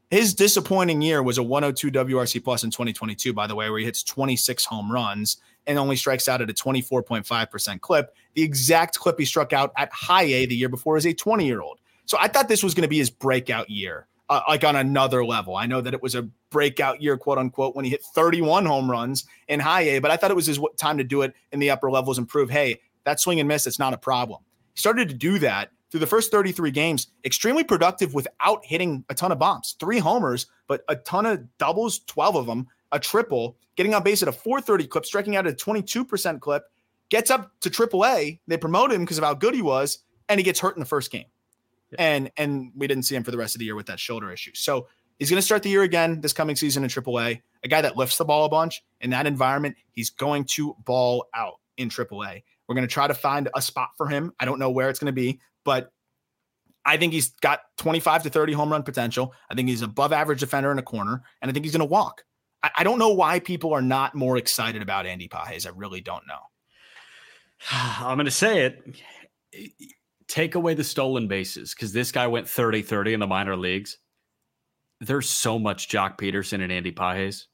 [0.09, 3.85] his disappointing year was a 102 WRC plus in 2022, by the way, where he
[3.85, 8.15] hits 26 home runs and only strikes out at a 24.5% clip.
[8.33, 11.45] The exact clip he struck out at high A the year before as a 20
[11.45, 11.79] year old.
[12.05, 15.25] So I thought this was going to be his breakout year, uh, like on another
[15.25, 15.55] level.
[15.55, 18.89] I know that it was a breakout year, quote unquote, when he hit 31 home
[18.89, 21.59] runs in high A, but I thought it was his time to do it in
[21.59, 24.41] the upper levels and prove, hey, that swing and miss, it's not a problem.
[24.73, 29.13] He started to do that through the first 33 games, extremely productive without hitting a
[29.13, 29.75] ton of bombs.
[29.79, 34.21] Three homers, but a ton of doubles, 12 of them, a triple, getting on base
[34.21, 36.63] at a 430 clip, striking out at a 22% clip,
[37.09, 38.39] gets up to AAA.
[38.47, 40.85] They promote him because of how good he was, and he gets hurt in the
[40.85, 41.25] first game.
[41.91, 41.97] Yeah.
[41.99, 44.31] And and we didn't see him for the rest of the year with that shoulder
[44.31, 44.51] issue.
[44.53, 44.87] So
[45.19, 47.41] he's going to start the year again this coming season in AAA.
[47.63, 51.27] A guy that lifts the ball a bunch in that environment, he's going to ball
[51.33, 52.43] out in AAA.
[52.67, 54.33] We're going to try to find a spot for him.
[54.39, 55.91] I don't know where it's going to be, but
[56.85, 59.33] I think he's got 25 to 30 home run potential.
[59.49, 61.91] I think he's above average defender in a corner, and I think he's going to
[61.91, 62.23] walk.
[62.63, 65.65] I, I, don't know why people are not more excited about Andy Pages.
[65.65, 66.39] I really don't know.
[67.71, 69.96] I'm going to say it.
[70.27, 73.97] Take away the stolen bases because this guy went 30 30 in the minor leagues.
[74.99, 77.47] There's so much Joc Pederson and Andy Pages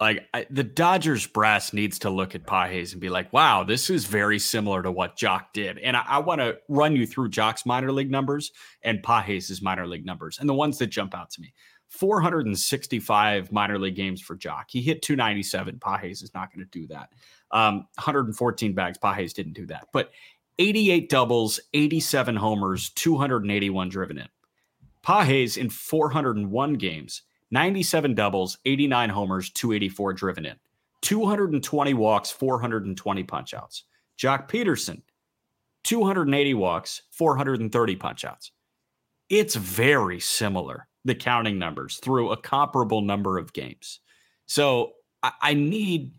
[0.00, 3.90] like I, the Dodgers brass needs to look at Pages and be like, wow, this
[3.90, 5.78] is very similar to what Joc did.
[5.78, 9.86] And I, I want to run you through Joc's minor league numbers and Pages' minor
[9.86, 11.52] league numbers and the ones that jump out to me.
[11.88, 14.64] 465 minor league games for Joc.
[14.68, 15.80] He hit 297.
[15.80, 17.10] Pages is not going to do that.
[17.50, 18.96] Um, 114 bags.
[18.96, 19.88] Pages didn't do that.
[19.92, 20.12] But
[20.60, 24.28] 88 doubles, 87 homers, 281 driven in.
[25.02, 30.56] Pages in 401 games 97 doubles, 89 homers, 284 driven in,
[31.02, 33.82] 220 walks, 420 punchouts.
[34.18, 35.02] Joc Pederson,
[35.82, 38.50] 280 walks, 430 punchouts.
[39.28, 44.00] It's very similar, the counting numbers through a comparable number of games.
[44.46, 44.92] So
[45.22, 46.12] I, I need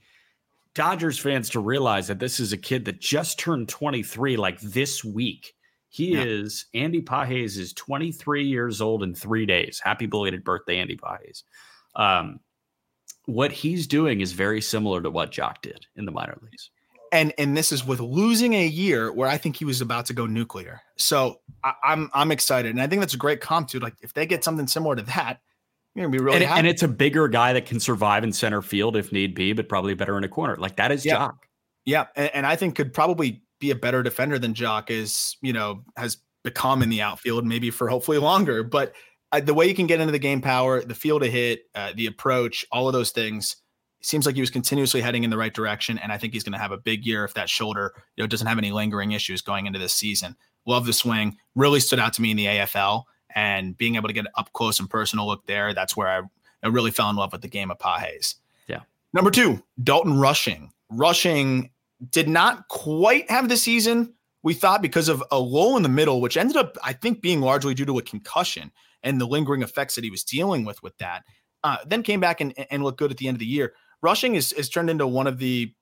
[0.74, 5.04] Dodgers fans to realize that this is a kid that just turned 23 like this
[5.04, 5.54] week.
[5.90, 6.24] He yeah.
[6.24, 9.82] is Andy Pages is 23 years old in three days.
[9.84, 11.44] Happy belated birthday, Andy Pages.
[11.96, 12.40] Um,
[13.26, 16.70] what he's doing is very similar to what Joc did in the minor leagues.
[17.12, 20.14] And and this is with losing a year where I think he was about to
[20.14, 20.82] go nuclear.
[20.96, 23.80] So I, am I'm, I'm excited, and I think that's a great comp too.
[23.80, 25.42] Like if they get something similar to that,
[25.96, 26.46] you're gonna be really.
[26.46, 29.54] And, and, it's a bigger guy that can survive in center field if need be,
[29.54, 30.56] but probably better in a corner.
[30.56, 31.18] Like that is yeah.
[31.18, 31.38] Joc.
[31.86, 35.54] Yeah, and, and I think could probably be a better defender than Joc is, you
[35.54, 38.64] know, has become in the outfield, maybe for hopefully longer.
[38.64, 38.94] But
[39.32, 41.94] uh, the way you can get into the game power, the field to hit, uh,
[41.96, 43.58] the approach, all of those things,
[44.02, 46.00] seems like he was continuously heading in the right direction.
[46.00, 48.28] And I think he's going to have a big year if that shoulder, you know,
[48.28, 50.36] doesn't have any lingering issues going into this season.
[50.66, 51.38] Love the swing.
[51.56, 53.04] Really stood out to me in the AFL
[53.36, 55.74] and being able to get an up close and personal look there.
[55.74, 56.22] That's where I,
[56.64, 58.36] I really fell in love with the game of Pages.
[58.68, 58.82] Yeah.
[59.14, 60.72] Number two, Dalton Rushing.
[60.90, 61.70] Rushing
[62.10, 64.14] did not quite have the season
[64.44, 67.42] we thought because of a lull in the middle, which ended up, I think, being
[67.42, 68.72] largely due to a concussion
[69.04, 71.24] and the lingering effects that he was dealing with with that.
[71.64, 73.74] Uh, then came back and, and looked good at the end of the year.
[74.02, 75.74] Rushing is, is turned into one of the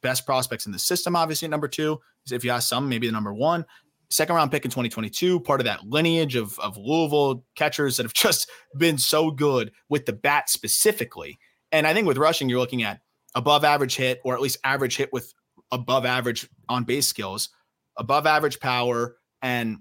[0.00, 1.98] best prospects in the system, obviously, number two.
[2.30, 3.66] If you ask some, maybe the number one.
[4.14, 8.14] Second round pick in 2022, part of that lineage of, of Louisville catchers that have
[8.14, 11.36] just been so good with the bat specifically.
[11.72, 13.00] And I think with Rushing, you're looking at
[13.34, 15.34] above average hit or at least average hit with
[15.72, 17.48] above average on base skills,
[17.96, 19.78] above average power, and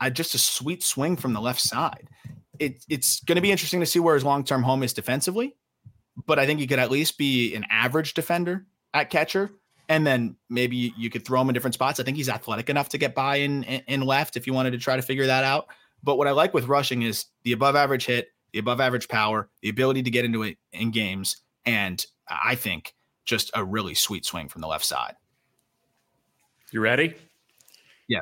[0.00, 2.08] uh, just a sweet swing from the left side.
[2.58, 5.54] It, it's going to be interesting to see where his long term home is defensively,
[6.26, 9.52] but I think he could at least be an average defender at catcher.
[9.88, 12.00] And then maybe you could throw him in different spots.
[12.00, 14.72] I think he's athletic enough to get by in, in, in left if you wanted
[14.72, 15.68] to try to figure that out.
[16.02, 19.48] But what I like with Rushing is the above average hit, the above average power,
[19.62, 22.94] the ability to get into it in games, and I think
[23.24, 25.14] just a really sweet swing from the left side.
[26.72, 27.14] You ready?
[28.08, 28.20] Yeah.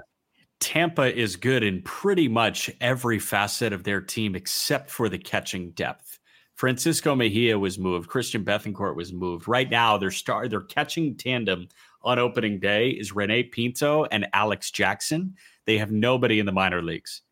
[0.61, 5.71] Tampa is good in pretty much every facet of their team except for the catching
[5.73, 6.19] depth.
[6.55, 8.09] Francisco Mejia was moved.
[8.09, 9.49] Christian Bethancourt was moved.
[9.49, 11.69] Right now, their star, their catching tandem
[12.03, 15.35] on opening day is Rene Pinto and Alex Jackson.
[15.65, 17.23] They have nobody in the minor leagues.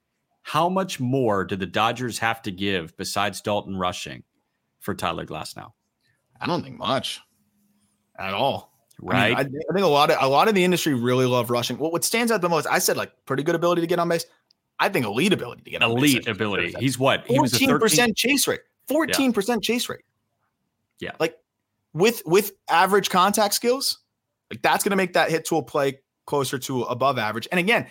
[0.42, 4.24] How much more do the Dodgers have to give besides Dalton Rushing
[4.80, 5.72] for Tyler Glasnow?
[6.40, 7.20] I don't think much
[8.18, 8.72] at all.
[9.00, 9.36] Right.
[9.36, 11.50] I, mean, I, I, think a lot of a lot of the industry really love
[11.50, 11.78] Rushing.
[11.78, 12.66] What what stands out the most?
[12.66, 14.26] I said like pretty good ability to get on base.
[14.78, 16.14] I think elite ability to get on base.
[16.14, 16.74] elite ability.
[16.78, 17.24] He's what?
[17.26, 18.60] He 14% chase rate.
[18.92, 19.56] 14% yeah.
[19.60, 20.04] chase rate.
[21.00, 21.12] Yeah.
[21.18, 21.36] Like
[21.92, 23.98] with with average contact skills,
[24.50, 27.48] like that's going to make that hit tool play closer to above average.
[27.50, 27.86] And again,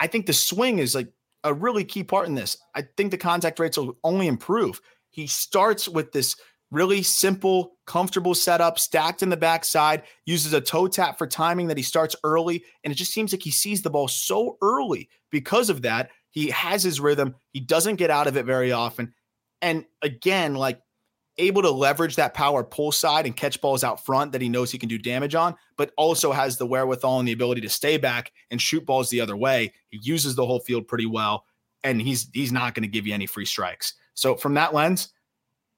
[0.00, 1.12] I think the swing is like
[1.44, 2.58] a really key part in this.
[2.74, 4.80] I think the contact rates will only improve.
[5.10, 6.36] He starts with this
[6.70, 11.76] really simple, comfortable setup, stacked in the backside, uses a toe tap for timing that
[11.76, 12.64] he starts early.
[12.82, 16.10] And it just seems like he sees the ball so early because of that.
[16.30, 17.34] He has his rhythm.
[17.52, 19.14] He doesn't get out of it very often.
[19.62, 20.80] And again, like
[21.38, 24.70] able to leverage that power pull side and catch balls out front that he knows
[24.70, 27.96] he can do damage on, but also has the wherewithal and the ability to stay
[27.96, 29.72] back and shoot balls the other way.
[29.88, 31.44] He uses the whole field pretty well,
[31.84, 33.94] and he's he's not going to give you any free strikes.
[34.14, 35.12] So from that lens,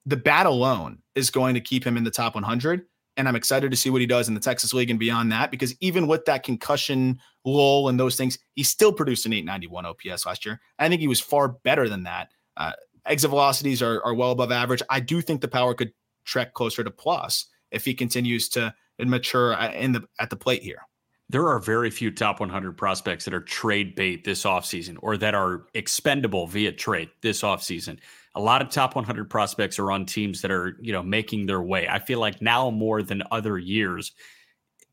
[0.07, 2.87] the bat alone is going to keep him in the top 100.
[3.17, 5.51] And I'm excited to see what he does in the Texas League and beyond that,
[5.51, 10.25] because even with that concussion lull and those things, he still produced an 891 OPS
[10.25, 10.61] last year.
[10.79, 12.31] I think he was far better than that.
[12.57, 12.73] Uh,
[13.07, 14.83] exit velocities are, are well above average.
[14.91, 15.93] I do think the power could
[16.25, 20.83] trek closer to plus if he continues to mature in the at the plate here.
[21.31, 25.35] There are very few top 100 prospects that are trade bait this offseason or that
[25.35, 27.99] are expendable via trade this offseason.
[28.35, 31.61] A lot of top 100 prospects are on teams that are, you know, making their
[31.61, 31.87] way.
[31.87, 34.13] I feel like now more than other years,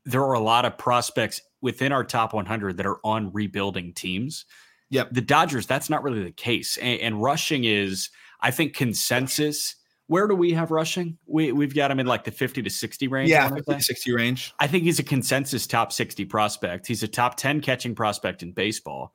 [0.04, 4.44] there are a lot of prospects within our top 100 that are on rebuilding teams.
[4.90, 5.10] Yep.
[5.12, 6.76] The Dodgers, that's not really the case.
[6.76, 8.10] And, and, Rushing is,
[8.40, 9.74] I think, consensus.
[10.06, 11.18] Where do we have Rushing?
[11.26, 13.30] We, we've got him in like the 50 to 60 range.
[13.30, 14.54] Yeah, 50 to 60 range.
[14.60, 16.86] I think he's a consensus top 60 prospect.
[16.86, 19.12] He's a top 10 catching prospect in baseball.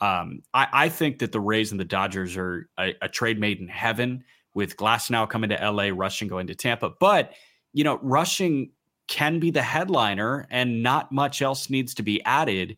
[0.00, 3.60] Um, I, I, think that the Rays and the Dodgers are a, a trade made
[3.60, 6.90] in heaven with Glasnow coming to LA, Rushing going to Tampa.
[7.00, 7.32] But,
[7.72, 8.72] you know, Rushing
[9.06, 12.76] can be the headliner and not much else needs to be added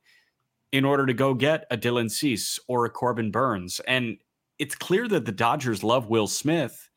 [0.72, 3.80] in order to go get a Dylan Cease or a Corbin Burnes.
[3.86, 4.18] And
[4.58, 6.88] it's clear that the Dodgers love Will Smith.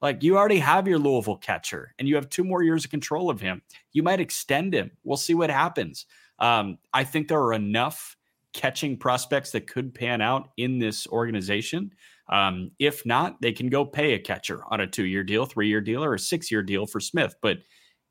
[0.00, 3.30] Like you already have your Louisville catcher and you have two more years of control
[3.30, 3.62] of him.
[3.92, 4.92] You might extend him.
[5.02, 6.06] We'll see what happens.
[6.38, 8.16] Um, I think there are enough
[8.52, 11.92] catching prospects that could pan out in this organization.
[12.28, 15.68] Um, if not, they can go pay a catcher on a two year deal, three
[15.68, 17.34] year deal, or a six year deal for Smith.
[17.42, 17.58] But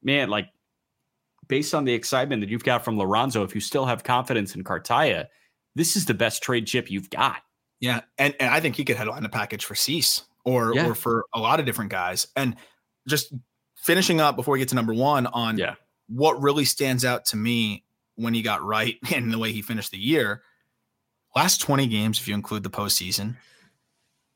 [0.03, 0.49] man, like
[1.47, 4.63] based on the excitement that you've got from Liranzo, if you still have confidence in
[4.63, 5.27] Cartaya,
[5.75, 7.37] this is the best trade chip you've got.
[7.79, 10.87] Yeah, and, and I think he could headline a package for Cease or yeah.
[10.87, 12.27] or for a lot of different guys.
[12.35, 12.55] And
[13.07, 13.33] just
[13.75, 15.75] finishing up before we get to number one on yeah.
[16.07, 17.83] what really stands out to me
[18.15, 20.41] when he got right and the way he finished the year.
[21.35, 23.35] Last 20 games, if you include the postseason,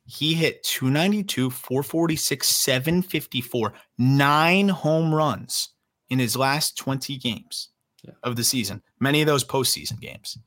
[0.06, 5.70] he hit 292, 446, 754, nine home runs
[6.12, 7.70] in his last 20 games
[8.04, 8.12] yeah.
[8.22, 10.38] of the season, many of those postseason games.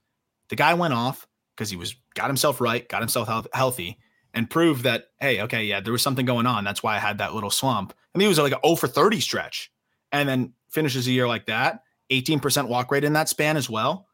[0.51, 1.27] The guy went off
[1.57, 3.99] because he was got himself right, got himself health, healthy,
[4.35, 6.65] and proved that hey, okay, yeah, there was something going on.
[6.65, 7.95] That's why I had that little slump.
[8.13, 9.73] And he was like an 0 for 30 stretch,
[10.13, 14.07] and then finishes a year like that, 18% walk rate in that span as well.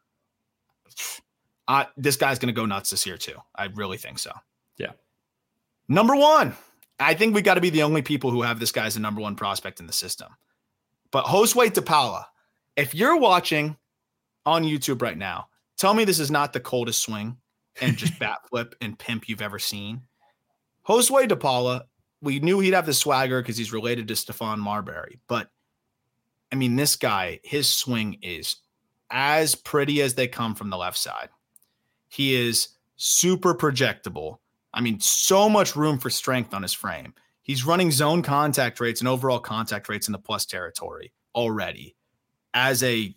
[1.67, 3.35] Uh, this guy's going to go nuts this year too.
[3.55, 4.31] I really think so.
[4.77, 4.91] Yeah.
[5.89, 6.55] Number one,
[6.97, 9.01] I think we got to be the only people who have this guy as the
[9.01, 10.29] number one prospect in the system.
[11.11, 12.27] But Josue De Paula,
[12.75, 13.77] if you're watching
[14.45, 15.47] on YouTube right now,
[15.77, 17.37] tell me this is not the coldest swing
[17.81, 20.03] and just bat flip and pimp you've ever seen.
[20.87, 21.85] Josue De Paula,
[22.21, 25.19] we knew he'd have the swagger because he's related to Stephon Marbury.
[25.27, 25.49] But
[26.51, 28.57] I mean, this guy, his swing is
[29.09, 31.29] as pretty as they come from the left side.
[32.07, 34.37] He is super projectable.
[34.73, 37.13] I mean, so much room for strength on his frame.
[37.43, 41.95] He's running zone contact rates and overall contact rates in the plus territory already
[42.53, 43.15] as a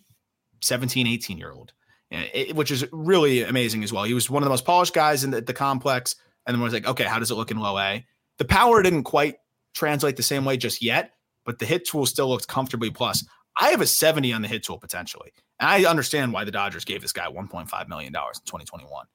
[0.61, 1.73] 17, 18 year old,
[2.11, 4.03] eh, which is really amazing as well.
[4.03, 6.15] He was one of the most polished guys in the, the complex.
[6.47, 8.05] And then was like, okay, how does it look in low A?
[8.37, 9.37] The power didn't quite
[9.73, 13.25] translate the same way just yet, but the hit tool still looks comfortably plus.
[13.59, 15.31] I have a 70 on the hit tool potentially.
[15.59, 19.05] And I understand why the Dodgers gave this guy $1.5 million in 2021.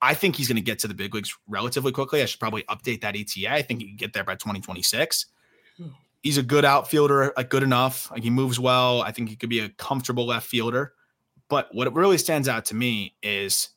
[0.00, 2.22] I think he's going to get to the big leagues relatively quickly.
[2.22, 3.52] I should probably update that ETA.
[3.52, 5.26] I think he can get there by 2026.
[6.22, 8.10] He's a good outfielder, like good enough.
[8.10, 9.02] Like he moves well.
[9.02, 10.92] I think he could be a comfortable left fielder.
[11.48, 13.70] But what really stands out to me is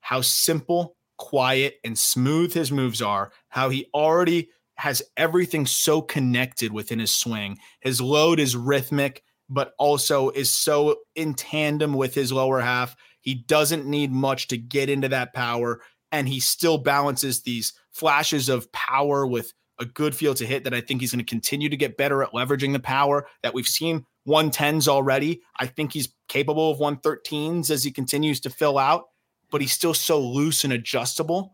[0.00, 3.32] how simple, quiet, and smooth his moves are.
[3.48, 7.58] How he already has everything so connected within his swing.
[7.80, 12.94] His load is rhythmic, but also is so in tandem with his lower half.
[13.20, 15.80] He doesn't need much to get into that power,
[16.12, 20.74] and he still balances these flashes of power with a good feel to hit that
[20.74, 23.66] I think he's going to continue to get better at leveraging the power that we've
[23.66, 25.40] seen 110s already.
[25.58, 29.04] I think he's capable of 113s as he continues to fill out,
[29.50, 31.52] but he's still so loose and adjustable.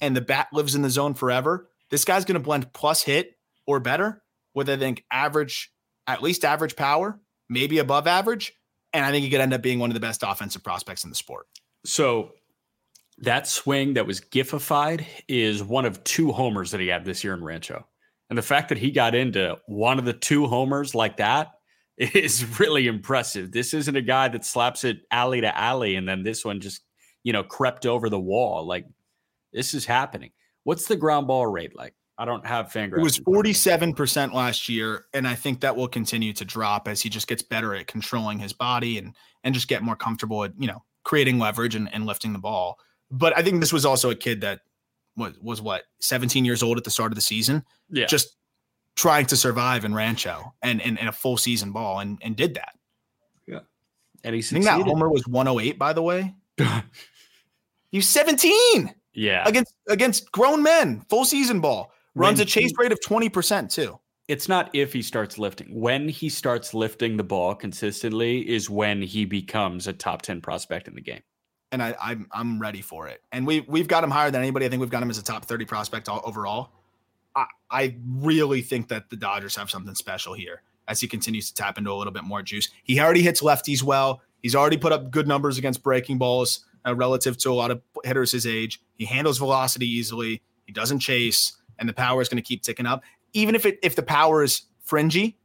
[0.00, 3.32] And the bat lives in the zone forever this guy's going to blend plus hit
[3.66, 4.22] or better
[4.54, 5.72] with, I think, average,
[6.06, 7.18] at least average power,
[7.48, 8.52] maybe above average.
[8.92, 11.10] And I think he could end up being one of the best offensive prospects in
[11.10, 11.46] the sport.
[11.84, 12.32] So
[13.18, 17.34] that swing that was gifified is one of two homers that he had this year
[17.34, 17.86] in Rancho.
[18.30, 21.52] And the fact that he got into one of the two homers like that
[21.96, 23.52] is really impressive.
[23.52, 26.82] This isn't a guy that slaps it alley to alley and then this one just,
[27.24, 28.66] you know, crept over the wall.
[28.66, 28.86] Like
[29.52, 30.30] this is happening.
[30.64, 31.94] What's the ground ball rate like?
[32.20, 32.98] I don't have Fangraphs.
[32.98, 37.08] It was 47% last year, and I think that will continue to drop as he
[37.08, 39.14] just gets better at controlling his body and
[39.44, 42.76] and just get more comfortable at, you know, creating leverage and, and lifting the ball.
[43.08, 44.60] But I think this was also a kid that
[45.16, 47.64] was was what, 17 years old at the start of the season.
[47.88, 48.06] Yeah.
[48.06, 48.36] Just
[48.96, 52.74] trying to survive in Rancho and in a full season ball and and did that.
[53.46, 53.60] Yeah.
[54.24, 54.68] And he succeeded.
[54.68, 56.34] I think that homer was 108, by the way.
[57.90, 58.92] He's 17.
[59.14, 59.44] Yeah.
[59.46, 61.92] Against against grown men, full season ball.
[62.18, 63.98] Runs a chase he, rate of 20% too.
[64.28, 65.68] It's not if he starts lifting.
[65.80, 70.86] When he starts lifting the ball consistently is when he becomes a top 10 prospect
[70.86, 71.22] in the game.
[71.70, 73.20] And I, I'm I'm ready for it.
[73.30, 74.64] And we we've got him higher than anybody.
[74.64, 76.70] I think we've got him as a top 30 prospect all, overall.
[77.36, 81.54] I, I really think that the Dodgers have something special here as he continues to
[81.54, 82.68] tap into a little bit more juice.
[82.84, 84.22] He already hits lefties well.
[84.42, 87.82] He's already put up good numbers against breaking balls uh, relative to a lot of
[88.02, 88.80] hitters his age.
[88.96, 90.40] He handles velocity easily.
[90.64, 93.02] He doesn't chase, and the power is going to keep ticking up.
[93.32, 95.38] Even if it if the power is fringy,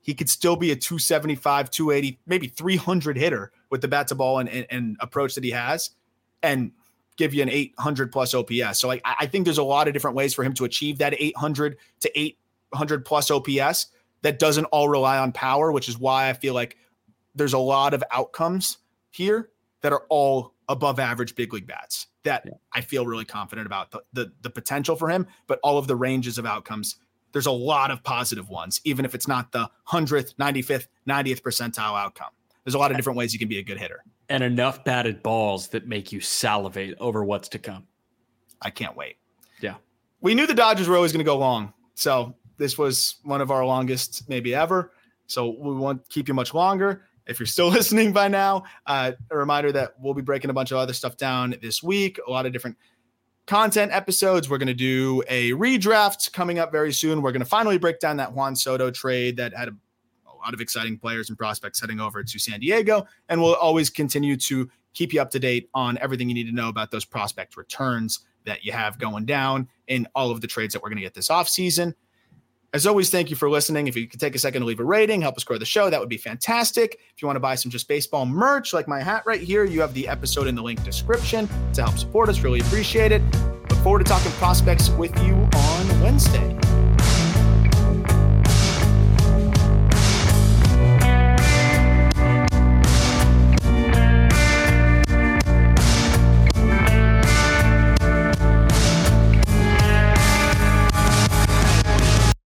[0.00, 4.38] he could still be a 275, 280, maybe 300 hitter with the bat to ball
[4.38, 5.90] and, and, and approach that he has,
[6.42, 6.72] and
[7.16, 8.78] give you an 800 plus OPS.
[8.78, 11.14] So like, I think there's a lot of different ways for him to achieve that
[11.18, 13.88] 800 to 800 plus OPS
[14.22, 16.76] that doesn't all rely on power, which is why I feel like
[17.34, 18.78] there's a lot of outcomes
[19.10, 22.52] here that are all above average big league bats that yeah.
[22.72, 25.96] I feel really confident about the, the, the potential for him, but all of the
[25.96, 26.96] ranges of outcomes.
[27.32, 31.98] There's a lot of positive ones, even if it's not the hundredth, 95th, 90th percentile
[31.98, 32.30] outcome.
[32.64, 34.02] There's a lot of different ways you can be a good hitter.
[34.28, 37.86] And enough batted balls that make you salivate over what's to come.
[38.62, 39.16] I can't wait.
[39.60, 39.74] Yeah.
[40.20, 41.72] We knew the Dodgers were always going to go long.
[41.94, 44.92] So this was one of our longest, maybe ever.
[45.26, 47.04] So we won't keep you much longer.
[47.28, 50.72] If you're still listening by now, uh, a reminder that we'll be breaking a bunch
[50.72, 52.76] of other stuff down this week, a lot of different
[53.46, 54.50] content episodes.
[54.50, 57.22] We're going to do a redraft coming up very soon.
[57.22, 59.72] We're going to finally break down that Juan Soto trade that had a,
[60.26, 63.06] a lot of exciting players and prospects heading over to San Diego.
[63.28, 66.54] And we'll always continue to keep you up to date on everything you need to
[66.54, 70.72] know about those prospect returns that you have going down in all of the trades
[70.74, 71.94] that we're going to get this offseason.
[72.74, 73.86] As always, thank you for listening.
[73.86, 75.88] If you could take a second to leave a rating, help us grow the show,
[75.88, 77.00] that would be fantastic.
[77.14, 79.80] If you want to buy some just baseball merch, like my hat right here, you
[79.80, 82.40] have the episode in the link description to help support us.
[82.40, 83.22] Really appreciate it.
[83.70, 86.77] Look forward to talking prospects with you on Wednesday.